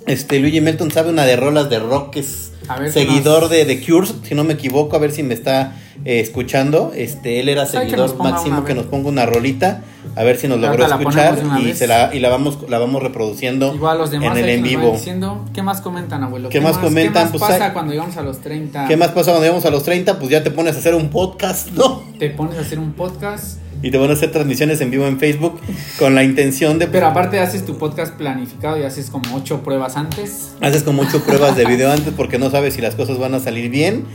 este 0.08 0.40
Luigi 0.40 0.62
Melton 0.62 0.92
sabe 0.92 1.10
una 1.10 1.26
de 1.26 1.36
rolas 1.36 1.70
de 1.70 1.80
rock 1.80 2.12
que 2.14 2.20
es 2.22 2.52
ver, 2.80 2.86
¿qué 2.86 2.92
seguidor 2.92 3.50
de 3.50 3.66
The 3.66 3.82
Cure, 3.86 4.08
si 4.24 4.36
no 4.36 4.44
me 4.44 4.54
equivoco, 4.54 4.96
a 4.96 5.00
ver 5.00 5.12
si 5.12 5.24
me 5.24 5.34
está 5.34 5.76
eh, 6.04 6.20
escuchando. 6.20 6.92
Este, 6.96 7.40
él 7.40 7.50
era 7.50 7.66
seguidor 7.66 8.18
máximo 8.18 8.66
que 8.66 8.74
nos 8.74 8.86
ponga 8.86 9.10
una 9.10 9.26
rolita, 9.26 9.82
a 10.16 10.24
ver 10.24 10.38
si 10.38 10.48
nos 10.48 10.60
logró 10.60 10.86
escuchar 10.86 11.40
y 11.60 11.66
vez. 11.66 11.78
se 11.78 11.88
la 11.88 12.14
y 12.14 12.20
la 12.20 12.30
vamos 12.30 12.60
la 12.70 12.78
vamos 12.80 13.02
reproduciendo 13.02 13.74
Igual 13.74 13.98
los 13.98 14.12
demás 14.12 14.38
en 14.38 14.44
el 14.44 14.50
en 14.50 14.64
vivo. 14.64 14.92
diciendo, 14.92 15.46
¿qué 15.54 15.62
más 15.62 15.82
comentan, 15.82 16.24
abuelo? 16.24 16.50
¿Qué 16.50 16.62
más 16.62 16.78
comentan? 16.78 17.14
¿Qué 17.14 17.20
más 17.20 17.32
Pues, 17.32 17.42
pasa 17.42 17.74
cuando 17.74 17.92
llegamos 17.94 18.18
a 18.18 18.22
los 18.22 18.40
30? 18.42 18.88
¿Qué 18.88 18.98
más 18.98 19.10
pasa 19.10 19.32
cuando 19.32 19.42
llegamos 19.44 19.66
a 19.66 19.72
los 19.72 19.84
30? 19.84 20.20
Pues 20.20 20.30
ya 20.30 20.44
te 20.44 20.52
pones 20.52 20.76
a 20.76 20.80
hacer 20.80 20.96
un 20.96 21.10
podcast, 21.10 21.72
¿no? 21.72 22.04
Te 22.20 22.30
pones 22.30 22.58
a 22.58 22.62
hacer 22.62 22.80
un 22.80 22.94
podcast, 22.94 23.60
Y 23.82 23.92
te 23.92 23.98
van 23.98 24.10
a 24.10 24.14
hacer 24.14 24.32
transmisiones 24.32 24.80
en 24.82 24.90
vivo 24.90 25.06
en 25.06 25.20
Facebook 25.20 25.60
con 26.00 26.16
la 26.16 26.24
intención 26.24 26.80
de 26.80 26.88
pero 26.88 27.08
aparte 27.08 27.40
haces 27.40 27.66
tu 27.66 27.78
podcast 27.78 28.16
planificado 28.16 28.80
y 28.80 28.84
haces 28.84 29.10
como 29.10 29.36
ocho 29.36 29.62
pruebas 29.64 29.98
antes. 29.98 30.52
Haces 30.62 30.84
como 30.84 31.02
ocho 31.02 31.24
pruebas 31.24 31.56
de 31.58 31.66
video 31.66 31.92
antes 31.92 32.14
porque 32.16 32.40
no 32.40 32.50
sabes 32.50 32.74
si 32.76 32.82
las 32.82 32.96
cosas 32.96 33.18
van 33.20 33.34
a 33.36 33.40
salir 33.40 33.70
bien. 33.70 34.06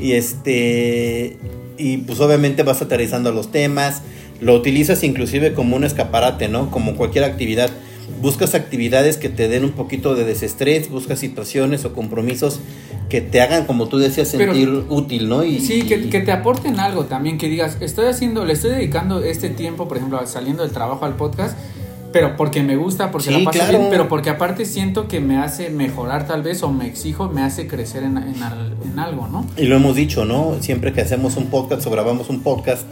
Y 0.00 0.12
este. 0.12 1.36
Y 1.76 1.98
pues 1.98 2.20
obviamente 2.20 2.62
vas 2.62 2.82
aterrizando 2.82 3.32
los 3.32 3.50
temas. 3.50 4.02
Lo 4.40 4.54
utilizas 4.54 5.02
inclusive 5.04 5.52
como 5.52 5.76
un 5.76 5.84
escaparate, 5.84 6.48
¿no? 6.48 6.70
Como 6.70 6.96
cualquier 6.96 7.24
actividad. 7.24 7.70
buscas 8.20 8.54
actividades 8.54 9.16
que 9.16 9.28
te 9.28 9.48
den 9.48 9.64
un 9.64 9.72
poquito 9.72 10.14
de 10.14 10.24
desestrés, 10.24 10.90
buscas 10.90 11.18
situaciones 11.18 11.84
o 11.84 11.92
compromisos 11.92 12.60
que 13.08 13.20
te 13.20 13.40
hagan, 13.40 13.66
como 13.66 13.88
tú 13.88 13.98
decías, 13.98 14.28
sentir 14.28 14.68
útil, 14.88 15.28
¿no? 15.28 15.44
Y, 15.44 15.60
sí, 15.60 15.82
que, 15.82 16.08
que, 16.08 16.20
te 16.20 16.32
aporten 16.32 16.80
algo 16.80 17.04
también, 17.04 17.38
que 17.38 17.48
digas, 17.48 17.76
estoy 17.80 18.06
haciendo, 18.06 18.44
le 18.44 18.54
estoy 18.54 18.70
dedicando 18.70 19.22
este 19.22 19.50
tiempo, 19.50 19.88
por 19.88 19.96
ejemplo, 19.96 20.24
saliendo 20.26 20.62
del 20.62 20.72
trabajo 20.72 21.04
al 21.04 21.16
podcast, 21.16 21.58
pero 22.12 22.36
porque 22.36 22.62
me 22.62 22.76
gusta, 22.76 23.10
porque 23.10 23.30
la 23.30 23.44
paso 23.44 23.60
bien, 23.68 23.86
pero 23.90 24.08
porque 24.08 24.30
aparte 24.30 24.64
siento 24.64 25.06
que 25.06 25.20
me 25.20 25.38
hace 25.38 25.70
mejorar 25.70 26.26
tal 26.26 26.42
vez 26.42 26.62
o 26.62 26.70
me 26.70 26.86
exijo, 26.86 27.28
me 27.28 27.42
hace 27.42 27.66
crecer 27.66 28.02
en, 28.02 28.18
en, 28.18 28.98
algo, 28.98 29.28
¿no? 29.28 29.46
Y 29.56 29.66
lo 29.66 29.76
hemos 29.76 29.94
dicho, 29.94 30.24
¿no? 30.24 30.56
Siempre 30.60 30.92
que 30.92 31.00
hacemos 31.00 31.36
un 31.36 31.46
podcast 31.46 31.86
o 31.86 31.90
grabamos 31.90 32.28
un 32.28 32.40
podcast, 32.40 32.82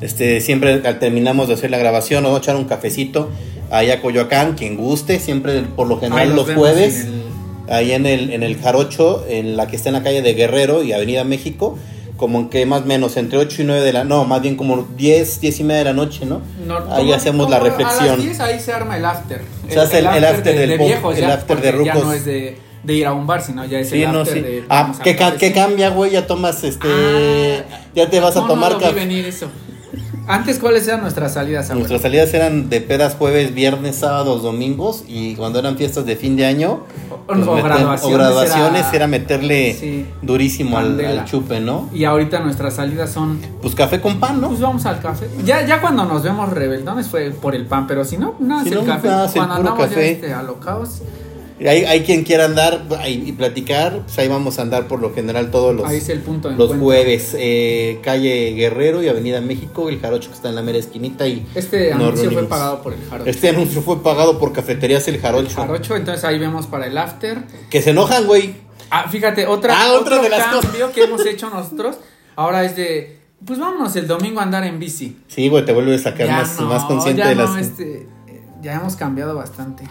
este, 0.00 0.40
siempre 0.40 0.78
terminamos 0.78 1.48
de 1.48 1.54
hacer 1.54 1.70
la 1.70 1.78
grabación 1.78 2.24
o 2.24 2.36
echar 2.36 2.56
un 2.56 2.64
cafecito 2.64 3.30
ahí 3.70 3.90
a 3.90 4.00
Coyoacán, 4.00 4.54
quien 4.54 4.76
guste, 4.76 5.18
siempre 5.18 5.62
por 5.62 5.86
lo 5.86 6.00
general 6.00 6.34
los 6.34 6.50
jueves, 6.52 7.06
ahí 7.68 7.92
en 7.92 8.06
el, 8.06 8.32
en 8.32 8.42
el 8.42 8.58
Jarocho, 8.58 9.24
en 9.28 9.56
la 9.56 9.66
que 9.66 9.76
está 9.76 9.90
en 9.90 9.94
la 9.94 10.02
calle 10.02 10.22
de 10.22 10.34
Guerrero 10.34 10.82
y 10.82 10.92
Avenida 10.92 11.24
México 11.24 11.78
como 12.22 12.50
que 12.50 12.64
más 12.66 12.82
o 12.82 12.84
menos 12.84 13.16
entre 13.16 13.36
8 13.36 13.62
y 13.62 13.64
9 13.64 13.82
de 13.82 13.92
la 13.92 14.04
no, 14.04 14.24
más 14.24 14.40
bien 14.40 14.54
como 14.54 14.86
10, 14.96 15.40
10 15.40 15.58
y 15.58 15.64
media 15.64 15.78
de 15.78 15.84
la 15.86 15.92
noche, 15.92 16.24
¿no? 16.24 16.40
ahí 16.92 17.10
hacemos 17.10 17.50
la 17.50 17.58
reflexión. 17.58 18.10
A 18.10 18.12
las 18.12 18.22
10 18.22 18.38
ahí 18.38 18.60
se 18.60 18.72
arma 18.72 18.96
el 18.96 19.04
after. 19.04 19.42
Se 19.68 19.80
hace 19.80 19.98
el, 19.98 20.06
after, 20.06 20.56
del 20.56 20.68
de 20.68 20.78
viejos, 20.78 21.18
el 21.18 21.28
after 21.28 21.60
de 21.60 21.72
rucos. 21.72 21.94
Ya 21.94 22.00
no 22.00 22.12
es 22.12 22.24
de, 22.24 22.58
de, 22.84 22.94
ir 22.94 23.06
a 23.06 23.12
un 23.12 23.26
bar, 23.26 23.42
sino 23.42 23.64
ya 23.64 23.80
es 23.80 23.90
el 23.90 24.06
after 24.06 24.40
de 24.40 24.64
Ah, 24.68 24.92
¿qué, 25.02 25.16
¿qué 25.36 25.52
cambia, 25.52 25.90
güey? 25.90 26.12
Ya 26.12 26.24
tomas 26.24 26.62
este 26.62 26.86
ah, 26.88 27.80
ya 27.92 28.08
te 28.08 28.20
vas 28.20 28.36
a 28.36 28.46
tomar 28.46 28.78
café. 28.78 28.92
venir 28.92 29.26
eso. 29.26 29.48
Antes, 30.26 30.58
¿cuáles 30.58 30.86
eran 30.86 31.00
nuestras 31.00 31.34
salidas? 31.34 31.66
Abuelo? 31.66 31.80
Nuestras 31.80 32.02
salidas 32.02 32.32
eran 32.34 32.68
de 32.68 32.80
pedas 32.80 33.14
jueves, 33.14 33.54
viernes, 33.54 33.96
sábados, 33.96 34.42
domingos 34.42 35.04
y 35.06 35.34
cuando 35.34 35.58
eran 35.58 35.76
fiestas 35.76 36.06
de 36.06 36.16
fin 36.16 36.36
de 36.36 36.46
año 36.46 36.84
o, 37.10 37.16
pues 37.26 37.44
graduaciones, 37.44 38.86
era, 38.92 39.06
meterle 39.06 40.06
durísimo 40.22 40.78
al, 40.78 41.24
chupe, 41.24 41.60
¿no? 41.60 41.88
Y 41.92 42.04
ahorita 42.04 42.40
nuestras 42.40 42.74
salidas 42.74 43.10
son... 43.10 43.40
Pues 43.60 43.74
café 43.74 44.00
con 44.00 44.20
pan, 44.20 44.40
¿no? 44.40 44.48
Pues 44.48 44.60
vamos 44.60 44.86
al 44.86 45.00
café. 45.00 45.28
Ya, 45.44 45.66
ya 45.66 45.80
cuando 45.80 46.04
nos 46.04 46.22
vemos 46.22 46.48
rebeldones 46.50 47.08
fue 47.08 47.30
por 47.30 47.54
el 47.54 47.66
pan, 47.66 47.86
pero 47.86 48.04
si 48.04 48.16
no, 48.16 48.34
nada, 48.38 48.62
es 48.62 48.72
el 48.72 48.84
café. 48.84 49.08
cuando 49.34 49.54
andamos 49.54 49.80
café. 49.80 49.94
ya 49.94 50.10
este, 50.12 50.32
alocados 50.32 51.02
hay, 51.68 51.84
hay 51.84 52.02
quien 52.02 52.24
quiera 52.24 52.44
andar 52.46 52.84
y 53.06 53.32
platicar, 53.32 54.02
pues 54.04 54.18
ahí 54.18 54.28
vamos 54.28 54.58
a 54.58 54.62
andar 54.62 54.88
por 54.88 55.00
lo 55.00 55.12
general 55.14 55.50
todos 55.50 55.74
los, 55.74 56.56
los 56.56 56.76
jueves. 56.76 57.36
Eh, 57.38 58.00
calle 58.02 58.52
Guerrero 58.52 59.02
y 59.02 59.08
Avenida 59.08 59.40
México, 59.40 59.88
el 59.88 60.00
jarocho 60.00 60.30
que 60.30 60.36
está 60.36 60.48
en 60.48 60.54
la 60.54 60.62
mera 60.62 60.78
esquinita. 60.78 61.26
y 61.26 61.46
Este 61.54 61.92
anuncio 61.92 62.30
fue 62.30 62.44
pagado 62.48 62.82
por 62.82 62.92
el 62.92 63.00
jarocho. 63.08 63.30
Este 63.30 63.48
anuncio 63.48 63.82
fue 63.82 64.02
pagado 64.02 64.38
por 64.38 64.52
Cafeterías 64.52 65.06
El 65.08 65.20
Jarocho. 65.20 65.48
El 65.48 65.54
jarocho, 65.66 65.96
entonces 65.96 66.24
ahí 66.24 66.38
vemos 66.38 66.66
para 66.66 66.86
el 66.86 66.96
after. 66.96 67.42
Que 67.70 67.82
se 67.82 67.90
enojan, 67.90 68.26
güey. 68.26 68.54
Ah, 68.90 69.08
fíjate, 69.10 69.46
otra, 69.46 69.74
ah, 69.76 69.92
otro 69.94 70.22
de 70.22 70.28
las 70.28 70.60
cambio 70.60 70.92
que 70.92 71.04
hemos 71.04 71.24
hecho 71.24 71.48
nosotros 71.48 71.96
ahora 72.36 72.64
es 72.64 72.76
de, 72.76 73.18
pues 73.44 73.58
vámonos 73.58 73.94
el 73.96 74.06
domingo 74.06 74.40
a 74.40 74.42
andar 74.44 74.64
en 74.64 74.78
bici. 74.78 75.16
Sí, 75.28 75.48
güey, 75.48 75.64
te 75.64 75.72
vuelves 75.72 76.06
a 76.06 76.10
sacar 76.10 76.28
más, 76.28 76.60
más 76.60 76.84
consciente 76.84 77.26
de 77.26 77.34
las... 77.34 77.56
Este, 77.56 78.06
ya 78.60 78.74
hemos 78.74 78.96
cambiado 78.96 79.34
bastante. 79.34 79.84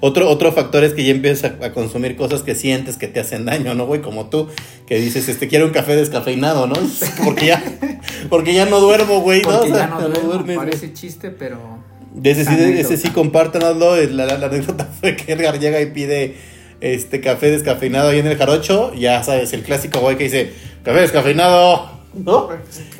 Otro, 0.00 0.28
otro 0.28 0.52
factor 0.52 0.84
es 0.84 0.92
que 0.92 1.04
ya 1.04 1.10
empiezas 1.10 1.52
a, 1.60 1.72
consumir 1.72 2.16
cosas 2.16 2.42
que 2.42 2.54
sientes 2.54 2.96
que 2.96 3.08
te 3.08 3.20
hacen 3.20 3.44
daño, 3.44 3.74
¿no, 3.74 3.86
güey? 3.86 4.00
Como 4.02 4.26
tú, 4.26 4.48
que 4.86 4.98
dices, 4.98 5.28
este, 5.28 5.48
quiero 5.48 5.66
un 5.66 5.72
café 5.72 5.96
descafeinado, 5.96 6.66
¿no? 6.66 6.74
Porque 7.24 7.46
ya, 7.46 7.62
porque 8.28 8.54
ya 8.54 8.66
no 8.66 8.80
duermo, 8.80 9.20
güey, 9.20 9.42
¿no? 9.42 9.66
ya 9.66 9.86
no, 9.86 10.08
duermo, 10.08 10.54
parece 10.54 10.92
chiste, 10.92 11.30
pero... 11.30 11.58
De 12.12 12.30
ese, 12.30 12.46
sí, 12.46 12.54
ese 12.78 12.96
sí, 12.96 13.10
compártanoslo. 13.10 13.96
La, 14.06 14.24
la, 14.24 14.46
anécdota 14.46 14.88
fue 15.00 15.16
que 15.16 15.32
Edgar 15.32 15.58
llega 15.58 15.82
y 15.82 15.86
pide 15.86 16.36
este 16.80 17.20
café 17.20 17.50
descafeinado 17.50 18.08
ahí 18.08 18.20
en 18.20 18.26
el 18.26 18.38
jarocho. 18.38 18.94
Ya 18.94 19.22
sabes, 19.22 19.52
el 19.52 19.62
clásico 19.62 20.00
güey 20.00 20.16
que 20.16 20.24
dice, 20.24 20.52
café 20.82 21.00
descafeinado, 21.00 21.90
¿no? 22.14 22.48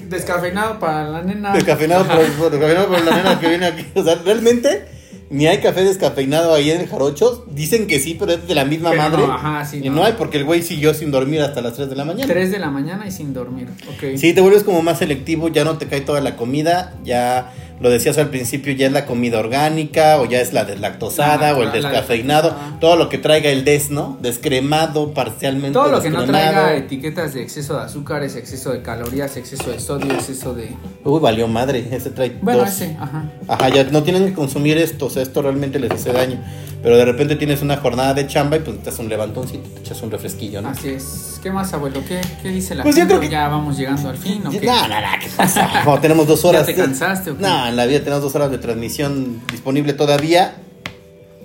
Descafeinado 0.08 0.78
para 0.78 1.08
la 1.08 1.22
nena. 1.22 1.54
Descafeinado, 1.54 2.06
por, 2.06 2.50
descafeinado 2.50 2.88
para 2.88 3.04
la 3.04 3.16
nena 3.16 3.40
que 3.40 3.48
viene 3.48 3.66
aquí. 3.66 3.86
O 3.94 4.04
sea, 4.04 4.16
realmente 4.16 4.84
ni 5.28 5.46
hay 5.46 5.58
café 5.58 5.82
descafeinado 5.82 6.54
ahí 6.54 6.70
en 6.70 6.80
el 6.80 6.88
jarocho. 6.88 7.44
Dicen 7.50 7.86
que 7.86 7.98
sí, 7.98 8.16
pero 8.18 8.32
es 8.32 8.46
de 8.46 8.54
la 8.54 8.64
misma 8.64 8.92
madre. 8.92 9.24
y 9.72 9.90
no. 9.90 10.04
hay 10.04 10.14
porque 10.14 10.38
el 10.38 10.44
güey 10.44 10.62
siguió 10.62 10.94
sin 10.94 11.10
dormir 11.10 11.40
hasta 11.40 11.60
las 11.60 11.74
3 11.74 11.90
de 11.90 11.96
la 11.96 12.04
mañana. 12.04 12.32
3 12.32 12.50
de 12.50 12.58
la 12.58 12.70
mañana 12.70 13.06
y 13.06 13.10
sin 13.10 13.34
dormir, 13.34 13.68
ok. 13.88 14.16
Sí, 14.16 14.32
te 14.32 14.40
vuelves 14.40 14.62
como 14.62 14.82
más 14.82 14.98
selectivo, 14.98 15.48
ya 15.48 15.64
no 15.64 15.78
te 15.78 15.86
cae 15.86 16.00
toda 16.00 16.20
la 16.20 16.36
comida, 16.36 16.94
ya 17.04 17.52
lo 17.80 17.90
decías 17.90 18.16
al 18.18 18.30
principio, 18.30 18.72
ya 18.72 18.86
es 18.86 18.92
la 18.92 19.04
comida 19.04 19.38
orgánica, 19.38 20.18
o 20.20 20.26
ya 20.26 20.40
es 20.40 20.52
la 20.52 20.64
deslactosada, 20.64 21.56
o 21.56 21.62
el 21.62 21.72
descafeinado, 21.72 22.54
todo 22.80 22.96
lo 22.96 23.08
que 23.08 23.18
traiga 23.18 23.50
el 23.50 23.64
des, 23.64 23.90
¿no? 23.90 24.16
Descremado, 24.20 25.12
parcialmente. 25.12 25.72
Todo 25.72 25.88
lo 25.88 26.00
que 26.00 26.10
no 26.10 26.24
traiga 26.24 26.74
etiquetas 26.74 27.34
de 27.34 27.42
exceso 27.42 27.74
de 27.74 27.84
azúcares, 27.84 28.36
exceso 28.36 28.72
de 28.72 28.82
calorías, 28.82 29.36
exceso 29.36 29.70
de 29.70 29.80
sodio, 29.80 30.12
exceso 30.12 30.54
de. 30.54 30.70
Uy, 31.04 31.20
valió 31.20 31.48
madre, 31.48 31.86
ese 31.90 32.10
trae. 32.10 32.36
Bueno, 32.40 32.64
ese, 32.64 32.96
ajá. 32.98 33.30
Ajá, 33.48 33.68
ya 33.68 33.84
no 33.84 34.02
tienen 34.02 34.26
que 34.26 34.32
consumir 34.32 34.78
esto, 34.78 35.06
o 35.06 35.10
sea, 35.10 35.22
esto 35.22 35.42
realmente 35.42 35.78
les 35.78 35.90
hace 35.90 36.12
daño. 36.12 36.42
Pero 36.86 36.98
de 36.98 37.04
repente 37.04 37.34
tienes 37.34 37.62
una 37.62 37.78
jornada 37.78 38.14
de 38.14 38.28
chamba 38.28 38.58
y 38.58 38.60
pues 38.60 38.80
te 38.80 38.90
haces 38.90 39.00
un 39.00 39.08
levantoncito, 39.08 39.68
te 39.70 39.80
echas 39.80 40.00
un 40.02 40.10
refresquillo, 40.12 40.62
¿no? 40.62 40.68
Así 40.68 40.90
es. 40.90 41.40
¿Qué 41.42 41.50
más, 41.50 41.74
abuelo? 41.74 42.00
¿Qué, 42.06 42.20
qué 42.40 42.50
dice 42.50 42.76
la 42.76 42.84
pues 42.84 42.94
gente? 42.94 43.12
Yo 43.12 43.18
creo 43.18 43.28
que... 43.28 43.34
Ya 43.34 43.48
vamos 43.48 43.76
llegando 43.76 44.08
al 44.08 44.16
fin, 44.16 44.46
¿o 44.46 44.52
qué? 44.52 44.64
No, 44.64 44.86
no, 44.86 45.00
no, 45.00 45.06
¿qué 45.20 45.28
pasa? 45.36 45.98
Tenemos 46.00 46.28
dos 46.28 46.44
horas. 46.44 46.64
¿Ya 46.64 46.66
te 46.66 46.80
cansaste 46.80 47.32
o 47.32 47.36
qué? 47.36 47.42
No, 47.42 47.66
en 47.66 47.74
la 47.74 47.86
vida 47.86 47.98
tenemos 47.98 48.22
dos 48.22 48.36
horas 48.36 48.52
de 48.52 48.58
transmisión 48.58 49.42
disponible 49.50 49.94
todavía. 49.94 50.58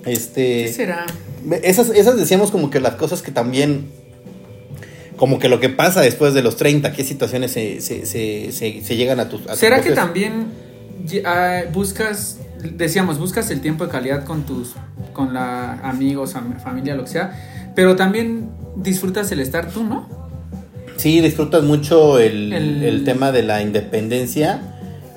Este... 0.06 0.66
¿Qué 0.66 0.74
será? 0.74 1.08
Esas, 1.64 1.90
esas 1.90 2.18
decíamos 2.18 2.52
como 2.52 2.70
que 2.70 2.80
las 2.80 2.94
cosas 2.94 3.24
que 3.24 3.32
también 3.32 3.90
como 5.18 5.40
que 5.40 5.50
lo 5.50 5.60
que 5.60 5.70
pasa 5.70 6.02
después 6.02 6.36
de 6.36 6.44
los 6.44 6.56
30, 6.56 6.94
qué 6.94 7.04
situaciones 7.04 7.52
se, 7.52 7.82
se, 7.82 8.06
se, 8.06 8.52
se 8.52 8.96
llegan 8.96 9.20
a 9.20 9.28
tus... 9.28 9.42
¿Será 9.58 9.82
que 9.82 9.90
también 9.94 10.52
ah, 11.26 11.62
buscas 11.74 12.38
decíamos, 12.62 13.19
buscas 13.19 13.50
el 13.52 13.62
tiempo 13.62 13.86
de 13.86 13.91
calidad 13.91 14.26
con 14.26 14.43
tus, 14.43 14.76
con 15.13 15.34
la 15.34 15.74
amigos, 15.84 16.36
familia, 16.63 16.95
lo 16.95 17.04
que 17.04 17.10
sea, 17.10 17.71
pero 17.76 17.95
también 17.95 18.50
disfrutas 18.76 19.32
el 19.32 19.39
estar 19.39 19.69
tú, 19.69 19.84
¿no? 19.84 20.08
Sí, 20.97 21.19
disfrutas 21.21 21.63
mucho 21.63 22.19
el, 22.19 22.54
el, 22.54 23.04
tema 23.04 23.32
de 23.32 23.41
la 23.41 23.62
independencia 23.62 24.62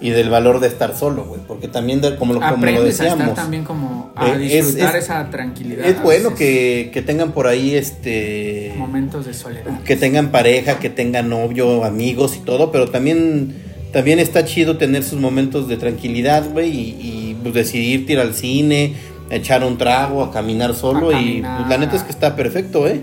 y 0.01 0.11
del 0.11 0.31
valor 0.31 0.61
de 0.61 0.69
estar 0.69 0.97
solo, 0.97 1.25
güey, 1.27 1.43
porque 1.47 1.69
también 1.69 2.01
como, 2.19 2.33
lo, 2.33 2.41
como 2.41 2.65
lo 2.65 2.85
decíamos. 2.85 3.21
A 3.21 3.23
estar 3.23 3.35
también 3.35 3.65
como 3.65 4.13
a 4.17 4.31
eh, 4.31 4.39
disfrutar 4.39 4.97
esa 4.97 5.29
tranquilidad. 5.31 5.85
Es 5.85 6.03
bueno 6.03 6.35
que, 6.35 6.91
que, 6.93 7.03
tengan 7.03 7.33
por 7.33 7.47
ahí 7.47 7.75
este 7.75 8.75
momentos 8.79 9.27
de 9.27 9.35
soledad. 9.35 9.83
Que 9.83 9.97
tengan 9.97 10.31
pareja, 10.31 10.79
que 10.79 10.89
tengan 10.89 11.29
novio, 11.29 11.85
amigos 11.85 12.37
y 12.37 12.41
todo, 12.41 12.73
pero 12.73 12.91
también 12.91 13.55
también 13.95 14.19
está 14.19 14.45
chido 14.45 14.77
tener 14.77 15.05
sus 15.05 15.21
momentos 15.21 15.69
de 15.69 15.77
tranquilidad, 15.77 16.51
güey, 16.51 16.69
y, 16.69 17.24
pues, 17.53 17.55
decidir 17.55 18.11
ir 18.11 18.19
al 18.19 18.35
cine, 18.35 18.95
echar 19.31 19.65
un 19.65 19.79
trago, 19.79 20.23
a 20.23 20.33
caminar 20.33 20.75
solo. 20.75 21.13
y 21.13 21.41
pues, 21.41 21.69
la 21.69 21.79
neta 21.79 21.97
es 21.97 22.03
que 22.03 22.11
está 22.11 22.35
perfecto, 22.35 22.89
¿eh? 22.89 23.01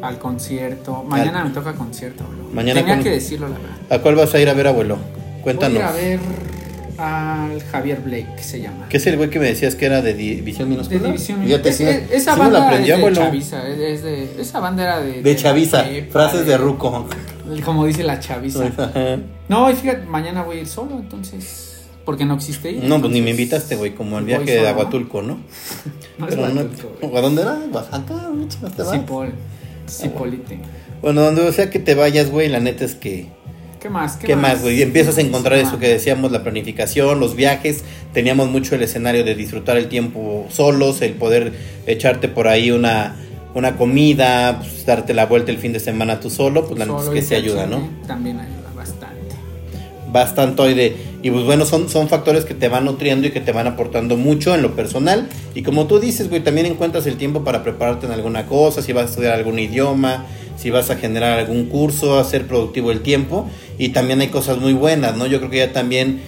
Al 0.00 0.18
concierto. 0.18 1.04
Mañana 1.04 1.44
me 1.44 1.50
toca 1.50 1.74
concierto, 1.74 2.24
abuelo. 2.24 2.44
Mañana 2.52 2.80
Tenía 2.80 3.02
que 3.02 3.10
decirlo, 3.10 3.48
la 3.48 3.58
verdad. 3.58 3.76
¿A 3.90 3.98
cuál 3.98 4.16
vas 4.16 4.34
a 4.34 4.40
ir 4.40 4.48
a 4.48 4.54
ver, 4.54 4.66
abuelo? 4.66 4.98
Cuéntanos. 5.42 5.78
Voy 5.78 5.82
a 5.82 5.92
ver 5.92 6.20
al 6.98 7.62
Javier 7.62 8.00
Blake, 8.00 8.28
que 8.36 8.42
se 8.42 8.60
llama. 8.60 8.86
¿Qué 8.88 8.96
es 8.98 9.06
el 9.06 9.16
güey 9.16 9.30
que 9.30 9.38
me 9.38 9.46
decías 9.46 9.74
que 9.74 9.86
era 9.86 10.02
de 10.02 10.14
División 10.14 10.68
Minúscula? 10.68 11.00
De 11.00 11.06
División 11.06 11.40
Minúscula. 11.40 11.70
esa 11.70 12.36
banda 12.36 12.74
es 12.74 12.86
de 12.86 13.12
Chaviza, 13.12 13.68
es 13.68 14.02
de, 14.02 14.40
esa 14.40 14.60
banda 14.60 14.82
era 14.82 15.00
de... 15.00 15.22
De, 15.22 15.36
Chaviza, 15.36 15.84
frases 16.10 16.46
de, 16.46 16.56
Ruco. 16.56 17.06
Como 17.64 17.86
dice 17.86 18.02
la 18.02 18.20
Chaviza. 18.20 18.70
no, 19.48 19.70
y 19.70 19.74
fíjate, 19.74 20.04
mañana 20.06 20.42
voy 20.42 20.58
a 20.58 20.60
ir 20.60 20.68
solo, 20.68 20.98
entonces... 20.98 21.71
Porque 22.04 22.24
no 22.24 22.34
existe. 22.34 22.72
No, 22.72 23.00
pues 23.00 23.12
ni 23.12 23.20
me 23.20 23.30
invitaste, 23.30 23.76
güey, 23.76 23.94
como 23.94 24.18
el 24.18 24.24
viaje 24.24 24.52
de 24.52 24.68
Aguatulco, 24.68 25.22
¿no? 25.22 25.38
no 26.18 26.28
es 26.28 26.36
¿A 26.36 27.20
dónde 27.20 27.42
era? 27.42 27.58
¿Oaxaca? 27.72 28.30
Cipol. 28.90 29.32
Cipolite. 29.88 30.60
Bueno, 31.00 31.22
donde 31.22 31.52
sea 31.52 31.70
que 31.70 31.78
te 31.78 31.94
vayas, 31.94 32.30
güey, 32.30 32.48
la 32.48 32.60
neta 32.60 32.84
es 32.84 32.94
que 32.94 33.26
¿Qué 33.82 33.88
más? 33.88 34.16
¿Qué, 34.16 34.36
más, 34.36 34.62
güey? 34.62 34.78
Y 34.78 34.82
empiezas 34.82 35.18
a 35.18 35.22
encontrar 35.22 35.58
eso 35.58 35.80
que 35.80 35.88
decíamos, 35.88 36.30
la 36.30 36.44
planificación, 36.44 37.18
los 37.18 37.34
viajes. 37.34 37.82
Teníamos 38.12 38.48
mucho 38.48 38.76
el 38.76 38.82
escenario 38.82 39.24
de 39.24 39.34
disfrutar 39.34 39.76
el 39.76 39.88
tiempo 39.88 40.46
solos, 40.50 41.02
el 41.02 41.14
poder 41.14 41.52
echarte 41.88 42.28
por 42.28 42.46
ahí 42.46 42.70
una, 42.70 43.16
una 43.54 43.76
comida, 43.76 44.60
pues, 44.60 44.86
darte 44.86 45.14
la 45.14 45.26
vuelta 45.26 45.50
el 45.50 45.58
fin 45.58 45.72
de 45.72 45.80
semana 45.80 46.20
tú 46.20 46.30
solo, 46.30 46.64
pues 46.64 46.78
la 46.78 46.86
neta 46.86 47.02
es 47.02 47.08
que 47.08 47.22
se 47.22 47.34
ayuda, 47.34 47.66
¿no? 47.66 47.88
También 48.06 48.38
ayuda 48.38 48.61
bastante. 48.61 48.61
Bastante 50.12 50.62
hoy 50.62 50.74
de... 50.74 50.96
Y 51.22 51.30
pues 51.30 51.44
bueno, 51.44 51.64
son, 51.64 51.88
son 51.88 52.08
factores 52.08 52.44
que 52.44 52.54
te 52.54 52.68
van 52.68 52.84
nutriendo 52.84 53.26
y 53.26 53.30
que 53.30 53.40
te 53.40 53.52
van 53.52 53.66
aportando 53.66 54.16
mucho 54.16 54.54
en 54.54 54.62
lo 54.62 54.74
personal. 54.74 55.28
Y 55.54 55.62
como 55.62 55.86
tú 55.86 56.00
dices, 56.00 56.28
güey, 56.28 56.42
también 56.42 56.66
encuentras 56.66 57.06
el 57.06 57.16
tiempo 57.16 57.44
para 57.44 57.62
prepararte 57.62 58.06
en 58.06 58.12
alguna 58.12 58.46
cosa, 58.46 58.82
si 58.82 58.92
vas 58.92 59.04
a 59.04 59.08
estudiar 59.10 59.34
algún 59.34 59.58
idioma, 59.58 60.26
si 60.56 60.70
vas 60.70 60.90
a 60.90 60.96
generar 60.96 61.38
algún 61.38 61.66
curso, 61.66 62.18
hacer 62.18 62.46
productivo 62.46 62.90
el 62.90 63.00
tiempo 63.00 63.48
y 63.78 63.90
también 63.90 64.20
hay 64.20 64.28
cosas 64.28 64.58
muy 64.58 64.72
buenas, 64.72 65.16
¿no? 65.16 65.26
Yo 65.26 65.38
creo 65.38 65.50
que 65.50 65.58
ya 65.58 65.72
también, 65.72 66.20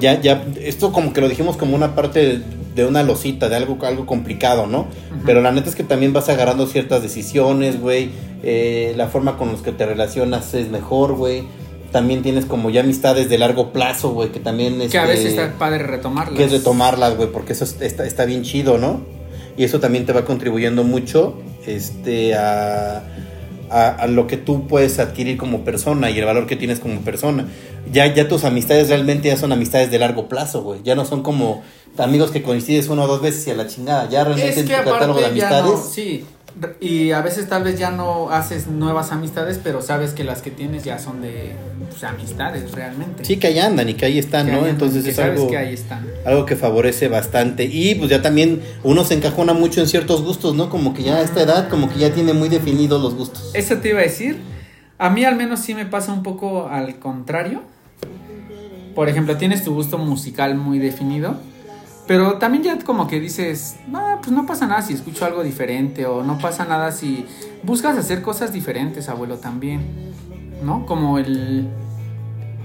ya, 0.00 0.20
ya, 0.20 0.44
esto 0.62 0.92
como 0.92 1.12
que 1.12 1.20
lo 1.20 1.28
dijimos 1.28 1.56
como 1.56 1.76
una 1.76 1.94
parte 1.94 2.40
de 2.74 2.84
una 2.84 3.02
losita, 3.02 3.48
de 3.48 3.56
algo, 3.56 3.78
algo 3.84 4.06
complicado, 4.06 4.66
¿no? 4.66 4.86
Pero 5.24 5.40
la 5.40 5.50
neta 5.50 5.68
es 5.68 5.74
que 5.74 5.82
también 5.82 6.12
vas 6.12 6.28
agarrando 6.28 6.66
ciertas 6.66 7.02
decisiones, 7.02 7.80
güey. 7.80 8.10
Eh, 8.42 8.94
la 8.96 9.08
forma 9.08 9.36
con 9.38 9.50
los 9.50 9.62
que 9.62 9.72
te 9.72 9.86
relacionas 9.86 10.54
es 10.54 10.70
mejor, 10.70 11.14
güey. 11.14 11.44
También 11.96 12.20
tienes 12.22 12.44
como 12.44 12.68
ya 12.68 12.82
amistades 12.82 13.30
de 13.30 13.38
largo 13.38 13.72
plazo, 13.72 14.10
güey, 14.10 14.28
que 14.30 14.38
también... 14.38 14.76
Que 14.90 14.98
a 14.98 15.04
este, 15.04 15.06
veces 15.06 15.26
está 15.32 15.58
padre 15.58 15.78
retomarlas. 15.82 16.36
Que 16.36 16.44
es 16.44 16.52
retomarlas, 16.52 17.16
güey, 17.16 17.32
porque 17.32 17.54
eso 17.54 17.64
es- 17.64 17.80
está, 17.80 18.04
está 18.04 18.26
bien 18.26 18.42
chido, 18.42 18.76
¿no? 18.76 19.00
Y 19.56 19.64
eso 19.64 19.80
también 19.80 20.04
te 20.04 20.12
va 20.12 20.26
contribuyendo 20.26 20.84
mucho 20.84 21.38
este, 21.66 22.34
a, 22.34 23.02
a, 23.70 23.88
a 23.88 24.06
lo 24.08 24.26
que 24.26 24.36
tú 24.36 24.66
puedes 24.66 24.98
adquirir 24.98 25.38
como 25.38 25.64
persona 25.64 26.10
y 26.10 26.18
el 26.18 26.26
valor 26.26 26.46
que 26.46 26.56
tienes 26.56 26.80
como 26.80 27.00
persona. 27.00 27.46
Ya, 27.90 28.12
ya 28.12 28.28
tus 28.28 28.44
amistades 28.44 28.90
realmente 28.90 29.28
ya 29.28 29.38
son 29.38 29.52
amistades 29.52 29.90
de 29.90 29.98
largo 29.98 30.28
plazo, 30.28 30.62
güey. 30.62 30.80
Ya 30.84 30.94
no 30.96 31.06
son 31.06 31.22
como 31.22 31.62
amigos 31.96 32.30
que 32.30 32.42
coincides 32.42 32.88
una 32.88 33.04
o 33.04 33.06
dos 33.06 33.22
veces 33.22 33.46
y 33.46 33.52
a 33.52 33.54
la 33.54 33.66
chingada. 33.68 34.06
Ya 34.10 34.22
realmente 34.22 34.50
Es 34.50 34.58
en 34.58 34.66
tu 34.66 34.72
catálogo 34.84 35.18
de 35.18 35.26
amistades... 35.26 35.64
no, 35.72 35.78
sí. 35.82 36.26
Y 36.80 37.10
a 37.12 37.20
veces 37.20 37.48
tal 37.48 37.64
vez 37.64 37.78
ya 37.78 37.90
no 37.90 38.30
haces 38.30 38.66
nuevas 38.66 39.12
amistades, 39.12 39.60
pero 39.62 39.82
sabes 39.82 40.12
que 40.12 40.24
las 40.24 40.40
que 40.40 40.50
tienes 40.50 40.84
ya 40.84 40.98
son 40.98 41.20
de 41.20 41.52
pues, 41.90 42.02
amistades 42.04 42.72
realmente. 42.72 43.26
Sí, 43.26 43.36
que 43.36 43.48
ahí 43.48 43.58
andan 43.58 43.88
y 43.90 43.94
que 43.94 44.06
ahí 44.06 44.18
están, 44.18 44.46
Que 44.46 44.52
¿no? 44.52 44.58
ahí 44.58 44.70
andan, 44.70 44.74
Entonces 44.74 45.06
es 45.06 45.18
algo... 45.18 45.48
que 45.48 45.58
ahí 45.58 45.74
están. 45.74 46.06
algo 46.24 46.46
que 46.46 46.56
favorece 46.56 47.08
bastante. 47.08 47.64
Y 47.64 47.94
pues 47.96 48.08
ya 48.10 48.22
también 48.22 48.62
uno 48.84 49.04
se 49.04 49.14
encajona 49.14 49.52
mucho 49.52 49.82
en 49.82 49.86
ciertos 49.86 50.22
gustos, 50.22 50.54
¿no? 50.54 50.70
Como 50.70 50.94
que 50.94 51.02
ya 51.02 51.16
a 51.16 51.20
esta 51.20 51.42
edad, 51.42 51.68
como 51.68 51.92
que 51.92 51.98
ya 51.98 52.14
tiene 52.14 52.32
muy 52.32 52.48
definidos 52.48 53.02
los 53.02 53.14
gustos. 53.14 53.50
Eso 53.52 53.76
te 53.78 53.90
iba 53.90 54.00
a 54.00 54.04
decir. 54.04 54.38
A 54.98 55.10
mí 55.10 55.24
al 55.24 55.36
menos 55.36 55.60
sí 55.60 55.74
me 55.74 55.84
pasa 55.84 56.12
un 56.12 56.22
poco 56.22 56.68
al 56.68 56.98
contrario. 56.98 57.62
Por 58.94 59.10
ejemplo, 59.10 59.36
tienes 59.36 59.62
tu 59.62 59.74
gusto 59.74 59.98
musical 59.98 60.54
muy 60.54 60.78
definido. 60.78 61.36
Pero 62.06 62.34
también 62.38 62.62
ya 62.62 62.78
como 62.78 63.08
que 63.08 63.18
dices, 63.18 63.76
no, 63.88 64.20
pues 64.22 64.30
no 64.30 64.46
pasa 64.46 64.66
nada 64.66 64.82
si 64.82 64.92
escucho 64.92 65.24
algo 65.24 65.42
diferente 65.42 66.06
o 66.06 66.22
no 66.22 66.38
pasa 66.38 66.64
nada 66.64 66.92
si 66.92 67.26
buscas 67.64 67.98
hacer 67.98 68.22
cosas 68.22 68.52
diferentes, 68.52 69.08
abuelo, 69.08 69.38
también. 69.38 69.80
¿No? 70.62 70.86
Como 70.86 71.18
el... 71.18 71.68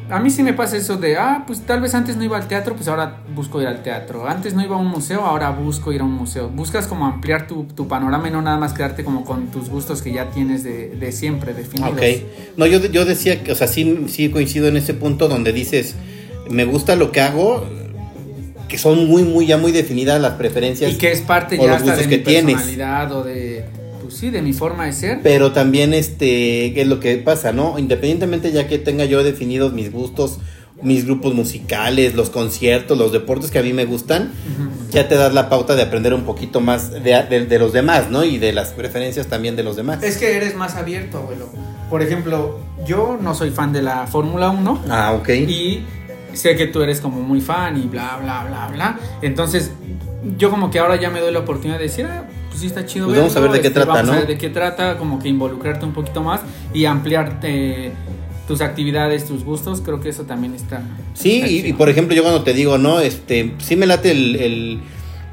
A 0.09 0.19
mí 0.19 0.29
sí 0.29 0.43
me 0.43 0.53
pasa 0.53 0.75
eso 0.75 0.97
de, 0.97 1.15
ah, 1.17 1.45
pues 1.47 1.61
tal 1.61 1.79
vez 1.79 1.95
antes 1.95 2.17
no 2.17 2.23
iba 2.25 2.35
al 2.37 2.47
teatro, 2.47 2.75
pues 2.75 2.89
ahora 2.89 3.21
busco 3.33 3.61
ir 3.61 3.67
al 3.67 3.81
teatro. 3.81 4.27
Antes 4.27 4.53
no 4.53 4.61
iba 4.61 4.75
a 4.75 4.79
un 4.79 4.87
museo, 4.87 5.21
ahora 5.21 5.49
busco 5.51 5.93
ir 5.93 6.01
a 6.01 6.03
un 6.03 6.11
museo. 6.11 6.49
Buscas 6.49 6.85
como 6.85 7.05
ampliar 7.05 7.47
tu, 7.47 7.63
tu 7.63 7.87
panorama 7.87 8.27
y 8.27 8.31
no 8.31 8.41
nada 8.41 8.57
más 8.57 8.73
quedarte 8.73 9.05
como 9.05 9.23
con 9.23 9.47
tus 9.47 9.69
gustos 9.69 10.01
que 10.01 10.11
ya 10.11 10.29
tienes 10.29 10.63
de, 10.63 10.89
de 10.89 11.11
siempre 11.13 11.53
definidos. 11.53 11.93
Ok. 11.93 12.03
No, 12.57 12.65
yo, 12.65 12.79
yo 12.79 13.05
decía 13.05 13.41
que, 13.41 13.53
o 13.53 13.55
sea, 13.55 13.67
sí, 13.67 14.05
sí 14.09 14.29
coincido 14.29 14.67
en 14.67 14.75
ese 14.75 14.93
punto 14.93 15.29
donde 15.29 15.53
dices, 15.53 15.95
me 16.49 16.65
gusta 16.65 16.97
lo 16.97 17.13
que 17.13 17.21
hago, 17.21 17.65
que 18.71 18.77
son 18.77 19.05
muy, 19.05 19.23
muy, 19.23 19.45
ya 19.45 19.57
muy 19.57 19.73
definidas 19.73 20.21
las 20.21 20.35
preferencias. 20.35 20.93
Y 20.93 20.97
que 20.97 21.11
es 21.11 21.19
parte 21.19 21.57
ya 21.57 21.75
hasta 21.75 21.97
de 21.97 22.03
mi 22.03 22.09
que 22.09 22.17
tienes. 22.19 22.55
personalidad 22.55 23.11
o 23.11 23.21
de, 23.25 23.65
pues 24.01 24.13
sí, 24.15 24.29
de 24.29 24.41
mi 24.41 24.53
forma 24.53 24.85
de 24.85 24.93
ser. 24.93 25.19
Pero 25.21 25.51
también, 25.51 25.93
este, 25.93 26.71
¿qué 26.73 26.83
es 26.83 26.87
lo 26.87 27.01
que 27.01 27.17
pasa, 27.17 27.51
no? 27.51 27.77
Independientemente 27.77 28.49
ya 28.53 28.67
que 28.69 28.77
tenga 28.77 29.03
yo 29.03 29.23
definidos 29.25 29.73
mis 29.73 29.91
gustos, 29.91 30.37
mis 30.81 31.03
grupos 31.05 31.33
musicales, 31.35 32.15
los 32.15 32.29
conciertos, 32.29 32.97
los 32.97 33.11
deportes 33.11 33.51
que 33.51 33.59
a 33.59 33.61
mí 33.61 33.73
me 33.73 33.83
gustan, 33.83 34.31
ya 34.89 35.07
te 35.09 35.15
das 35.15 35.33
la 35.33 35.49
pauta 35.49 35.75
de 35.75 35.81
aprender 35.83 36.13
un 36.13 36.23
poquito 36.23 36.61
más 36.61 36.91
de, 36.91 37.23
de- 37.29 37.45
de 37.45 37.59
los 37.59 37.73
demás, 37.73 38.09
¿no? 38.09 38.23
Y 38.23 38.37
de 38.37 38.53
las 38.53 38.69
preferencias 38.69 39.27
también 39.27 39.57
de 39.57 39.63
los 39.63 39.75
demás. 39.75 40.01
Es 40.01 40.15
que 40.17 40.37
eres 40.37 40.55
más 40.55 40.75
abierto, 40.75 41.17
abuelo. 41.17 41.49
Por 41.89 42.01
ejemplo, 42.01 42.57
yo 42.87 43.19
no 43.21 43.35
soy 43.35 43.51
fan 43.51 43.73
de 43.73 43.81
la 43.81 44.07
Fórmula 44.07 44.49
1 44.49 44.85
Ah, 44.89 45.11
ok. 45.11 45.29
y 45.29 45.83
sé 46.33 46.55
que 46.55 46.67
tú 46.67 46.81
eres 46.81 47.01
como 47.01 47.21
muy 47.21 47.41
fan 47.41 47.77
y 47.77 47.87
bla, 47.87 48.17
bla, 48.21 48.45
bla, 48.45 48.67
bla. 48.67 48.99
Entonces, 49.21 49.71
yo 50.37 50.49
como 50.49 50.69
que 50.69 50.79
ahora 50.79 50.95
ya 50.95 51.09
me 51.09 51.19
doy 51.19 51.31
la 51.33 51.39
oportunidad 51.39 51.77
de 51.77 51.83
decir, 51.83 52.05
ah, 52.05 52.25
pues 52.49 52.61
sí 52.61 52.67
está 52.67 52.85
chido. 52.85 53.07
Pues 53.07 53.17
vamos 53.17 53.35
a 53.35 53.39
ver 53.39 53.51
de 53.51 53.61
qué 53.61 53.67
este, 53.67 53.79
trata, 53.79 53.93
vamos 53.93 54.09
a 54.09 54.13
¿no? 54.13 54.19
ver 54.19 54.27
de 54.27 54.37
qué 54.37 54.49
trata, 54.49 54.97
como 54.97 55.19
que 55.19 55.29
involucrarte 55.29 55.85
un 55.85 55.93
poquito 55.93 56.21
más 56.21 56.41
y 56.73 56.85
ampliar 56.85 57.39
eh, 57.43 57.91
tus 58.47 58.61
actividades, 58.61 59.25
tus 59.25 59.43
gustos. 59.43 59.81
Creo 59.81 59.99
que 59.99 60.09
eso 60.09 60.23
también 60.23 60.53
está. 60.53 60.81
Sí, 61.13 61.41
está 61.41 61.67
y, 61.67 61.73
por 61.73 61.89
ejemplo, 61.89 62.15
yo 62.15 62.23
cuando 62.23 62.43
te 62.43 62.53
digo, 62.53 62.77
¿no? 62.77 62.99
Este, 62.99 63.53
sí 63.59 63.75
me 63.75 63.85
late 63.85 64.11
el, 64.11 64.35
el, 64.35 64.79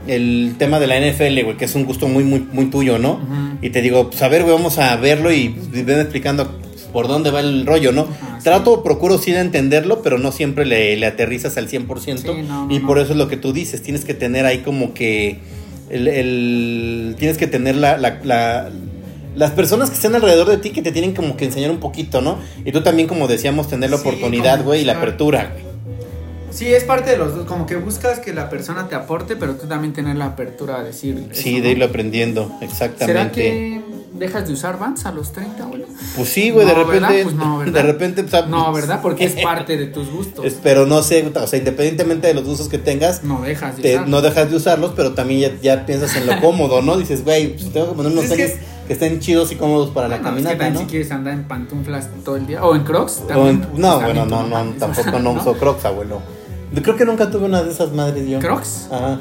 el 0.07 0.55
tema 0.59 0.81
de 0.81 0.87
la 0.87 0.99
NFL, 0.99 1.43
güey, 1.45 1.57
que 1.57 1.67
es 1.67 1.75
un 1.75 1.85
gusto 1.85 2.09
muy, 2.09 2.25
muy, 2.25 2.47
muy 2.53 2.67
tuyo, 2.67 2.99
¿no? 2.99 3.21
Y 3.61 3.71
te 3.71 3.83
digo, 3.83 4.11
pues 4.11 4.23
a 4.23 4.29
ver, 4.29 4.43
güey, 4.43 4.55
vamos 4.55 4.79
a 4.79 4.97
verlo 4.97 5.33
y 5.33 5.51
pues, 5.51 5.85
ven 5.85 6.01
explicando 6.01 6.59
por 6.99 7.07
dónde 7.07 7.31
va 7.31 7.39
el 7.39 7.65
rollo, 7.65 7.93
¿no? 7.93 8.09
Ajá, 8.11 8.39
sí. 8.39 8.43
Trato, 8.45 8.83
procuro 8.83 9.19
sí 9.19 9.31
de 9.31 9.39
entenderlo, 9.39 10.03
pero 10.03 10.19
no 10.19 10.33
siempre 10.33 10.67
le, 10.67 10.97
le 10.97 11.07
aterrizas 11.07 11.57
al 11.57 11.69
100%. 11.69 12.01
Sí, 12.01 12.43
no, 12.43 12.67
no, 12.67 12.75
y 12.75 12.81
no. 12.81 12.87
por 12.89 12.99
eso 12.99 13.13
es 13.13 13.19
lo 13.19 13.29
que 13.29 13.37
tú 13.37 13.53
dices, 13.53 13.83
tienes 13.83 14.05
que 14.05 14.15
tener 14.15 14.47
ahí 14.47 14.59
como 14.63 14.95
que... 14.95 15.39
El, 15.91 16.09
el- 16.09 17.15
tienes 17.21 17.39
que 17.39 17.47
tener 17.47 17.77
la, 17.77 17.99
la- 17.99 18.19
la- 18.25 18.69
las 19.37 19.53
personas 19.53 19.91
que 19.91 19.95
estén 19.95 20.13
alrededor 20.17 20.49
de 20.49 20.57
ti 20.57 20.71
que 20.71 20.83
te 20.83 20.91
tienen 20.91 21.15
como 21.15 21.37
que 21.37 21.45
enseñar 21.45 21.71
un 21.71 21.79
poquito, 21.79 22.21
¿no? 22.21 22.41
Y 22.65 22.73
tú 22.73 22.81
también, 22.83 23.07
como 23.07 23.29
decíamos, 23.29 23.69
tener 23.69 23.91
la 23.91 23.97
Sí, 23.99 24.09
oportunidad, 24.09 24.65
güey, 24.65 24.81
y 24.81 24.85
la 24.85 24.95
apertura, 24.95 25.53
güey. 25.53 25.69
Sí, 26.51 26.67
es 26.67 26.83
parte 26.83 27.11
de 27.13 27.19
los 27.19 27.37
dos. 27.37 27.47
Como 27.47 27.65
que 27.67 27.77
buscas 27.77 28.19
que 28.19 28.33
la 28.35 28.51
persona 28.51 28.89
te 28.89 28.97
aporte, 28.97 29.37
pero 29.37 29.55
tú 29.55 29.69
también 29.69 29.93
tener 29.93 30.17
la 30.17 30.25
apertura 30.25 30.79
a 30.81 30.83
decir. 30.83 31.29
Sí, 31.31 31.51
eso, 31.51 31.59
de 31.59 31.63
¿no? 31.63 31.69
irlo 31.71 31.85
aprendiendo, 31.85 32.51
exactamente. 32.61 33.07
¿Será 33.07 33.31
que 33.31 33.81
dejas 34.19 34.47
de 34.47 34.53
usar 34.53 34.79
Vans 34.79 35.07
a 35.07 35.13
los 35.13 35.33
30, 35.33 35.63
abuelo? 35.63 35.87
Pues 36.17 36.29
sí, 36.29 36.51
güey, 36.51 36.67
de 36.67 36.75
repente. 36.75 37.01
¿verdad? 37.01 37.23
Pues 37.23 37.35
no, 37.35 37.59
¿verdad? 37.59 37.73
De 37.73 37.83
repente, 37.83 38.25
No, 38.49 38.73
¿verdad? 38.73 39.01
Porque 39.03 39.25
es 39.25 39.35
parte 39.43 39.77
de 39.77 39.87
tus 39.87 40.11
gustos. 40.11 40.45
pero 40.63 40.87
no 40.87 41.03
sé, 41.03 41.31
o 41.35 41.47
sea, 41.47 41.59
independientemente 41.59 42.27
de 42.27 42.35
los 42.35 42.47
usos 42.47 42.69
que 42.69 42.79
tengas, 42.79 43.23
No 43.25 43.41
dejas 43.43 43.77
de 43.77 43.83
te- 43.83 43.95
usar. 43.97 44.09
no 44.09 44.21
dejas 44.23 44.51
de 44.51 44.57
usarlos, 44.57 44.93
pero 44.97 45.13
también 45.15 45.41
ya, 45.41 45.61
ya 45.77 45.87
piensas 45.87 46.15
en 46.17 46.27
lo 46.27 46.41
cómodo, 46.41 46.83
¿no? 46.83 46.97
Dices, 46.97 47.25
güey, 47.25 47.55
pues 47.57 47.73
tengo 47.73 47.91
que 47.91 47.95
poner 47.97 48.13
unos 48.13 48.25
que 48.25 48.37
tenis 48.37 48.53
que, 48.87 48.93
estén 48.95 49.21
chidos 49.21 49.53
y 49.53 49.57
cómodos 49.57 49.91
para 49.91 50.09
la 50.09 50.17
Bueno, 50.19 50.39
es 50.39 50.43
que 50.43 50.49
caminata, 50.49 50.71
¿no? 50.71 50.81
si 50.81 50.87
quieres 50.87 51.11
andar 51.11 51.35
en 51.35 51.45
pantuflas 51.45 52.09
todo 52.25 52.37
el 52.37 52.47
día. 52.47 52.65
O 52.65 52.75
en 52.75 52.85
crocs. 52.85 53.23
También, 53.29 53.67
en- 53.75 53.81
no, 53.81 54.01
bueno, 54.01 54.25
no, 54.27 54.47
no, 54.47 54.73
tampoco 54.79 55.19
no 55.19 55.33
uso 55.41 55.53
crocs, 55.55 55.85
abuelo. 55.85 56.21
Yo 56.73 56.83
creo 56.83 56.97
que 56.97 57.05
nunca 57.05 57.31
tuve 57.31 57.45
una 57.47 57.63
de 57.63 57.71
esas 57.71 57.93
madres 57.93 58.29
yo. 58.29 58.39
¿Crocs? 58.41 58.89
Ajá. 58.91 59.19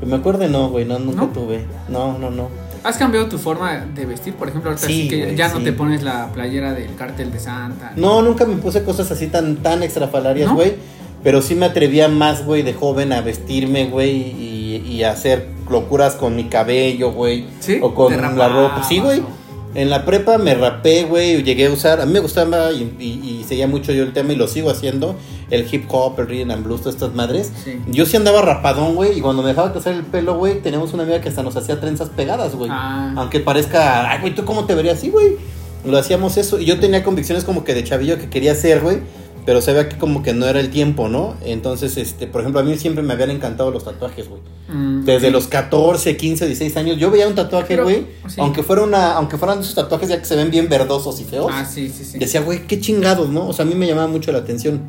Que 0.00 0.06
me 0.06 0.16
acuerde, 0.16 0.48
no, 0.48 0.68
güey, 0.68 0.84
no, 0.84 0.98
nunca 0.98 1.32
tuve. 1.32 1.64
No, 1.88 2.18
no, 2.18 2.30
no. 2.30 2.48
¿Has 2.84 2.96
cambiado 2.96 3.26
tu 3.26 3.38
forma 3.38 3.86
de 3.94 4.06
vestir? 4.06 4.34
Por 4.34 4.48
ejemplo, 4.48 4.70
ahorita 4.70 4.86
Sí, 4.86 5.02
sí, 5.02 5.08
que 5.08 5.24
güey, 5.24 5.36
ya 5.36 5.48
no 5.48 5.58
sí. 5.58 5.64
te 5.64 5.72
pones 5.72 6.02
la 6.02 6.32
playera 6.32 6.72
del 6.74 6.94
cartel 6.96 7.30
de 7.32 7.38
Santa. 7.38 7.92
No, 7.96 8.22
nunca 8.22 8.44
me 8.44 8.56
puse 8.56 8.82
cosas 8.82 9.10
así 9.10 9.28
tan, 9.28 9.56
tan 9.56 9.82
extrafalarias, 9.82 10.48
¿No? 10.48 10.56
güey. 10.56 10.74
Pero 11.22 11.40
sí 11.40 11.54
me 11.54 11.66
atrevía 11.66 12.08
más, 12.08 12.44
güey, 12.44 12.62
de 12.62 12.74
joven 12.74 13.12
a 13.12 13.20
vestirme, 13.20 13.86
güey, 13.86 14.10
y, 14.10 14.76
y 14.84 15.04
a 15.04 15.12
hacer 15.12 15.46
locuras 15.70 16.14
con 16.16 16.34
mi 16.34 16.44
cabello, 16.48 17.12
güey. 17.12 17.46
¿Sí? 17.60 17.78
O 17.80 17.94
con 17.94 18.12
¿Te 18.12 18.20
la 18.20 18.48
ropa. 18.48 18.82
Sí, 18.82 18.98
güey. 18.98 19.20
o? 19.20 19.41
En 19.74 19.88
la 19.88 20.04
prepa 20.04 20.36
me 20.38 20.54
rapé, 20.54 21.04
güey, 21.04 21.36
y 21.36 21.42
llegué 21.42 21.66
a 21.66 21.70
usar. 21.70 22.00
A 22.00 22.06
mí 22.06 22.12
me 22.12 22.20
gustaba 22.20 22.72
y, 22.72 22.94
y- 23.00 23.38
y 23.40 23.44
seguía 23.44 23.66
mucho 23.66 23.92
yo 23.92 24.02
el 24.02 24.12
tema 24.12 24.32
y 24.32 24.36
lo 24.36 24.46
sigo 24.46 24.68
haciendo. 24.70 25.16
El 25.50 25.66
hip 25.72 25.84
hop, 25.88 26.18
el 26.20 26.26
rhythm 26.28 26.50
and 26.50 26.64
blues, 26.64 26.80
todas 26.82 26.94
estas 26.96 27.14
madres. 27.14 27.50
Sí. 27.64 27.78
Yo 27.88 28.04
sí 28.06 28.16
andaba 28.16 28.42
rapadón, 28.42 28.94
güey, 28.94 29.18
y 29.18 29.20
cuando 29.20 29.42
me 29.42 29.48
dejaba 29.48 29.72
crecer 29.72 29.94
el 29.94 30.02
pelo, 30.02 30.36
güey, 30.36 30.60
teníamos 30.60 30.92
una 30.92 31.02
amiga 31.04 31.20
que 31.20 31.28
hasta 31.30 31.42
nos 31.42 31.56
hacía 31.56 31.80
trenzas 31.80 32.10
pegadas, 32.10 32.54
güey. 32.54 32.70
Ah. 32.72 33.14
Aunque 33.16 33.40
parezca, 33.40 34.10
ay, 34.10 34.20
güey, 34.20 34.34
¿tú 34.34 34.44
cómo 34.44 34.64
te 34.66 34.74
verías 34.74 34.98
así, 34.98 35.08
güey? 35.10 35.36
Lo 35.84 35.96
hacíamos 35.98 36.36
eso. 36.36 36.58
Y 36.60 36.64
yo 36.66 36.78
tenía 36.78 37.02
convicciones 37.02 37.44
como 37.44 37.64
que 37.64 37.74
de 37.74 37.82
chavillo 37.84 38.18
que 38.18 38.28
quería 38.30 38.54
ser, 38.54 38.80
güey. 38.80 38.98
Pero 39.44 39.60
se 39.60 39.72
ve 39.72 39.88
que 39.88 39.98
como 39.98 40.22
que 40.22 40.34
no 40.34 40.46
era 40.46 40.60
el 40.60 40.70
tiempo, 40.70 41.08
¿no? 41.08 41.34
Entonces, 41.44 41.96
este, 41.96 42.28
por 42.28 42.42
ejemplo, 42.42 42.60
a 42.60 42.64
mí 42.64 42.78
siempre 42.78 43.02
me 43.02 43.12
habían 43.12 43.30
encantado 43.30 43.70
los 43.72 43.84
tatuajes, 43.84 44.28
güey. 44.28 44.40
Mm, 44.68 45.04
Desde 45.04 45.26
sí. 45.26 45.32
los 45.32 45.48
14, 45.48 46.16
15, 46.16 46.46
16 46.46 46.76
años, 46.76 46.98
yo 46.98 47.10
veía 47.10 47.26
un 47.26 47.34
tatuaje, 47.34 47.76
güey. 47.76 48.06
sí. 48.28 48.36
Aunque 48.38 48.62
fuera 48.62 48.82
una, 48.82 49.14
aunque 49.14 49.36
fueran 49.38 49.58
esos 49.58 49.74
tatuajes 49.74 50.08
ya 50.08 50.18
que 50.18 50.24
se 50.24 50.36
ven 50.36 50.50
bien 50.50 50.68
verdosos 50.68 51.20
y 51.20 51.24
feos. 51.24 51.50
Ah, 51.52 51.64
sí, 51.64 51.88
sí, 51.88 52.04
sí. 52.04 52.18
Decía, 52.18 52.40
güey, 52.42 52.66
qué 52.66 52.78
chingados, 52.80 53.30
¿no? 53.30 53.48
O 53.48 53.52
sea, 53.52 53.64
a 53.64 53.68
mí 53.68 53.74
me 53.74 53.86
llamaba 53.86 54.06
mucho 54.06 54.30
la 54.30 54.38
atención. 54.38 54.80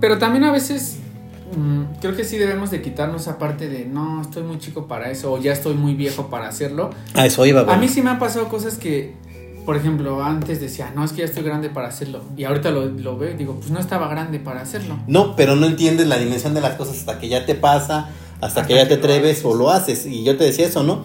Pero 0.00 0.18
también 0.18 0.44
a 0.44 0.52
veces 0.52 0.98
mm, 1.56 1.98
creo 2.00 2.14
que 2.14 2.24
sí 2.24 2.38
debemos 2.38 2.70
de 2.70 2.82
quitarnos 2.82 3.22
esa 3.22 3.38
parte 3.38 3.68
de 3.68 3.86
no, 3.86 4.22
estoy 4.22 4.44
muy 4.44 4.58
chico 4.58 4.86
para 4.86 5.10
eso 5.10 5.32
o 5.32 5.40
ya 5.40 5.52
estoy 5.52 5.74
muy 5.74 5.94
viejo 5.94 6.28
para 6.28 6.46
hacerlo. 6.48 6.90
A 7.14 7.26
eso 7.26 7.44
iba, 7.44 7.62
güey. 7.62 7.74
A 7.74 7.78
mí 7.78 7.88
sí 7.88 8.02
me 8.02 8.10
han 8.10 8.18
pasado 8.18 8.48
cosas 8.48 8.78
que, 8.78 9.14
por 9.66 9.76
ejemplo, 9.76 10.22
antes 10.22 10.60
decía, 10.60 10.92
no, 10.94 11.04
es 11.04 11.10
que 11.10 11.18
ya 11.18 11.24
estoy 11.24 11.42
grande 11.42 11.68
para 11.68 11.88
hacerlo. 11.88 12.22
Y 12.36 12.44
ahorita 12.44 12.70
lo, 12.70 12.86
lo 12.86 13.18
veo 13.18 13.32
y 13.32 13.34
digo, 13.34 13.56
pues 13.56 13.70
no 13.70 13.80
estaba 13.80 14.06
grande 14.06 14.38
para 14.38 14.62
hacerlo. 14.62 14.96
No, 15.08 15.34
pero 15.34 15.56
no 15.56 15.66
entiendes 15.66 16.06
la 16.06 16.18
dimensión 16.18 16.54
de 16.54 16.60
las 16.60 16.76
cosas 16.76 16.98
hasta 16.98 17.18
que 17.18 17.28
ya 17.28 17.44
te 17.44 17.56
pasa, 17.56 18.10
hasta, 18.40 18.64
que 18.64 18.74
Hasta 18.74 18.84
ya 18.84 18.88
te 18.88 19.00
que 19.00 19.06
lo 19.08 19.14
atreves 19.14 19.44
o 19.44 19.54
lo 19.54 19.70
haces. 19.70 20.06
Y 20.06 20.22
yo 20.22 20.36
te 20.36 20.44
decía 20.44 20.66
eso, 20.66 20.84
¿no? 20.84 21.04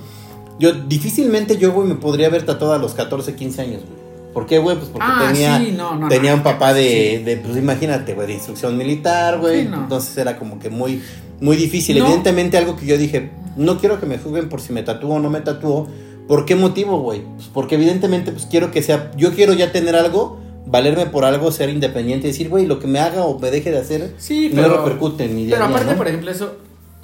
Yo 0.60 0.74
difícilmente 0.74 1.58
yo, 1.58 1.72
güey, 1.72 1.88
me 1.88 1.96
podría 1.96 2.28
haber 2.28 2.46
tatuado 2.46 2.76
a 2.76 2.78
los 2.78 2.94
14, 2.94 3.36
15 3.36 3.62
años, 3.64 3.82
güey. 3.82 4.02
¿Por 4.32 4.46
qué, 4.46 4.60
güey? 4.60 4.78
Pues 4.78 4.90
porque 4.90 5.08
Ah, 5.10 5.30
tenía, 5.32 5.58
sí, 5.58 5.74
no, 5.76 5.96
no, 5.96 6.08
tenía 6.08 6.32
no, 6.32 6.38
un 6.38 6.44
papá 6.44 6.74
de, 6.74 7.22
de, 7.26 7.38
pues 7.38 7.58
imagínate, 7.58 8.14
güey, 8.14 8.28
de 8.28 8.34
instrucción 8.34 8.78
militar, 8.78 9.40
güey. 9.40 9.64
Sí. 9.64 9.70
Entonces 9.74 10.18
era 10.18 10.38
como 10.38 10.60
que 10.60 10.70
muy, 10.70 11.02
muy 11.42 11.58
difícil. 11.58 11.98
No. 11.98 12.06
Evidentemente 12.06 12.58
algo 12.58 12.76
que 12.76 12.86
yo 12.86 12.98
dije, 12.98 13.32
no 13.58 13.80
quiero 13.80 14.00
que 14.00 14.06
me 14.06 14.20
juzguen 14.20 14.48
por 14.50 14.62
si 14.62 14.72
me 14.72 14.84
tatúo 14.84 15.16
o 15.16 15.20
no 15.20 15.30
me 15.30 15.42
tatúo. 15.42 15.90
¿Por 16.28 16.46
qué 16.46 16.56
motivo, 16.56 17.00
güey? 17.00 17.22
Pues 17.36 17.48
porque 17.48 17.76
evidentemente 17.76 18.32
pues 18.32 18.46
quiero 18.46 18.72
que 18.72 18.82
sea, 18.82 19.12
yo 19.18 19.34
quiero 19.34 19.54
ya 19.54 19.72
tener 19.72 19.96
algo, 19.96 20.40
valerme 20.66 21.06
por 21.08 21.26
algo, 21.26 21.52
ser 21.52 21.70
independiente, 21.70 22.28
decir, 22.28 22.50
güey, 22.50 22.66
lo 22.66 22.80
que 22.80 22.88
me 22.88 23.00
haga 23.00 23.24
o 23.24 23.40
me 23.40 23.52
deje 23.52 23.72
de 23.72 23.80
hacer 23.80 24.14
Sí, 24.18 24.50
no 24.54 24.62
pero, 24.62 24.78
repercute 24.78 25.26
en 25.26 25.36
mi 25.36 25.46
día 25.46 25.56
pero 25.56 25.68
día, 25.68 25.76
aparte, 25.76 25.92
¿no? 25.92 25.98
por 25.98 26.08
ejemplo, 26.08 26.32
eso 26.32 26.56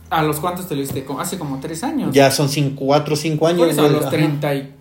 ¿A 0.09 0.23
los 0.23 0.39
cuántos 0.39 0.67
te 0.67 0.75
lo 0.75 0.81
diste? 0.81 1.05
Hace 1.19 1.37
como 1.37 1.59
tres 1.59 1.83
años. 1.83 2.13
Ya 2.13 2.31
son 2.31 2.47
4 2.47 3.13
o 3.13 3.17
5 3.17 3.47
años. 3.47 3.59
Por 3.59 3.69
eso, 3.69 3.81
a 3.83 3.89
los. 3.89 4.09
30 4.09 4.55
y 4.55 4.73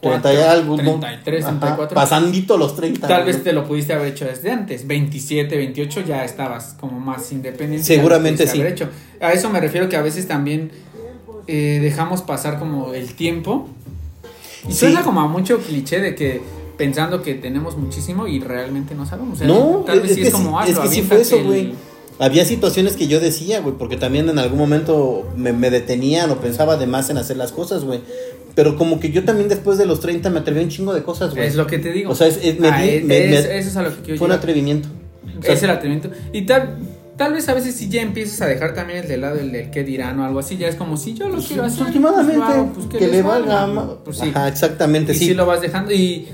30 0.00 0.34
y 0.34 0.36
algo, 0.36 0.76
¿no? 0.76 1.00
33, 1.00 1.44
Ajá, 1.44 1.58
34. 1.58 1.94
Pasandito 1.94 2.58
los 2.58 2.76
30. 2.76 3.08
Tal 3.08 3.24
vez 3.24 3.42
te 3.42 3.52
lo 3.52 3.66
pudiste 3.66 3.94
haber 3.94 4.08
hecho 4.08 4.26
desde 4.26 4.50
antes. 4.50 4.86
27, 4.86 5.56
28 5.56 6.02
ya 6.02 6.24
estabas 6.24 6.76
como 6.78 7.00
más 7.00 7.32
independiente. 7.32 7.86
Seguramente 7.86 8.46
sí. 8.46 8.60
haber 8.60 8.72
hecho. 8.72 8.90
A 9.20 9.32
eso 9.32 9.48
me 9.48 9.58
refiero 9.58 9.88
que 9.88 9.96
a 9.96 10.02
veces 10.02 10.28
también 10.28 10.70
eh, 11.46 11.78
dejamos 11.82 12.22
pasar 12.22 12.58
como 12.58 12.94
el 12.94 13.14
tiempo. 13.14 13.68
Y 14.68 14.72
Sí. 14.72 14.78
suena 14.80 15.02
como 15.02 15.20
a 15.20 15.28
mucho 15.28 15.58
cliché 15.58 16.00
de 16.00 16.14
que 16.14 16.40
pensando 16.76 17.22
que 17.22 17.34
tenemos 17.34 17.76
muchísimo 17.76 18.26
y 18.26 18.40
realmente 18.40 18.94
no 18.94 19.06
sabemos. 19.06 19.34
O 19.34 19.38
sea, 19.38 19.46
No, 19.46 19.84
tal 19.86 20.00
vez 20.00 20.10
es 20.10 20.16
sí 20.16 20.22
que 20.22 20.28
es 20.28 20.34
como 20.34 20.62
sí- 20.64 20.72
es 20.72 20.78
que 20.78 20.88
sí 20.88 21.02
fue 21.02 21.20
eso, 21.20 21.36
el- 21.36 21.44
güey. 21.44 21.74
Había 22.18 22.44
situaciones 22.46 22.96
que 22.96 23.08
yo 23.08 23.20
decía, 23.20 23.60
güey, 23.60 23.74
porque 23.76 23.96
también 23.98 24.28
en 24.30 24.38
algún 24.38 24.58
momento 24.58 25.28
me, 25.36 25.52
me 25.52 25.68
detenían 25.70 26.30
o 26.30 26.36
pensaba 26.40 26.76
de 26.78 26.86
más 26.86 27.10
en 27.10 27.18
hacer 27.18 27.36
las 27.36 27.52
cosas, 27.52 27.84
güey. 27.84 28.00
Pero 28.54 28.76
como 28.78 29.00
que 29.00 29.10
yo 29.10 29.22
también 29.24 29.50
después 29.50 29.76
de 29.76 29.84
los 29.84 30.00
30 30.00 30.30
me 30.30 30.38
atreví 30.40 30.60
a 30.60 30.62
un 30.62 30.70
chingo 30.70 30.94
de 30.94 31.02
cosas, 31.02 31.34
güey. 31.34 31.46
Es 31.46 31.56
lo 31.56 31.66
que 31.66 31.78
te 31.78 31.92
digo. 31.92 32.10
O 32.10 32.14
sea, 32.14 32.26
es- 32.26 32.38
es- 32.42 32.58
me 32.58 32.68
Ah, 32.68 32.84
es- 32.86 33.02
me- 33.04 33.08
me- 33.08 33.36
es- 33.38 33.44
eso 33.44 33.68
es 33.68 33.76
a 33.76 33.82
lo 33.82 33.94
que 33.94 34.00
quiero 34.02 34.18
Fue 34.18 34.26
un 34.28 34.32
atrevimiento. 34.32 34.88
O 35.38 35.42
sea, 35.42 35.52
es 35.54 35.62
el 35.62 35.68
atrevimiento. 35.70 36.10
Y 36.32 36.42
tal, 36.46 36.78
tal 37.16 37.32
vez 37.32 37.48
a 37.48 37.54
veces 37.54 37.74
si 37.74 37.88
ya 37.88 38.02
empiezas 38.02 38.40
a 38.42 38.46
dejar 38.46 38.74
también 38.74 39.00
el 39.00 39.08
de 39.08 39.16
lado 39.16 39.38
el 39.38 39.52
del 39.52 39.70
que 39.70 39.84
dirán 39.84 40.18
o 40.20 40.24
algo 40.24 40.38
así, 40.38 40.56
ya 40.56 40.68
es 40.68 40.74
como 40.76 40.96
si 40.96 41.14
yo 41.14 41.28
lo 41.28 41.40
quiero 41.42 41.64
hacer. 41.64 41.86
últimamente, 41.86 42.34
pues, 42.36 42.48
hago, 42.50 42.72
pues, 42.74 42.86
que, 42.86 43.06
le 43.08 43.22
valga. 43.22 43.96
Pues 44.04 44.18
sí. 44.18 44.28
Ajá, 44.30 44.48
exactamente, 44.48 45.12
y 45.12 45.16
sí. 45.16 45.26
sí 45.28 45.34
lo 45.34 45.46
vas 45.46 45.60
dejando 45.60 45.92
y 45.92 46.28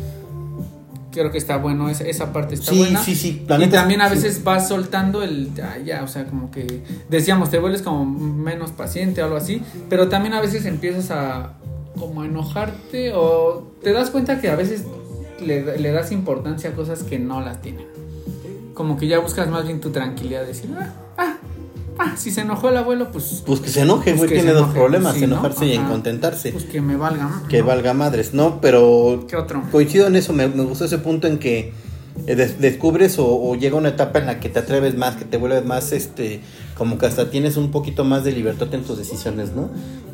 creo 1.13 1.31
que 1.31 1.39
está 1.39 1.59
bueno, 1.59 1.89
esa, 1.91 2.05
esa 2.05 2.33
parte 2.33 2.55
está 2.55 2.73
Sí, 2.73 2.79
buena. 2.79 3.03
sí, 3.03 3.15
sí, 3.15 3.45
la 3.47 3.63
Y 3.63 3.69
también 3.69 4.01
a 4.01 4.09
sí. 4.09 4.15
veces 4.17 4.43
vas 4.45 4.67
soltando 4.69 5.23
el, 5.23 5.51
ah, 5.63 5.77
ya, 5.85 6.03
o 6.03 6.09
sea, 6.09 6.25
como 6.25 6.51
que 6.51 6.83
decíamos, 7.11 7.51
te 7.51 7.59
vuelves 7.59 7.83
como 7.83 8.05
menos 8.07 8.71
paciente 8.71 9.21
o 9.21 9.27
algo 9.27 9.37
así, 9.37 9.61
pero 9.91 10.09
también 10.09 10.33
a 10.35 10.41
veces 10.41 10.65
empiezas 10.65 11.11
a 11.11 11.53
como 11.99 12.23
a 12.23 12.25
enojarte 12.27 13.13
o 13.15 13.75
te 13.83 13.93
das 13.93 14.09
cuenta 14.11 14.41
que 14.41 14.49
a 14.49 14.57
veces 14.57 14.85
le, 15.45 15.79
le 15.79 15.93
das 15.93 16.11
importancia 16.13 16.71
a 16.71 16.73
cosas 16.73 17.03
que 17.03 17.19
no 17.19 17.43
las 17.43 17.61
tienen. 17.61 17.87
Como 18.75 18.97
que 18.97 19.07
ya 19.07 19.19
buscas 19.19 19.49
más 19.49 19.65
bien 19.67 19.81
tu 19.81 19.91
tranquilidad, 19.91 20.41
de 20.43 20.47
decir, 20.49 20.71
ah, 20.79 20.89
ah, 21.19 21.37
ah, 21.99 22.15
si 22.17 22.31
se 22.31 22.41
enojó 22.43 22.69
el 22.71 22.77
abuelo, 22.79 23.11
pues, 23.13 23.43
Pues 23.45 23.61
que 23.61 23.69
se 23.69 23.83
enoje, 23.83 24.11
Pues 24.13 24.17
güey. 24.17 24.29
que 24.31 24.35
Tiene 24.37 24.53
dos 24.53 24.71
problemas: 24.71 25.15
sí, 25.15 25.21
¿no? 25.21 25.27
enojarse 25.27 25.67
y 25.67 25.77
Ajá. 25.77 25.89
contentarse. 25.89 26.53
pues 26.53 26.65
que 26.65 26.81
me 26.81 26.97
valga. 26.97 27.43
que 27.49 27.61
¿no? 27.61 27.67
valga 27.67 27.93
madres, 27.95 28.33
¿no? 28.35 28.61
Pero 28.61 29.25
¿Qué 29.29 29.37
otro? 29.37 29.63
coincido 29.71 30.07
en 30.07 30.17
eso, 30.17 30.33
me, 30.33 30.49
me 30.49 30.65
gustó 30.65 30.85
ese 30.87 30.99
punto 30.99 31.27
en 31.27 31.39
que 31.39 31.73
eh, 32.27 32.35
des- 32.35 32.61
descubres 32.61 33.19
o, 33.19 33.27
o 33.27 33.55
llega 33.57 33.77
una 33.77 33.89
etapa 33.91 34.19
en 34.19 34.27
la 34.27 34.41
que 34.41 34.49
te 34.49 34.59
atreves 34.59 34.97
más, 34.97 35.17
que 35.17 35.25
te 35.25 35.37
vuelves 35.37 35.65
más, 35.65 35.93
este, 35.93 36.41
como 36.77 36.99
que 36.99 37.07
hasta 37.07 37.31
tienes 37.31 37.57
un 37.57 37.71
poquito 37.71 38.05
más 38.05 38.25
de 38.25 38.33
libertad 38.33 38.73
en 38.75 38.83
tus 38.85 38.99
decisiones, 38.99 39.53
¿no? 39.55 39.71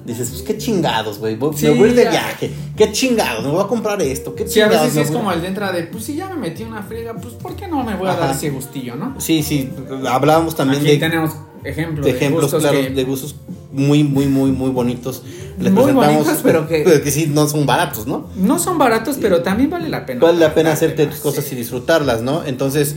Dices, 0.09 0.30
pues 0.30 0.42
qué 0.42 0.56
chingados, 0.56 1.18
güey, 1.18 1.36
Sí, 1.54 1.66
me 1.66 1.70
voy 1.74 1.88
a 1.88 1.90
ir 1.90 1.94
de 1.96 2.04
ya. 2.04 2.11
viaje, 2.11 2.50
qué 2.76 2.90
chingados, 2.92 3.44
me 3.44 3.50
voy 3.50 3.62
a 3.62 3.66
comprar 3.66 4.00
esto, 4.00 4.34
qué 4.34 4.48
Sí, 4.48 4.61
a 4.61 4.64
chingados. 4.64 4.86
veces 4.86 4.92
sí 4.94 5.00
es 5.12 5.16
como 5.16 5.30
el 5.30 5.42
de 5.42 5.48
entrada 5.48 5.72
de, 5.72 5.82
pues 5.84 6.04
si 6.04 6.16
ya 6.16 6.28
me 6.30 6.36
metí 6.36 6.62
una 6.62 6.82
friega, 6.82 7.14
pues 7.14 7.34
¿por 7.34 7.54
qué 7.54 7.68
no 7.68 7.84
me 7.84 7.94
voy 7.94 8.09
a 8.09 8.12
Ajá. 8.12 8.20
dar 8.26 8.34
ese 8.34 8.48
gustillo, 8.50 8.96
no? 8.96 9.14
Sí, 9.20 9.42
sí, 9.42 9.68
hablábamos 10.09 10.56
también 10.56 10.80
Aquí 10.80 10.92
de, 10.92 10.96
tenemos 10.96 11.32
ejemplos 11.62 12.06
de 12.06 12.12
ejemplos 12.12 12.42
gustos 12.44 12.62
claros, 12.62 12.80
que- 12.86 12.90
de 12.94 13.04
gustos 13.04 13.36
muy, 13.70 14.02
muy, 14.02 14.26
muy, 14.26 14.50
muy 14.50 14.70
bonitos. 14.70 15.22
Les 15.61 15.72
Muy 15.72 15.84
presentamos, 15.84 16.16
bonitos, 16.24 16.40
pero 16.42 16.66
que- 16.66 16.82
pero 16.86 17.02
que 17.04 17.11
sí, 17.11 17.26
no 17.26 17.46
son 17.48 17.66
baratos, 17.66 18.06
¿no? 18.06 18.28
no 18.36 18.59
son 18.59 18.78
baratos, 18.78 19.18
pero 19.20 19.42
también 19.42 19.68
vale 19.68 19.88
la 19.90 20.06
pena. 20.06 20.20
vale 20.22 20.38
la 20.38 20.54
pena 20.54 20.72
hacerte 20.72 21.06
tus 21.06 21.18
cosas 21.18 21.44
sí. 21.44 21.54
y 21.54 21.59
disfrutarlas, 21.59 22.22
¿no? 22.22 22.44
Entonces, 22.44 22.96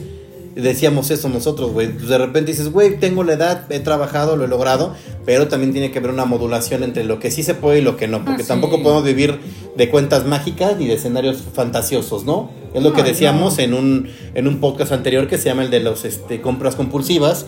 decíamos 0.55 1.11
eso 1.11 1.29
nosotros, 1.29 1.71
güey. 1.71 1.89
Pues 1.89 2.07
de 2.09 2.17
repente 2.17 2.51
dices, 2.51 2.69
güey, 2.71 2.97
tengo 2.99 3.23
la 3.23 3.33
edad, 3.33 3.71
he 3.71 3.79
trabajado, 3.79 4.35
lo 4.35 4.45
he 4.45 4.47
logrado, 4.47 4.95
pero 5.25 5.47
también 5.47 5.71
tiene 5.71 5.91
que 5.91 5.99
haber 5.99 6.11
una 6.11 6.25
modulación 6.25 6.83
entre 6.83 7.03
lo 7.03 7.19
que 7.19 7.31
sí 7.31 7.43
se 7.43 7.53
puede 7.53 7.79
y 7.79 7.81
lo 7.81 7.97
que 7.97 8.07
no, 8.07 8.19
porque 8.25 8.41
Ah, 8.41 8.45
sí. 8.45 8.47
tampoco 8.49 8.81
podemos 8.83 9.03
vivir 9.03 9.39
de 9.77 9.89
cuentas 9.89 10.25
mágicas 10.25 10.77
ni 10.77 10.87
de 10.87 10.95
escenarios 10.95 11.43
fantasiosos, 11.53 12.25
¿no? 12.25 12.49
Es 12.73 12.83
lo 12.83 12.93
que 12.93 13.03
decíamos 13.03 13.57
no. 13.57 13.63
en 13.63 13.73
un 13.73 14.09
en 14.33 14.47
un 14.47 14.59
podcast 14.59 14.91
anterior 14.91 15.27
que 15.27 15.37
se 15.37 15.45
llama 15.45 15.63
el 15.63 15.69
de 15.71 15.79
los 15.81 16.05
este 16.05 16.41
compras 16.41 16.75
compulsivas. 16.75 17.45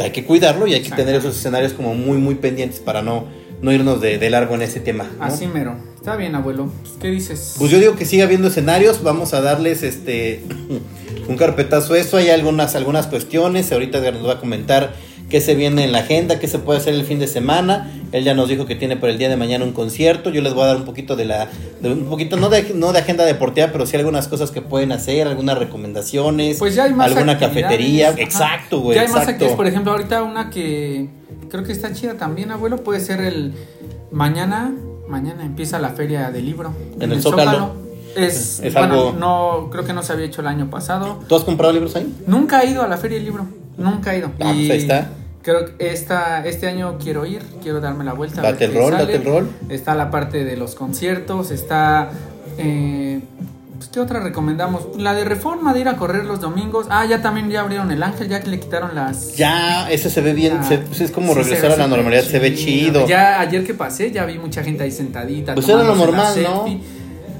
Hay 0.00 0.10
que 0.10 0.24
cuidarlo 0.24 0.66
y 0.66 0.74
hay 0.74 0.82
que 0.82 0.90
tener 0.90 1.14
esos 1.14 1.36
escenarios 1.36 1.72
como 1.72 1.94
muy 1.94 2.18
muy 2.18 2.34
pendientes 2.36 2.80
para 2.80 3.02
no 3.02 3.24
no 3.62 3.72
irnos 3.72 4.00
de, 4.00 4.18
de 4.18 4.30
largo 4.30 4.54
en 4.56 4.62
ese 4.62 4.80
tema. 4.80 5.08
¿no? 5.18 5.24
Así 5.24 5.46
mero. 5.46 5.76
Está 5.94 6.16
bien, 6.16 6.34
abuelo. 6.34 6.70
¿Qué 7.00 7.08
dices? 7.08 7.54
Pues 7.58 7.70
yo 7.70 7.78
digo 7.78 7.94
que 7.96 8.04
siga 8.04 8.24
habiendo 8.24 8.48
escenarios, 8.48 9.02
vamos 9.02 9.32
a 9.32 9.40
darles 9.40 9.82
este 9.84 10.42
un 11.28 11.36
carpetazo 11.36 11.94
eso, 11.94 12.16
hay 12.16 12.30
algunas 12.30 12.74
algunas 12.74 13.06
cuestiones, 13.06 13.72
ahorita 13.72 13.98
nos 14.12 14.26
va 14.26 14.34
a 14.34 14.40
comentar 14.40 14.92
qué 15.28 15.40
se 15.40 15.54
viene 15.54 15.84
en 15.84 15.92
la 15.92 16.00
agenda, 16.00 16.38
qué 16.38 16.48
se 16.48 16.58
puede 16.58 16.78
hacer 16.78 16.94
el 16.94 17.04
fin 17.04 17.18
de 17.18 17.26
semana. 17.26 17.90
Él 18.12 18.24
ya 18.24 18.34
nos 18.34 18.48
dijo 18.48 18.66
que 18.66 18.74
tiene 18.74 18.96
por 18.96 19.08
el 19.08 19.18
día 19.18 19.28
de 19.28 19.36
mañana 19.36 19.64
un 19.64 19.72
concierto. 19.72 20.30
Yo 20.30 20.42
les 20.42 20.54
voy 20.54 20.64
a 20.64 20.66
dar 20.66 20.76
un 20.76 20.84
poquito 20.84 21.16
de 21.16 21.24
la 21.24 21.48
de 21.80 21.92
un 21.92 22.04
poquito 22.04 22.36
no 22.36 22.48
de 22.48 22.72
no 22.74 22.92
de 22.92 22.98
agenda 23.00 23.24
deportiva, 23.24 23.68
pero 23.72 23.86
sí 23.86 23.96
algunas 23.96 24.28
cosas 24.28 24.50
que 24.50 24.60
pueden 24.62 24.92
hacer, 24.92 25.26
algunas 25.26 25.58
recomendaciones, 25.58 26.58
Pues 26.58 26.74
ya 26.74 26.84
hay 26.84 26.92
más 26.92 27.08
alguna 27.08 27.38
cafetería, 27.38 28.10
Ajá. 28.10 28.20
exacto, 28.20 28.80
güey, 28.80 28.96
Ya 28.96 29.02
hay 29.02 29.08
más 29.08 29.26
actividades. 29.26 29.56
Por 29.56 29.66
ejemplo, 29.66 29.92
ahorita 29.92 30.22
una 30.22 30.50
que 30.50 31.08
creo 31.50 31.64
que 31.64 31.72
está 31.72 31.92
chida 31.92 32.14
también, 32.14 32.50
abuelo, 32.50 32.84
puede 32.84 33.00
ser 33.00 33.20
el 33.20 33.52
mañana. 34.10 34.74
Mañana 35.08 35.44
empieza 35.44 35.78
la 35.78 35.90
feria 35.90 36.30
del 36.30 36.46
libro. 36.46 36.72
En 36.98 37.12
el 37.12 37.20
Zócalo. 37.20 37.83
Es, 38.16 38.60
Es 38.60 38.74
bueno, 38.74 38.94
algo- 38.94 39.12
no, 39.18 39.68
creo 39.70 39.84
que 39.84 39.92
no 39.92 40.02
se 40.02 40.12
había 40.12 40.26
hecho 40.26 40.40
el 40.40 40.46
año 40.46 40.70
pasado. 40.70 41.20
¿Tú 41.28 41.36
has 41.36 41.44
comprado 41.44 41.72
libros 41.72 41.94
ahí? 41.96 42.12
Nunca 42.26 42.62
he 42.62 42.70
ido 42.70 42.82
a 42.82 42.88
la 42.88 42.96
feria 42.96 43.16
del 43.18 43.24
libro. 43.26 43.46
Nunca 43.76 44.14
he 44.14 44.18
ido. 44.18 44.28
Ah, 44.40 44.52
pues 44.54 44.70
ahí 44.70 44.78
está. 44.78 45.08
Creo 45.42 45.76
que 45.76 45.92
esta, 45.92 46.46
este 46.46 46.68
año 46.68 46.96
quiero 47.02 47.26
ir, 47.26 47.42
quiero 47.62 47.80
darme 47.80 48.04
la 48.04 48.12
vuelta. 48.14 48.40
Date 48.40 48.64
el 48.66 48.74
rol, 48.74 48.92
date 48.92 49.16
el 49.16 49.24
rol. 49.24 49.50
Está 49.68 49.94
la 49.94 50.10
parte 50.10 50.44
de 50.44 50.56
los 50.56 50.74
conciertos, 50.74 51.50
está... 51.50 52.10
Eh, 52.56 53.20
pues, 53.76 53.88
¿Qué 53.90 54.00
otra 54.00 54.20
recomendamos? 54.20 54.96
La 54.96 55.12
de 55.14 55.24
Reforma, 55.24 55.74
de 55.74 55.80
ir 55.80 55.88
a 55.88 55.96
correr 55.96 56.24
los 56.24 56.40
domingos. 56.40 56.86
Ah, 56.88 57.04
ya 57.04 57.20
también 57.20 57.50
ya 57.50 57.60
abrieron 57.60 57.90
el 57.90 58.02
Ángel, 58.02 58.28
ya 58.28 58.40
que 58.40 58.48
le 58.48 58.60
quitaron 58.60 58.94
las... 58.94 59.36
Ya, 59.36 59.90
ese 59.90 60.08
se 60.08 60.20
ve 60.22 60.32
bien, 60.32 60.58
Ah, 60.60 60.64
se- 60.64 60.78
pues 60.78 61.00
es 61.02 61.10
como 61.10 61.34
sí, 61.34 61.40
regresar 61.42 61.72
a 61.72 61.76
la 61.76 61.88
normalidad, 61.88 62.22
se 62.22 62.38
ve 62.38 62.54
chido. 62.54 63.06
Ya 63.06 63.40
ayer 63.40 63.66
que 63.66 63.74
pasé, 63.74 64.10
ya 64.12 64.24
vi 64.24 64.38
mucha 64.38 64.62
gente 64.62 64.84
ahí 64.84 64.90
sentadita. 64.92 65.54
Pues 65.54 65.68
era 65.68 65.82
lo 65.82 65.94
normal, 65.96 66.34
¿no? 66.42 66.64
selfie. 66.64 66.80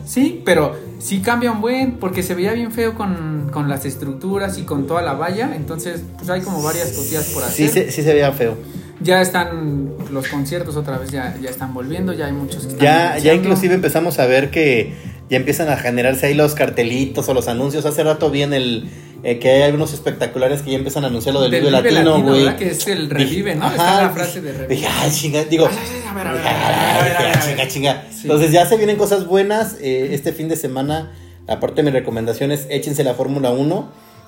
Sí, 0.05 0.43
pero 0.45 0.77
sí 0.99 1.21
cambia 1.21 1.51
un 1.51 1.61
buen, 1.61 1.93
porque 1.95 2.23
se 2.23 2.35
veía 2.35 2.53
bien 2.53 2.73
feo 2.73 2.95
con, 2.95 3.49
con 3.53 3.69
las 3.69 3.85
estructuras 3.85 4.59
y 4.59 4.63
con 4.63 4.87
toda 4.87 5.03
la 5.03 5.15
valla. 5.15 5.55
Entonces, 5.57 6.03
pues 6.17 6.29
hay 6.31 6.43
como 6.43 6.63
varias 6.63 6.93
cosillas 6.93 7.25
por 7.33 7.43
hacer. 7.43 7.69
Sí, 7.69 7.73
se, 7.73 7.91
sí 7.91 8.03
se 8.03 8.13
veía 8.13 8.33
feo. 8.33 8.57
Ya 9.01 9.21
están 9.21 9.91
los 10.13 10.29
conciertos 10.29 10.77
otra 10.77 10.99
vez, 10.99 11.11
ya, 11.11 11.37
ya 11.43 11.51
están 11.51 11.75
volviendo, 11.75 12.13
ya 12.13 12.27
hay 12.27 12.33
muchos 12.33 12.63
que 12.63 12.73
están 12.73 12.85
Ya, 12.85 13.19
ya 13.19 13.35
inclusive 13.35 13.75
empezamos 13.75 14.19
a 14.19 14.27
ver 14.27 14.51
que 14.51 14.95
ya 15.29 15.37
empiezan 15.37 15.69
a 15.69 15.77
generarse 15.77 16.27
ahí 16.27 16.35
los 16.35 16.55
cartelitos 16.55 17.29
o 17.29 17.35
los 17.35 17.49
anuncios. 17.49 17.87
Hace 17.87 18.05
rato 18.05 18.31
vi 18.31 18.43
en 18.43 18.53
el 18.53 18.89
eh, 19.25 19.39
que 19.39 19.51
hay 19.51 19.63
algunos 19.63 19.93
espectaculares 19.95 20.63
que 20.63 20.71
ya 20.71 20.77
empiezan 20.77 21.05
a 21.05 21.07
anunciar 21.09 21.35
lo 21.35 21.41
del, 21.41 21.51
Del 21.51 21.61
Vive 21.63 21.71
Latino, 21.73 22.23
güey. 22.23 22.57
Que 22.57 22.69
es 22.69 22.87
el 22.87 23.09
revive, 23.11 23.55
¿no? 23.55 23.65
Ajá, 23.65 23.75
Está 23.75 24.03
la 24.03 24.11
frase 24.11 24.41
de 24.43 24.53
revive. 24.53 24.75
Dije, 24.75 24.87
ay, 24.89 25.11
chinga, 25.11 25.45
digo. 25.45 25.67
A 25.67 26.15
ver, 26.15 26.27
a 26.29 26.33
ver, 26.33 26.47
a 26.47 27.23
ver, 27.23 27.39
chinga, 27.41 27.69
chinga. 27.69 28.05
Sí. 28.13 28.21
Entonces 28.25 28.53
ya 28.53 28.67
se 28.67 28.77
vienen 28.77 28.97
cosas 28.97 29.27
buenas. 29.27 29.77
eh, 29.81 30.11
este 30.13 30.33
fin 30.33 30.49
de 30.49 30.57
semana, 30.57 31.13
aparte 31.49 31.77
de 31.77 31.85
mis 31.85 31.93
recomendaciones, 31.93 32.67
échense 32.71 33.03
la 33.03 33.15
Fórmula 33.15 33.51
1. 33.51 33.75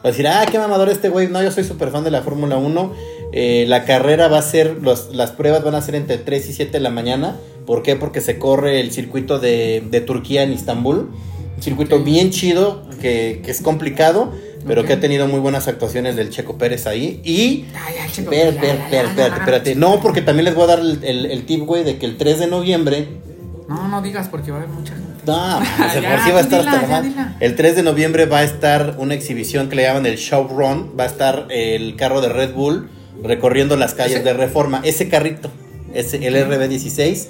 Va 0.05 0.09
a 0.09 0.13
decir, 0.13 0.27
ah, 0.29 0.45
qué 0.51 0.59
mamador 0.59 0.89
este 0.89 1.09
güey. 1.09 1.29
No, 1.29 1.43
yo 1.43 1.51
soy 1.51 1.65
súper 1.65 1.91
fan 1.91 2.03
de 2.05 2.11
la 2.11 2.23
Fórmula 2.23 2.57
1. 2.57 2.93
Eh, 3.33 3.65
la 3.69 3.85
carrera 3.85 4.29
va 4.29 4.39
a 4.39 4.43
ser, 4.43 4.79
los- 4.81 5.15
las 5.15 5.33
pruebas 5.33 5.63
van 5.65 5.75
a 5.75 5.83
ser 5.83 5.95
entre 5.95 6.17
3 6.19 6.49
y 6.49 6.53
7 6.53 6.73
de 6.73 6.81
la 6.81 6.91
mañana. 6.91 7.37
¿Por 7.67 7.83
qué? 7.83 7.97
Porque 7.97 8.21
se 8.21 8.39
corre 8.39 8.81
el 8.81 8.93
circuito 8.93 9.39
de, 9.41 9.83
de 9.91 10.01
Turquía 10.01 10.43
en 10.43 10.53
Estambul. 10.53 11.11
Un 11.57 11.63
circuito 11.63 12.01
bien 12.05 12.31
chido, 12.31 12.83
que, 13.01 13.41
que 13.45 13.51
es 13.51 13.63
complicado, 13.63 14.31
pero 14.67 14.81
Ok. 14.83 14.87
que 14.89 14.93
ha 14.95 15.01
tenido 15.01 15.27
muy 15.29 15.41
buenas 15.41 15.69
actuaciones 15.69 16.17
del 16.17 16.31
Checo 16.31 16.59
Pérez 16.59 16.87
ahí. 16.87 17.21
Y 17.25 17.65
Ay, 17.75 17.95
ay, 18.03 18.09
ya, 18.09 18.23
ya, 18.23 18.23
espérate, 18.23 19.27
espérate. 19.39 19.75
No, 19.75 20.01
porque 20.01 20.23
también 20.23 20.45
les 20.47 20.55
voy 20.55 20.65
a 20.65 20.67
dar 20.69 20.79
el, 20.81 21.03
el- 21.05 21.27
el 21.27 21.47
tip, 21.47 21.63
güey, 21.65 21.85
de 21.85 21.99
que 21.99 22.07
el 22.07 22.17
3 22.17 22.39
de 22.41 22.47
noviembre. 22.47 23.09
No, 23.69 23.89
no 23.89 24.01
digas 24.03 24.29
porque 24.29 24.51
va 24.51 24.59
a 24.59 24.61
haber 24.63 24.73
mucha 24.75 24.95
gente. 24.95 25.07
No, 25.27 25.59
pues 25.79 26.01
Ya, 26.01 26.11
por 26.11 26.21
sí 26.25 26.31
va 26.31 26.39
a 26.39 26.41
estar 26.41 26.61
dila, 26.61 26.73
hasta 26.73 27.01
la. 27.03 27.37
El 27.41 27.57
3 27.57 27.77
de 27.77 27.83
noviembre 27.83 28.27
va 28.27 28.39
a 28.39 28.45
estar 28.45 28.95
una 28.99 29.15
exhibición 29.15 29.69
que 29.69 29.77
le 29.77 29.83
llaman 29.83 30.07
el 30.07 30.19
Show 30.19 30.47
Run. 30.49 30.93
Va 30.99 31.05
a 31.05 31.07
estar 31.09 31.47
el 31.51 31.97
carro 31.97 32.21
de 32.21 32.29
Red 32.29 32.55
Bull 32.55 32.89
recorriendo 33.23 33.77
las 33.77 33.95
calles 33.95 34.17
¿Ese? 34.17 34.25
de 34.25 34.35
Reforma. 34.35 34.81
Ese 34.85 35.09
carrito, 35.09 35.51
ese, 35.95 36.25
el 36.27 36.37
RB16, 36.37 37.27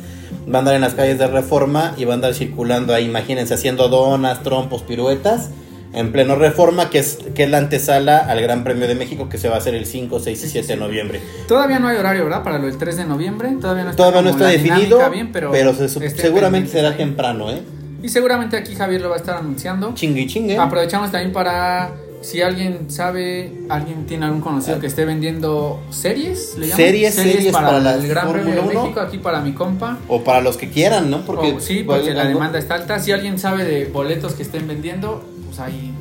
va 0.53 0.57
a 0.57 0.59
andar 0.61 0.75
en 0.75 0.81
las 0.83 0.95
calles 0.95 1.19
de 1.19 1.27
Reforma 1.27 1.95
y 1.97 2.05
va 2.05 2.13
a 2.13 2.17
andar 2.17 2.35
circulando 2.35 2.93
ahí, 2.95 3.05
imagínense, 3.07 3.55
haciendo 3.55 3.89
donas, 3.89 4.43
trompos, 4.43 4.83
piruetas. 4.83 5.51
En 5.93 6.13
pleno 6.13 6.37
Reforma, 6.37 6.91
que 6.91 6.99
es, 6.99 7.19
que 7.35 7.45
es 7.45 7.51
la 7.51 7.59
antesala 7.59 8.19
al 8.19 8.41
Gran 8.43 8.65
Premio 8.65 8.87
de 8.87 8.95
México, 8.95 9.29
que 9.29 9.39
se 9.39 9.49
va 9.49 9.55
a 9.55 9.59
hacer 9.59 9.75
el 9.75 9.87
5, 9.87 10.21
6 10.21 10.45
y 10.45 10.49
7 10.49 10.67
de 10.67 10.77
noviembre. 10.77 11.21
Todavía 11.49 11.79
no 11.79 11.89
hay 11.89 11.97
horario, 11.97 12.25
¿verdad? 12.25 12.43
Para 12.43 12.59
lo 12.59 12.67
del 12.67 12.77
3 12.77 12.97
de 12.97 13.05
noviembre. 13.05 13.57
Todavía 13.61 13.85
no 13.85 13.91
está, 13.91 13.97
Todavía 13.97 14.23
no 14.23 14.31
está 14.31 14.47
definido, 14.47 15.11
bien, 15.11 15.33
pero, 15.33 15.51
pero, 15.51 15.75
se 15.75 15.89
seguramente 15.89 16.71
será 16.71 16.91
ahí. 16.91 16.97
temprano, 16.97 17.51
¿eh? 17.51 17.63
Y 18.03 18.09
seguramente 18.09 18.57
aquí 18.57 18.75
Javier 18.75 19.01
lo 19.01 19.09
va 19.09 19.17
a 19.17 19.19
estar 19.19 19.37
anunciando. 19.37 19.95
Chingue 19.95 20.23
y 20.23 20.27
chingue. 20.27 20.59
Aprovechamos 20.59 21.11
también 21.11 21.33
para 21.33 21.93
si 22.27 22.43
alguien 22.43 22.91
sabe, 22.91 23.53
alguien 23.69 24.05
tiene 24.07 24.27
algún 24.27 24.41
conocido 24.41 24.81
que 24.81 24.89
esté 24.89 25.05
vendiendo 25.05 25.81
series, 25.91 26.57
¿le 26.59 26.67
llaman? 26.67 26.77
Series, 26.77 27.15
series 27.15 27.53
para 27.53 27.79
la 27.79 27.95
el 27.95 28.09
Gran 28.09 28.33
Premio 28.33 28.51
de 28.51 28.57
Fórmula 28.57 28.81
1. 28.81 28.83
México, 28.83 29.01
aquí 29.01 29.19
para 29.19 29.41
mi 29.41 29.53
compa. 29.53 29.99
O 30.09 30.25
para 30.25 30.41
los 30.41 30.57
que 30.57 30.69
quieran, 30.69 31.09
¿no? 31.11 31.25
Porque, 31.25 31.57
sí, 31.61 31.85
porque 31.85 32.15
la 32.15 32.27
demanda 32.27 32.59
está 32.59 32.75
alta. 32.75 32.99
Si 32.99 33.13
alguien 33.13 33.39
sabe 33.39 33.65
de 33.65 33.87
boletos 33.87 34.35
que 34.35 34.43
estén 34.43 34.67
vendiendo, 34.67 35.25
pues 35.57 35.61
ahí 35.61 35.93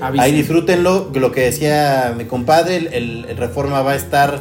avisen. 0.00 0.24
Ahí 0.24 0.32
disfrútenlo. 0.32 1.10
Lo 1.14 1.32
que 1.32 1.42
decía 1.42 2.14
mi 2.16 2.24
compadre, 2.24 2.76
el, 2.92 3.36
Reforma 3.36 3.82
va 3.82 3.92
a 3.92 3.96
estar 3.96 4.40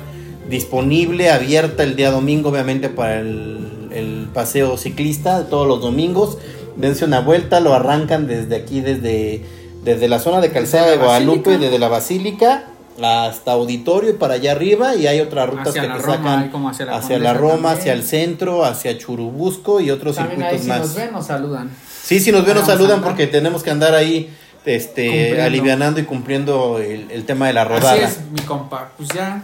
disponible, 0.49 1.29
abierta 1.29 1.83
el 1.83 1.95
día 1.95 2.11
domingo, 2.11 2.49
obviamente, 2.49 2.89
para 2.89 3.19
el, 3.19 3.89
el 3.91 4.27
paseo 4.33 4.77
ciclista, 4.77 5.47
todos 5.47 5.67
los 5.67 5.81
domingos. 5.81 6.37
Dense 6.75 7.05
una 7.05 7.21
vuelta, 7.21 7.59
lo 7.59 7.73
arrancan 7.73 8.27
desde 8.27 8.55
aquí, 8.55 8.81
desde, 8.81 9.45
desde 9.83 10.07
la 10.07 10.19
zona 10.19 10.41
de 10.41 10.51
Calzada 10.51 10.91
de 10.91 10.97
Guadalupe, 10.97 11.51
Basílica. 11.51 11.63
desde 11.65 11.79
la 11.79 11.87
Basílica 11.87 12.63
hasta 13.01 13.51
Auditorio 13.51 14.11
y 14.11 14.13
para 14.13 14.35
allá 14.35 14.53
arriba 14.53 14.95
y 14.95 15.07
hay 15.07 15.19
otras 15.19 15.49
rutas 15.49 15.69
Hacia 15.69 15.81
que 15.81 15.87
te 15.87 15.93
Roma, 15.97 16.15
sacan 16.15 16.49
como 16.49 16.69
hacia 16.69 16.85
la 16.85 16.95
hacia 16.97 17.19
la 17.19 17.33
Condesa 17.33 17.41
Roma, 17.41 17.53
también. 17.53 17.77
hacia 17.79 17.93
el 17.93 18.03
centro, 18.03 18.65
hacia 18.65 18.97
Churubusco 18.97 19.81
y 19.81 19.91
otros 19.91 20.15
También 20.15 20.43
ahí 20.43 20.57
circuitos 20.57 20.63
si 20.63 20.69
más. 20.69 20.79
nos 20.79 20.95
ven, 20.95 21.11
nos 21.11 21.25
saludan. 21.25 21.71
Sí, 22.03 22.19
sí, 22.19 22.31
nos 22.31 22.45
ven, 22.45 22.55
nos 22.55 22.65
saludan 22.65 23.01
porque 23.01 23.27
tenemos 23.27 23.63
que 23.63 23.71
andar 23.71 23.95
ahí 23.95 24.29
este, 24.65 25.07
Cumpliendo. 25.07 25.43
alivianando 25.43 25.99
y 25.99 26.03
cumpliendo 26.03 26.79
el, 26.79 27.09
el 27.11 27.25
tema 27.25 27.47
de 27.47 27.53
la 27.53 27.65
rodada. 27.65 27.93
Así 27.93 28.03
es, 28.03 28.19
mi 28.31 28.41
compa. 28.41 28.91
Pues 28.97 29.09
ya 29.09 29.43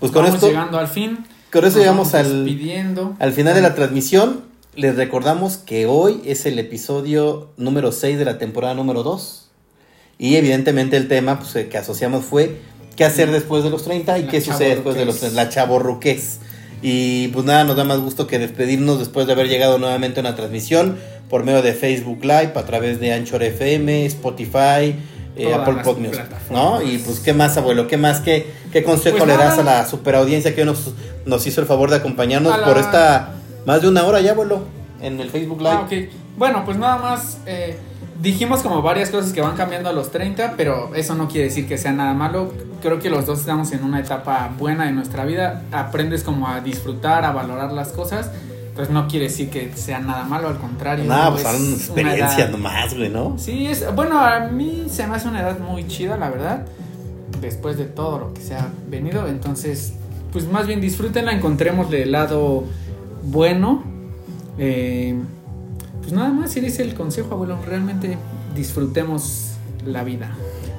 Pues 0.00 0.12
con 0.12 0.24
esto, 0.26 0.48
llegando 0.48 0.78
al 0.78 0.88
fin. 0.88 1.24
con 1.52 1.64
eso 1.64 1.78
llegamos 1.78 2.14
al, 2.14 2.46
al 3.18 3.32
final 3.32 3.54
de 3.54 3.60
la 3.62 3.74
transmisión. 3.74 4.44
Les 4.74 4.96
recordamos 4.96 5.58
que 5.58 5.86
hoy 5.86 6.22
es 6.24 6.46
el 6.46 6.58
episodio 6.58 7.50
número 7.58 7.92
6 7.92 8.18
de 8.18 8.24
la 8.24 8.38
temporada 8.38 8.74
número 8.74 9.02
2. 9.02 9.50
Y 10.18 10.36
evidentemente 10.36 10.96
el 10.96 11.08
tema 11.08 11.38
pues, 11.40 11.66
que 11.66 11.76
asociamos 11.78 12.24
fue 12.24 12.58
qué 12.96 13.04
hacer 13.04 13.30
después 13.30 13.64
de 13.64 13.70
los 13.70 13.84
30 13.84 14.18
y 14.18 14.22
La 14.24 14.30
qué 14.30 14.40
sucede 14.40 14.70
después 14.70 14.94
de 14.94 15.04
los 15.04 15.16
chavorruquez. 15.16 15.32
30, 15.34 15.42
la 15.44 15.48
chaborruquez. 15.50 16.38
Y 16.80 17.28
pues 17.28 17.44
nada, 17.44 17.64
nos 17.64 17.76
da 17.76 17.84
más 17.84 18.00
gusto 18.00 18.26
que 18.26 18.38
despedirnos 18.38 18.98
después 18.98 19.26
de 19.26 19.32
haber 19.34 19.48
llegado 19.48 19.78
nuevamente 19.78 20.20
a 20.20 20.22
una 20.22 20.34
transmisión 20.34 20.98
por 21.32 21.44
medio 21.44 21.62
de 21.62 21.72
Facebook 21.72 22.18
Live, 22.22 22.52
a 22.54 22.62
través 22.66 23.00
de 23.00 23.10
Anchor 23.14 23.42
FM, 23.42 24.04
Spotify, 24.04 24.94
eh, 25.34 25.54
Apple 25.54 25.76
Podcast. 25.82 26.50
¿no? 26.50 26.82
Y 26.82 26.98
pues 26.98 27.20
qué 27.20 27.32
más, 27.32 27.56
abuelo, 27.56 27.86
qué 27.88 27.96
más, 27.96 28.20
qué, 28.20 28.52
qué 28.70 28.84
consejo 28.84 29.16
Pues 29.16 29.28
le 29.28 29.38
das 29.38 29.58
a 29.58 29.62
la 29.62 29.86
superaudiencia 29.86 30.54
que 30.54 30.66
nos, 30.66 30.92
nos 31.24 31.46
hizo 31.46 31.62
el 31.62 31.66
favor 31.66 31.88
de 31.88 31.96
acompañarnos 31.96 32.58
la- 32.60 32.66
por 32.66 32.76
esta 32.76 33.30
más 33.64 33.80
de 33.80 33.88
una 33.88 34.04
hora 34.04 34.20
ya, 34.20 34.32
abuelo, 34.32 34.64
en 35.00 35.20
el 35.20 35.30
Facebook 35.30 35.60
Live. 35.62 35.70
Ah, 35.72 35.86
ok. 35.86 35.92
Bueno, 36.36 36.66
pues 36.66 36.76
nada 36.76 36.98
más. 36.98 37.38
eh, 37.46 37.78
dijimos 38.20 38.60
como 38.60 38.82
varias 38.82 39.08
cosas 39.08 39.32
que 39.32 39.40
van 39.40 39.56
cambiando 39.56 39.88
a 39.88 39.94
los 39.94 40.10
30, 40.12 40.52
pero 40.58 40.94
eso 40.94 41.14
no 41.14 41.28
quiere 41.28 41.46
decir 41.48 41.66
que 41.66 41.78
sea 41.78 41.92
nada 41.92 42.12
malo. 42.12 42.52
Creo 42.82 42.98
que 42.98 43.08
los 43.08 43.24
dos 43.24 43.40
estamos 43.40 43.72
en 43.72 43.84
una 43.84 44.00
etapa 44.00 44.50
buena 44.58 44.84
de 44.84 44.92
nuestra 44.92 45.24
vida. 45.24 45.62
Aprendes 45.72 46.22
como 46.24 46.46
a 46.46 46.60
disfrutar, 46.60 47.24
a 47.24 47.32
valorar 47.32 47.72
las 47.72 47.88
cosas. 47.88 48.30
Pues 48.74 48.88
no 48.88 49.06
quiere 49.06 49.26
decir 49.26 49.50
que 49.50 49.70
sea 49.74 49.98
nada 49.98 50.24
malo, 50.24 50.48
al 50.48 50.58
contrario. 50.58 51.04
Nada, 51.04 51.30
pues 51.32 51.44
es 51.44 51.50
son 51.50 51.62
una 51.62 51.74
experiencias 51.74 52.50
nomás, 52.50 52.94
güey, 52.96 53.10
¿no? 53.10 53.36
Sí, 53.38 53.66
es, 53.66 53.84
bueno, 53.94 54.18
a 54.18 54.40
mí 54.48 54.86
se 54.90 55.06
me 55.06 55.16
hace 55.16 55.28
una 55.28 55.42
edad 55.42 55.58
muy 55.58 55.86
chida, 55.88 56.16
la 56.16 56.30
verdad. 56.30 56.66
Después 57.40 57.76
de 57.76 57.84
todo 57.84 58.18
lo 58.18 58.34
que 58.34 58.40
se 58.40 58.54
ha 58.54 58.68
venido. 58.88 59.28
Entonces, 59.28 59.92
pues 60.32 60.46
más 60.46 60.66
bien 60.66 60.80
disfrútenla, 60.80 61.32
encontrémosle 61.32 62.04
el 62.04 62.12
lado 62.12 62.64
bueno. 63.24 63.84
Eh, 64.58 65.16
pues 66.00 66.12
nada 66.12 66.30
más, 66.30 66.56
eres 66.56 66.78
el 66.78 66.94
consejo, 66.94 67.34
abuelo. 67.34 67.58
Realmente 67.66 68.16
disfrutemos 68.56 69.48
la 69.86 70.02
vida. 70.04 70.34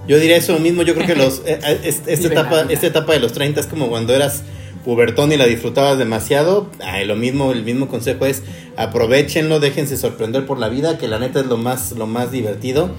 Yo 0.08 0.18
diría 0.20 0.38
eso 0.38 0.58
mismo, 0.60 0.82
yo 0.82 0.96
creo 0.96 1.06
que 1.08 1.16
los 1.16 1.40
eh, 1.46 1.60
eh, 1.64 1.80
es- 1.84 2.02
esta, 2.08 2.28
etapa, 2.28 2.62
esta 2.70 2.88
etapa 2.88 3.14
de 3.14 3.20
los 3.20 3.34
30 3.34 3.60
es 3.60 3.68
como 3.68 3.88
cuando 3.90 4.14
eras 4.16 4.44
pubertón 4.84 5.32
y 5.32 5.38
la 5.38 5.46
disfrutabas 5.46 5.98
demasiado. 5.98 6.70
Ay, 6.80 7.06
lo 7.06 7.16
mismo, 7.16 7.52
el 7.52 7.64
mismo 7.64 7.88
consejo 7.88 8.26
es 8.26 8.44
aprovechenlo, 8.76 9.60
déjense 9.60 9.98
sorprender 9.98 10.46
por 10.46 10.60
la 10.60 10.70
vida, 10.70 10.98
que 10.98 11.08
la 11.08 11.20
neta 11.20 11.40
es 11.40 11.46
lo 11.46 11.58
más, 11.58 11.94
lo 11.94 12.08
más 12.08 12.32
divertido. 12.32 12.92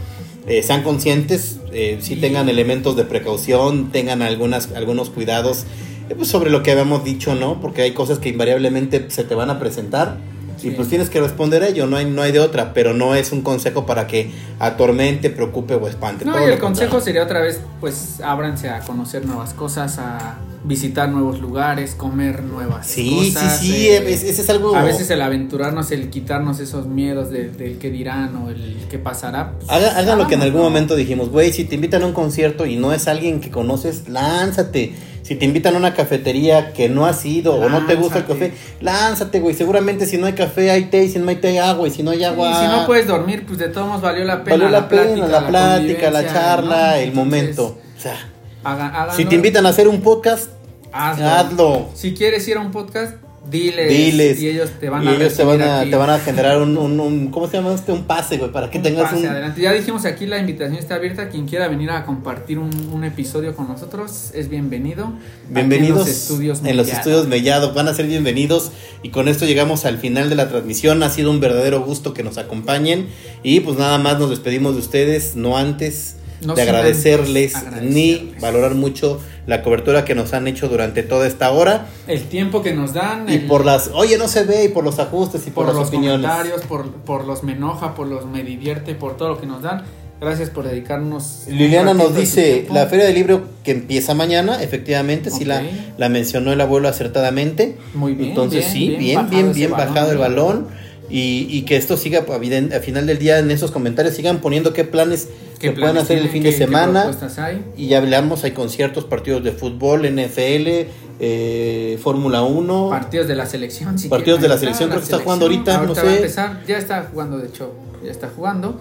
Eh, 0.47 0.62
sean 0.62 0.82
conscientes, 0.82 1.61
eh, 1.72 1.99
si 2.01 2.16
tengan 2.16 2.49
elementos 2.49 2.97
de 2.97 3.05
precaución, 3.05 3.91
tengan 3.91 4.20
algunas, 4.20 4.72
algunos 4.72 5.09
cuidados 5.09 5.64
eh, 6.11 6.14
pues 6.14 6.28
sobre 6.28 6.51
lo 6.51 6.62
que 6.62 6.70
habíamos 6.70 7.03
dicho, 7.03 7.35
¿no? 7.35 7.61
Porque 7.62 7.80
hay 7.80 7.93
cosas 7.93 8.18
que 8.18 8.28
invariablemente 8.28 9.11
se 9.11 9.24
te 9.24 9.35
van 9.35 9.49
a 9.49 9.59
presentar. 9.59 10.18
Y 10.64 10.70
Sí. 10.70 10.74
pues 10.76 10.88
tienes 10.88 11.10
que 11.10 11.20
responder 11.20 11.62
a 11.62 11.68
ello, 11.68 11.86
no 11.86 11.96
hay, 11.96 12.06
no 12.06 12.22
hay 12.22 12.32
de 12.32 12.40
otra, 12.40 12.72
pero 12.72 12.94
no 12.94 13.14
es 13.14 13.32
un 13.32 13.42
consejo 13.42 13.84
para 13.86 14.06
que 14.06 14.30
atormente, 14.58 15.28
preocupe 15.30 15.74
o 15.74 15.86
espante. 15.88 16.24
No, 16.24 16.32
todo 16.32 16.42
y 16.42 16.46
lo 16.46 16.52
el 16.54 16.58
consejo 16.58 16.92
contrario. 16.92 17.04
sería 17.04 17.22
otra 17.24 17.40
vez, 17.40 17.60
pues 17.80 18.20
ábranse 18.24 18.70
a 18.70 18.80
conocer 18.80 19.26
nuevas 19.26 19.52
cosas, 19.52 19.98
a 19.98 20.38
visitar 20.66 21.10
nuevos 21.10 21.40
lugares, 21.40 21.94
comer 21.94 22.42
nuevas 22.42 22.86
Sí, 22.86 23.30
cosas. 23.34 23.60
sí, 23.60 23.66
sí, 23.72 23.86
eh, 23.88 24.02
es- 24.14 24.22
ese 24.24 24.40
es 24.40 24.48
algo... 24.48 24.74
A 24.74 24.82
veces 24.82 25.10
el 25.10 25.20
aventurarnos, 25.20 25.90
el 25.90 26.08
quitarnos 26.08 26.58
esos 26.60 26.86
miedos 26.86 27.30
del, 27.30 27.54
del 27.58 27.76
que 27.76 27.90
dirán 27.90 28.34
o 28.36 28.48
el 28.48 28.78
que 28.88 28.98
pasará. 28.98 29.52
pues, 29.58 29.68
Haga- 29.68 29.98
hagan 29.98 30.16
lo 30.18 30.26
que 30.26 30.36
en 30.36 30.42
algún 30.42 30.62
momento 30.62 30.96
dijimos, 30.96 31.28
güey, 31.28 31.52
si 31.52 31.64
te 31.64 31.74
invitan 31.74 32.02
a 32.02 32.06
un 32.06 32.14
concierto 32.14 32.64
y 32.64 32.76
no 32.76 32.94
es 32.94 33.08
alguien 33.08 33.40
que 33.42 33.50
conoces, 33.50 34.08
lánzate. 34.08 34.94
Si 35.25 35.37
te 35.37 35.47
invitan 35.47 35.75
a 35.75 35.79
una 35.79 35.95
cafetería 35.95 36.75
que 36.75 36.91
no 36.91 37.07
has 37.07 37.25
ido 37.25 37.55
o 37.55 37.68
no 37.70 37.87
te 37.87 37.95
gusta 37.95 38.18
el 38.18 38.27
café, 38.27 38.53
lánzate, 38.83 39.41
güey. 39.41 39.55
Seguramente 39.55 40.05
si 40.05 40.18
no 40.18 40.27
hay 40.27 40.35
café 40.35 40.70
hay 40.70 40.85
té 40.85 41.05
y 41.05 41.09
si 41.09 41.18
no 41.18 41.31
hay 41.31 41.37
té 41.37 41.49
hay 41.49 41.59
agua 41.59 41.89
y 41.89 41.91
si 41.91 42.03
no 42.03 42.11
hay 42.11 42.22
agua... 42.25 42.51
Y 42.51 42.55
si 42.55 42.66
no 42.70 42.85
puedes 42.87 43.07
dormir, 43.07 43.47
pues 43.47 43.59
de 43.59 43.68
todos 43.70 43.87
modos 43.89 44.03
valió 44.03 44.22
la 44.27 44.45
pena. 44.45 44.57
Valió 44.57 44.68
la, 44.68 44.87
pena, 44.87 45.27
la 45.27 45.47
plática, 45.47 46.11
la 46.11 46.31
charla, 46.31 46.91
¿no? 46.91 46.95
el 46.97 47.09
Entonces, 47.09 47.14
momento. 47.14 47.79
O 47.97 48.01
sea, 48.01 48.16
hagan- 48.64 48.95
háganlo. 48.95 49.14
si 49.14 49.25
te 49.25 49.35
invitan 49.35 49.64
a 49.64 49.70
hacer 49.70 49.89
un 49.89 50.03
podcast, 50.03 50.51
hazlo. 50.93 51.27
hazlo. 51.27 51.89
Si 51.95 52.12
quieres 52.12 52.47
ir 52.47 52.59
a 52.59 52.61
un 52.61 52.70
podcast, 52.70 53.14
diles. 53.51 53.88
Diles. 53.88 54.40
Y 54.40 54.49
ellos 54.49 54.70
te 54.80 54.88
van 54.88 55.05
y 55.05 55.09
a 55.09 55.14
ellos 55.14 55.34
te 55.34 55.45
van 55.45 55.61
a, 55.62 55.82
te 55.84 55.95
van 55.97 56.11
a 56.11 56.18
generar 56.18 56.61
un, 56.62 56.76
un, 56.76 56.99
un- 57.01 57.30
¿cómo 57.30 57.47
se 57.49 57.57
llama 57.59 57.74
este? 57.74 57.92
Un 57.92 58.05
pase, 58.05 58.38
güey, 58.38 58.51
para 58.53 58.70
que 58.70 58.78
Un 58.78 58.84
tengas 58.84 59.11
pase 59.11 59.22
un... 59.22 59.26
adelante. 59.26 59.61
Ya 59.61 59.72
dijimos 59.72 60.05
aquí 60.05 60.26
la 60.26 60.38
invitación 60.38 60.78
está 60.78 60.95
abierta. 60.97 61.28
Quien 61.28 61.47
quiera 61.47 61.68
venir 61.68 61.90
a 61.90 62.05
compartir 62.05 62.59
un, 62.59 62.70
un 62.92 63.05
episodio 63.05 63.55
con 63.55 63.68
nosotros 63.68 64.30
es 64.34 64.49
bienvenido. 64.49 65.12
Bienvenidos 65.51 65.90
en 66.01 66.07
los 66.07 66.09
estudios. 66.09 66.61
en 66.64 66.76
los 66.76 66.88
estudios 66.88 67.26
Mellado, 67.28 67.74
van 67.74 67.88
a 67.88 67.95
ser 67.95 68.07
bienvenidos 68.07 68.72
y 69.03 69.11
con 69.11 69.28
esto 69.28 69.45
llegamos 69.47 69.84
al 69.84 69.99
final 69.99 70.28
de 70.30 70.36
la 70.36 70.49
transmisión, 70.49 71.03
ha 71.03 71.11
sido 71.11 71.30
un 71.30 71.40
verdadero 71.40 71.82
gusto 71.82 72.14
que 72.14 72.22
nos 72.22 72.38
acompañen 72.38 73.09
y 73.42 73.61
pues 73.61 73.76
nada 73.78 73.99
más 73.99 74.18
nos 74.18 74.30
despedimos 74.30 74.74
de 74.74 74.80
ustedes, 74.80 75.36
no 75.36 75.57
antes 75.59 76.16
No 76.47 76.55
de 76.55 76.62
agradecerles, 76.62 77.55
ni 77.82 78.34
valorar 78.40 78.74
mucho 78.74 79.20
la 79.47 79.62
cobertura 79.62 80.05
que 80.05 80.14
nos 80.14 80.32
han 80.32 80.47
hecho 80.49 80.68
durante 80.68 81.03
toda 81.03 81.26
esta 81.26 81.51
hora 81.51 81.86
El 82.07 82.22
tiempo 82.24 82.62
que 82.62 82.72
nos 82.72 82.92
dan. 82.95 83.28
y 83.28 83.34
el- 83.34 83.47
por 83.47 83.64
las, 83.64 83.90
oye 83.92 84.16
no 84.18 84.28
se 84.28 84.45
ve 84.45 84.64
y 84.64 84.68
por 84.68 84.84
los 84.84 84.99
ajustes 84.99 85.42
y 85.47 85.51
por, 85.51 85.66
por 85.66 85.74
las 85.74 85.76
los 85.76 85.88
opiniones. 85.88 86.26
comentarios, 86.30 86.62
por, 86.62 86.90
por 86.90 87.24
los 87.26 87.42
me 87.42 87.53
enoja, 87.53 87.95
por 87.95 88.07
los 88.07 88.26
me 88.26 88.42
divierte, 88.42 88.95
por 88.95 89.16
todo 89.16 89.28
lo 89.30 89.40
que 89.40 89.47
nos 89.47 89.62
dan. 89.62 89.82
Gracias 90.20 90.49
por 90.49 90.66
dedicarnos. 90.66 91.42
Liliana 91.49 91.92
nos 91.92 92.14
dice, 92.16 92.66
la 92.72 92.86
feria 92.86 93.05
del 93.07 93.14
libro 93.16 93.42
que 93.62 93.72
empieza 93.72 94.14
mañana, 94.14 94.62
efectivamente, 94.62 95.30
sí 95.30 95.45
la, 95.45 95.62
la 95.99 96.09
mencionó 96.09 96.53
el 96.53 96.61
abuelo 96.62 96.88
acertadamente. 96.88 97.76
Muy 97.95 98.14
bien. 98.14 98.30
Entonces 98.30 98.61
bien, 98.61 98.72
sí, 98.72 98.88
bien, 98.97 98.99
bien, 99.01 99.16
bajado 99.26 99.53
bien, 99.53 99.70
bajado 99.72 100.12
el 100.12 100.18
balón. 100.18 100.68
Y, 101.16 101.46
y 101.48 101.62
que 101.62 101.76
esto 101.76 101.96
siga, 101.96 102.24
al 102.28 102.80
final 102.82 103.06
del 103.06 103.18
día, 103.20 103.38
en 103.38 103.48
esos 103.52 103.70
comentarios, 103.70 104.16
sigan 104.16 104.40
poniendo 104.40 104.72
qué 104.72 104.82
planes 104.82 105.28
¿Qué 105.60 105.68
se 105.68 105.72
pueden 105.74 105.74
planes 105.92 106.02
hacer 106.02 106.18
el 106.18 106.28
fin 106.28 106.42
¿Qué- 106.42 106.50
de 106.50 106.56
semana. 106.58 107.08
hay? 107.38 107.64
Y 107.76 107.86
ya 107.86 107.98
hablamos, 107.98 108.42
hay 108.42 108.50
conciertos, 108.50 109.04
partidos 109.04 109.44
de 109.44 109.52
fútbol, 109.52 110.04
NFL, 110.06 110.88
eh, 111.20 111.98
Fórmula 112.02 112.42
1. 112.42 112.88
Partidos 112.90 113.28
de 113.28 113.36
la 113.36 113.46
selección. 113.46 113.96
si 113.96 114.08
Partidos 114.08 114.40
de 114.40 114.48
la 114.48 114.58
selección, 114.58 114.88
creo 114.88 115.00
que 115.00 115.04
está 115.04 115.20
jugando 115.20 115.44
ahorita, 115.46 115.82
no 115.82 115.94
va 115.94 116.02
a 116.02 116.04
sé. 116.04 116.16
empezar, 116.16 116.62
ya 116.66 116.78
está 116.78 117.08
jugando, 117.12 117.38
de 117.38 117.46
hecho, 117.46 117.72
ya 118.04 118.10
está 118.10 118.28
jugando. 118.34 118.80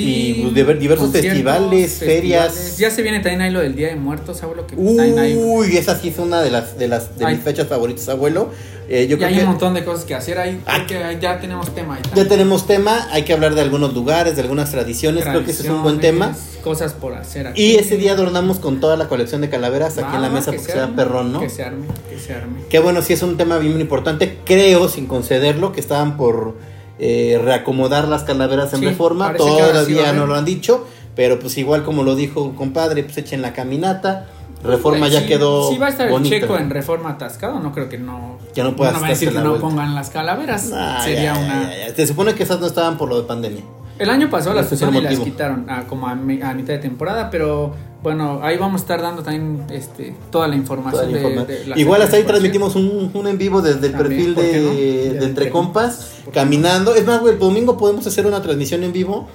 Y, 0.00 0.34
pues, 0.42 0.54
diver- 0.54 0.78
diversos 0.78 1.10
festivales, 1.10 1.92
ferias. 1.94 2.78
Ya 2.78 2.90
se 2.90 3.02
viene 3.02 3.20
también 3.20 3.40
ahí 3.42 3.50
lo 3.50 3.60
del 3.60 3.74
Día 3.74 3.88
de 3.88 3.96
Muertos, 3.96 4.42
abuelo, 4.42 4.66
que 4.66 4.74
hay, 4.76 5.34
Uy, 5.36 5.76
esa 5.76 5.98
sí 5.98 6.08
es 6.08 6.18
una 6.18 6.40
de 6.42 6.50
las 6.50 6.78
de 6.78 6.88
las 6.88 7.18
de 7.18 7.26
Ay. 7.26 7.34
mis 7.36 7.44
fechas 7.44 7.66
favoritas, 7.66 8.08
abuelo. 8.08 8.50
Eh, 8.90 9.06
yo 9.06 9.16
y 9.16 9.18
creo 9.18 9.28
hay 9.28 9.34
que 9.34 9.40
un 9.42 9.48
montón 9.48 9.74
de 9.74 9.84
cosas 9.84 10.06
que 10.06 10.14
hacer 10.14 10.38
ahí. 10.38 10.62
Ah. 10.66 10.86
que 10.86 11.18
ya 11.20 11.38
tenemos 11.40 11.74
tema 11.74 11.96
ahí. 11.96 12.02
ya 12.14 12.26
tenemos 12.26 12.66
tema, 12.66 13.06
hay 13.10 13.22
que 13.24 13.34
hablar 13.34 13.54
de 13.54 13.60
algunos 13.60 13.92
lugares, 13.92 14.34
de 14.36 14.42
algunas 14.42 14.70
tradiciones, 14.70 15.24
creo 15.24 15.44
que 15.44 15.50
ese 15.50 15.64
es 15.64 15.68
un 15.68 15.82
buen 15.82 16.00
tema. 16.00 16.34
Cosas 16.64 16.92
por 16.94 17.14
hacer 17.14 17.46
aquí. 17.48 17.62
Y 17.62 17.74
ese 17.76 17.96
día 17.96 18.12
adornamos 18.12 18.58
con 18.60 18.80
toda 18.80 18.96
la 18.96 19.08
colección 19.08 19.40
de 19.42 19.50
calaveras 19.50 19.98
aquí 19.98 20.16
en 20.16 20.22
la 20.22 20.30
mesa 20.30 20.50
que 20.52 20.56
porque 20.58 20.72
se 20.72 20.78
sea 20.78 20.88
perrón, 20.94 21.32
¿no? 21.32 21.40
Que 21.40 21.50
se 21.50 21.62
arme, 21.64 21.86
que 22.10 22.18
se 22.18 22.32
arme. 22.34 22.60
Que 22.70 22.78
bueno, 22.78 23.02
sí 23.02 23.12
es 23.12 23.22
un 23.22 23.36
tema 23.36 23.58
bien 23.58 23.78
importante. 23.80 24.38
Creo, 24.44 24.88
sin 24.88 25.06
concederlo, 25.06 25.72
que 25.72 25.80
estaban 25.80 26.16
por 26.16 26.56
eh, 26.98 27.40
reacomodar 27.42 28.08
las 28.08 28.24
calaveras 28.24 28.72
en 28.74 28.80
Sí, 28.80 28.86
reforma. 28.86 29.32
sí 29.32 29.38
Todavía 29.38 30.12
no 30.12 30.26
lo 30.26 30.34
han 30.34 30.44
dicho. 30.44 30.86
Pero 31.14 31.38
pues 31.40 31.58
igual 31.58 31.82
como 31.84 32.04
lo 32.04 32.14
dijo 32.14 32.42
un 32.42 32.54
compadre, 32.54 33.02
pues 33.02 33.18
echen 33.18 33.42
la 33.42 33.52
caminata. 33.52 34.26
Reforma 34.62 35.08
ya 35.08 35.20
Si- 35.20 35.26
quedó. 35.26 35.68
Si 35.68 35.78
va 35.78 35.86
a 35.86 35.90
estar 35.90 36.08
bonita. 36.10 36.34
el 36.34 36.40
checo 36.42 36.56
en 36.58 36.70
reforma 36.70 37.10
atascado, 37.10 37.60
no 37.60 37.72
creo 37.72 37.88
que 37.88 37.98
no. 37.98 38.38
Que 38.54 38.62
no 38.62 38.74
puedas 38.76 39.00
a 39.02 39.06
decir 39.06 39.28
que 39.30 39.34
no 39.38 39.50
vuelta. 39.50 39.60
pongan 39.68 39.94
las 39.94 40.10
calaveras. 40.10 40.70
Ah, 40.74 41.00
Sería 41.04 41.34
ya, 41.34 41.38
una. 41.40 41.70
ya, 41.74 41.88
ya. 41.88 41.94
Se 41.94 42.06
supone 42.06 42.34
que 42.34 42.42
esas 42.44 42.60
no 42.60 42.66
estaban 42.66 42.98
por 42.98 43.08
lo 43.08 43.20
de 43.20 43.26
pandemia. 43.26 43.62
El 43.98 44.10
año 44.10 44.30
pasado 44.30 44.54
las 44.54 44.66
es 44.72 44.80
el 44.80 44.88
pusieron 44.88 45.12
y 45.12 45.16
las 45.16 45.24
quitaron 45.24 45.70
a, 45.70 45.84
como 45.86 46.06
a, 46.08 46.14
mi- 46.14 46.40
a 46.42 46.54
mitad 46.54 46.74
de 46.74 46.78
temporada, 46.78 47.30
pero 47.30 47.74
bueno, 48.02 48.40
ahí 48.42 48.56
vamos 48.56 48.80
a 48.80 48.84
estar 48.84 49.02
dando 49.02 49.22
también 49.22 49.64
este, 49.70 50.14
toda 50.30 50.46
la 50.46 50.52
Toda 50.52 50.56
información. 50.56 51.12
la 51.12 51.18
de- 51.18 51.24
informa- 51.24 51.46
de 51.46 51.66
la 51.66 51.78
Igual 51.78 52.02
hasta 52.02 52.16
ahí 52.16 52.22
transmitimos 52.24 52.76
un, 52.76 53.10
un 53.12 53.26
en 53.26 53.38
vivo 53.38 53.60
desde 53.60 53.86
el 53.88 53.92
También, 53.92 54.34
perfil 54.34 54.34
¿por 54.34 54.44
de, 54.44 54.60
no? 54.60 54.70
de 54.70 55.18
De 55.20 55.24
Entre 55.26 55.50
Compas, 55.50 56.12
caminando. 56.32 56.94
Es 56.94 57.04
más, 57.06 57.20
güey, 57.20 57.34
el 57.34 57.38
domingo 57.40 57.76
podemos 57.76 58.06
hacer 58.06 58.26
una 58.26 58.40
transmisión 58.40 58.84
en 58.84 58.92
vivo. 58.92 59.26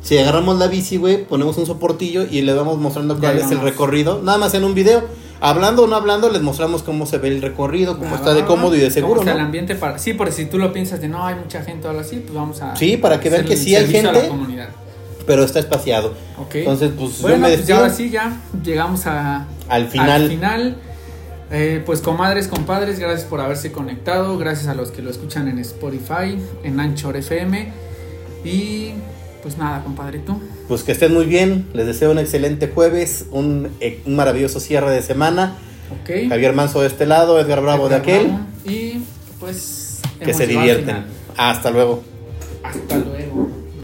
Si 0.00 0.16
agarramos 0.16 0.58
la 0.58 0.68
bici, 0.68 0.96
güey, 0.96 1.24
ponemos 1.24 1.58
un 1.58 1.66
soportillo 1.66 2.22
y 2.24 2.40
le 2.42 2.54
vamos 2.54 2.78
mostrando 2.78 3.14
Ya 3.14 3.20
cuál 3.20 3.36
es 3.38 3.44
el 3.50 3.58
vamos. 3.58 3.64
recorrido. 3.64 4.22
Nada 4.22 4.38
más 4.38 4.54
en 4.54 4.64
un 4.64 4.72
video. 4.74 5.02
Hablando 5.40 5.84
o 5.84 5.86
no 5.86 5.94
hablando, 5.96 6.30
les 6.30 6.42
mostramos 6.42 6.82
cómo 6.82 7.06
se 7.06 7.18
ve 7.18 7.28
el 7.28 7.40
recorrido, 7.42 7.98
cómo 7.98 8.14
Ah, 8.14 8.18
está 8.18 8.34
de 8.34 8.44
cómodo 8.44 8.74
y 8.74 8.80
de 8.80 8.90
seguro, 8.90 9.20
está 9.20 9.32
el 9.32 9.38
¿no? 9.38 9.44
ambiente 9.44 9.74
para 9.76 9.98
sí 9.98 10.12
porque 10.14 10.32
si 10.32 10.46
tú 10.46 10.58
lo 10.58 10.72
piensas 10.72 11.00
de 11.00 11.08
no 11.08 11.24
hay 11.24 11.36
mucha 11.36 11.62
gente 11.62 11.86
o 11.86 11.90
algo 11.90 12.02
así 12.02 12.16
pues 12.16 12.34
vamos 12.34 12.60
a 12.60 12.74
Sí, 12.74 12.96
para 12.96 13.20
que 13.20 13.30
vean 13.30 13.44
que 13.44 13.56
sí 13.56 13.74
hay 13.76 13.82
servicio 13.86 14.10
a 14.10 14.12
gente. 14.14 14.26
la 14.26 14.28
comunidad 14.28 14.68
Pero 15.26 15.44
está 15.44 15.58
espaciado. 15.60 16.14
Ok. 16.38 16.54
Entonces, 16.56 16.90
pues 16.98 17.18
yo 17.18 17.22
bueno 17.22 17.36
me 17.38 17.42
pues 17.48 17.52
ya 17.52 17.56
despido. 17.58 17.78
ahora 17.78 17.92
sí 17.92 18.10
ya 18.10 18.40
llegamos 18.64 19.06
a 19.06 19.46
Al 19.68 19.86
final. 19.88 20.10
al 20.22 20.28
final 20.28 20.76
Eh, 21.50 21.82
pues 21.86 22.00
comadres 22.02 22.46
compadres 22.48 22.98
gracias 22.98 23.24
por 23.26 23.40
haberse 23.40 23.70
conectado 23.72 24.36
gracias 24.38 24.66
a 24.68 24.74
los 24.74 24.90
que 24.90 25.00
lo 25.02 25.08
escuchan 25.10 25.48
en 25.48 25.58
Spotify 25.60 26.36
en 26.64 26.78
Anchor 26.80 27.16
FM 27.16 27.72
y 28.44 28.92
pues 29.42 29.56
nada 29.58 29.82
compadre 29.82 30.18
tú 30.18 30.40
Pues 30.66 30.82
que 30.82 30.92
estén 30.92 31.14
muy 31.14 31.26
bien. 31.26 31.68
Les 31.72 31.86
deseo 31.86 32.10
un 32.10 32.18
excelente 32.18 32.68
jueves, 32.68 33.26
un, 33.30 33.68
eh, 33.80 34.00
un 34.04 34.16
maravilloso 34.16 34.60
cierre 34.60 34.90
de 34.90 35.02
semana. 35.02 35.54
Javier 36.28 36.52
Manso 36.52 36.82
de 36.82 36.86
este 36.88 37.06
lado, 37.06 37.40
Edgar 37.40 37.62
Bravo 37.62 37.88
de 37.88 37.96
aquel. 37.96 38.26
Bravo. 38.26 38.40
y 38.66 39.00
pues 39.40 40.00
Que 40.20 40.34
se 40.34 40.46
divierten. 40.46 41.04
Hasta 41.36 41.70
luego. 41.70 42.02
hasta 42.62 42.96
luego 42.98 43.57